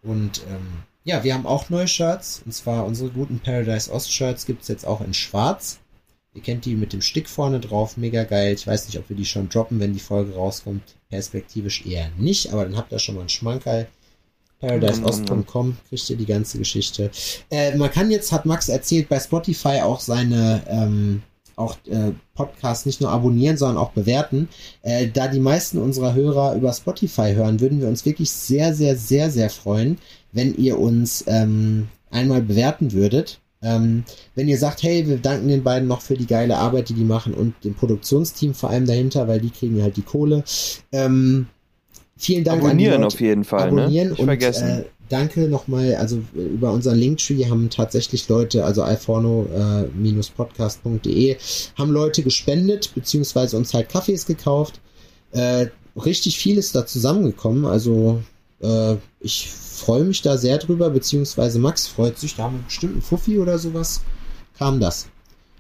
Und 0.06 0.42
ähm, 0.50 0.84
ja, 1.04 1.24
wir 1.24 1.34
haben 1.34 1.46
auch 1.46 1.70
neue 1.70 1.88
Shirts. 1.88 2.42
Und 2.46 2.52
zwar 2.54 2.86
unsere 2.86 3.10
guten 3.10 3.40
Paradise 3.40 3.92
Ost 3.92 4.12
Shirts 4.12 4.46
gibt's 4.46 4.68
jetzt 4.68 4.86
auch 4.86 5.02
in 5.02 5.14
Schwarz. 5.14 5.80
Ihr 6.34 6.42
kennt 6.42 6.66
die 6.66 6.76
mit 6.76 6.92
dem 6.92 7.02
Stick 7.02 7.30
vorne 7.30 7.62
drauf, 7.62 7.96
mega 7.96 8.24
geil. 8.24 8.54
Ich 8.54 8.68
weiß 8.68 8.88
nicht, 8.88 9.00
ob 9.00 9.08
wir 9.08 9.16
die 9.16 9.26
schon 9.26 9.48
droppen, 9.48 9.80
wenn 9.80 9.94
die 9.94 10.00
Folge 10.00 10.36
rauskommt. 10.36 10.84
Perspektivisch 11.10 11.86
eher 11.86 12.10
nicht, 12.18 12.52
aber 12.52 12.66
dann 12.66 12.76
habt 12.76 12.92
ihr 12.92 13.00
schon 13.00 13.16
mal 13.16 13.22
einen 13.22 13.30
Schmankerl. 13.30 13.88
ParadiseOst.com 14.60 15.78
kriegt 15.88 16.10
ihr 16.10 16.18
die 16.18 16.26
ganze 16.26 16.58
Geschichte. 16.58 17.12
Äh, 17.50 17.76
man 17.78 17.92
kann 17.92 18.12
jetzt, 18.12 18.32
hat 18.32 18.46
Max 18.46 18.68
erzählt, 18.68 19.08
bei 19.08 19.20
Spotify 19.20 19.82
auch 19.82 20.00
seine 20.00 20.64
ähm, 20.68 21.24
auch 21.56 21.78
äh, 21.88 22.12
Podcasts 22.34 22.86
nicht 22.86 23.02
nur 23.02 23.12
abonnieren, 23.12 23.58
sondern 23.58 23.78
auch 23.78 23.92
bewerten. 23.92 24.50
Äh, 24.82 25.08
da 25.14 25.28
die 25.28 25.40
meisten 25.40 25.78
unserer 25.78 26.14
Hörer 26.14 26.56
über 26.56 26.74
Spotify 26.74 27.34
hören, 27.34 27.60
würden 27.60 27.82
wir 27.82 27.88
uns 27.88 28.06
wirklich 28.06 28.32
sehr, 28.32 28.74
sehr, 28.74 28.96
sehr, 28.98 29.30
sehr 29.30 29.50
freuen, 29.50 29.98
wenn 30.32 30.56
ihr 30.56 30.80
uns 30.80 31.24
ähm, 31.28 31.88
einmal 32.12 32.42
bewerten 32.42 32.92
würdet. 32.92 33.40
Ähm, 33.62 34.04
wenn 34.36 34.48
ihr 34.48 34.58
sagt, 34.58 34.84
hey, 34.84 35.08
wir 35.08 35.18
danken 35.18 35.48
den 35.48 35.64
beiden 35.64 35.88
noch 35.88 36.02
für 36.02 36.16
die 36.16 36.28
geile 36.28 36.58
Arbeit, 36.58 36.90
die 36.90 36.94
die 36.94 37.04
machen 37.04 37.34
und 37.34 37.56
dem 37.64 37.74
Produktionsteam 37.74 38.54
vor 38.54 38.70
allem 38.70 38.86
dahinter, 38.86 39.28
weil 39.28 39.40
die 39.40 39.50
kriegen 39.50 39.78
ja 39.78 39.84
halt 39.84 39.98
die 39.98 40.04
Kohle. 40.04 40.44
Ähm, 40.92 41.48
vielen 42.18 42.44
Dank 42.44 42.62
Abonnieren 42.62 42.96
an 42.96 43.00
die 43.00 43.04
Leute. 43.04 43.16
auf 43.16 43.22
jeden 43.22 43.44
Fall, 43.44 43.68
Abonnieren 43.70 44.08
ne? 44.08 44.12
Nicht 44.12 44.20
und 44.20 44.26
vergessen. 44.26 44.68
Äh, 44.68 44.84
danke 45.10 45.48
nochmal, 45.48 45.96
also 45.96 46.22
über 46.34 46.72
unseren 46.72 46.98
Linktree 46.98 47.46
haben 47.46 47.70
tatsächlich 47.70 48.28
Leute, 48.30 48.66
also 48.66 48.84
alforno-podcast.de, 48.84 51.38
haben 51.78 51.92
Leute 51.92 52.24
gespendet, 52.24 52.92
beziehungsweise 52.96 53.58
uns 53.58 53.74
halt 53.74 53.90
Kaffees 53.90 54.26
gekauft. 54.26 54.80
Äh, 55.32 55.68
richtig 55.96 56.38
viel 56.38 56.58
ist 56.58 56.76
da 56.76 56.86
zusammengekommen, 56.86 57.66
also 57.66 58.22
äh, 58.62 58.96
ich 59.20 59.50
freue 59.50 60.04
mich 60.04 60.22
da 60.22 60.38
sehr 60.38 60.58
drüber, 60.58 60.90
beziehungsweise 60.90 61.60
Max 61.60 61.88
freut 61.88 62.18
sich, 62.18 62.36
da 62.36 62.44
haben 62.44 62.58
wir 62.58 62.64
bestimmt 62.64 62.94
einen 62.94 63.02
Fuffi 63.02 63.40
oder 63.40 63.60
sowas, 63.60 64.02
kam 64.58 64.80
das, 64.80 65.08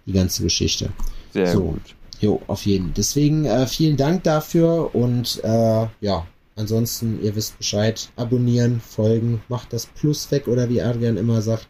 die 0.06 0.14
ganze 0.14 0.43
Geschichte. 0.43 0.89
Sehr 1.34 1.52
so. 1.52 1.62
gut. 1.62 1.82
Jo, 2.22 2.41
auf 2.48 2.66
jeden. 2.66 2.93
Deswegen 2.93 3.43
äh, 3.46 3.68
vielen 3.68 3.98
Dank 3.98 4.24
dafür 4.24 4.96
und 4.96 5.43
äh, 5.43 5.88
ja, 6.00 6.26
ansonsten, 6.56 7.24
ihr 7.24 7.36
wisst 7.36 7.58
Bescheid, 7.58 8.10
abonnieren, 8.16 8.82
folgen, 8.82 9.41
macht 9.47 9.74
das 9.74 9.86
Plus 9.86 10.30
weg 10.32 10.47
oder 10.47 10.70
wie 10.70 10.82
Adrian 10.82 11.18
immer 11.18 11.41
sagt. 11.41 11.68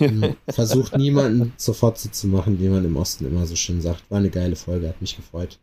Ähm, 0.00 0.36
Versucht 0.48 0.96
niemanden 0.96 1.54
Fotze 1.74 2.10
zu 2.10 2.26
machen, 2.26 2.60
wie 2.60 2.68
man 2.68 2.84
im 2.84 2.96
Osten 2.96 3.26
immer 3.26 3.46
so 3.46 3.56
schön 3.56 3.80
sagt. 3.80 4.10
War 4.10 4.18
eine 4.18 4.30
geile 4.30 4.56
Folge, 4.56 4.88
hat 4.88 5.00
mich 5.00 5.16
gefreut. 5.16 5.58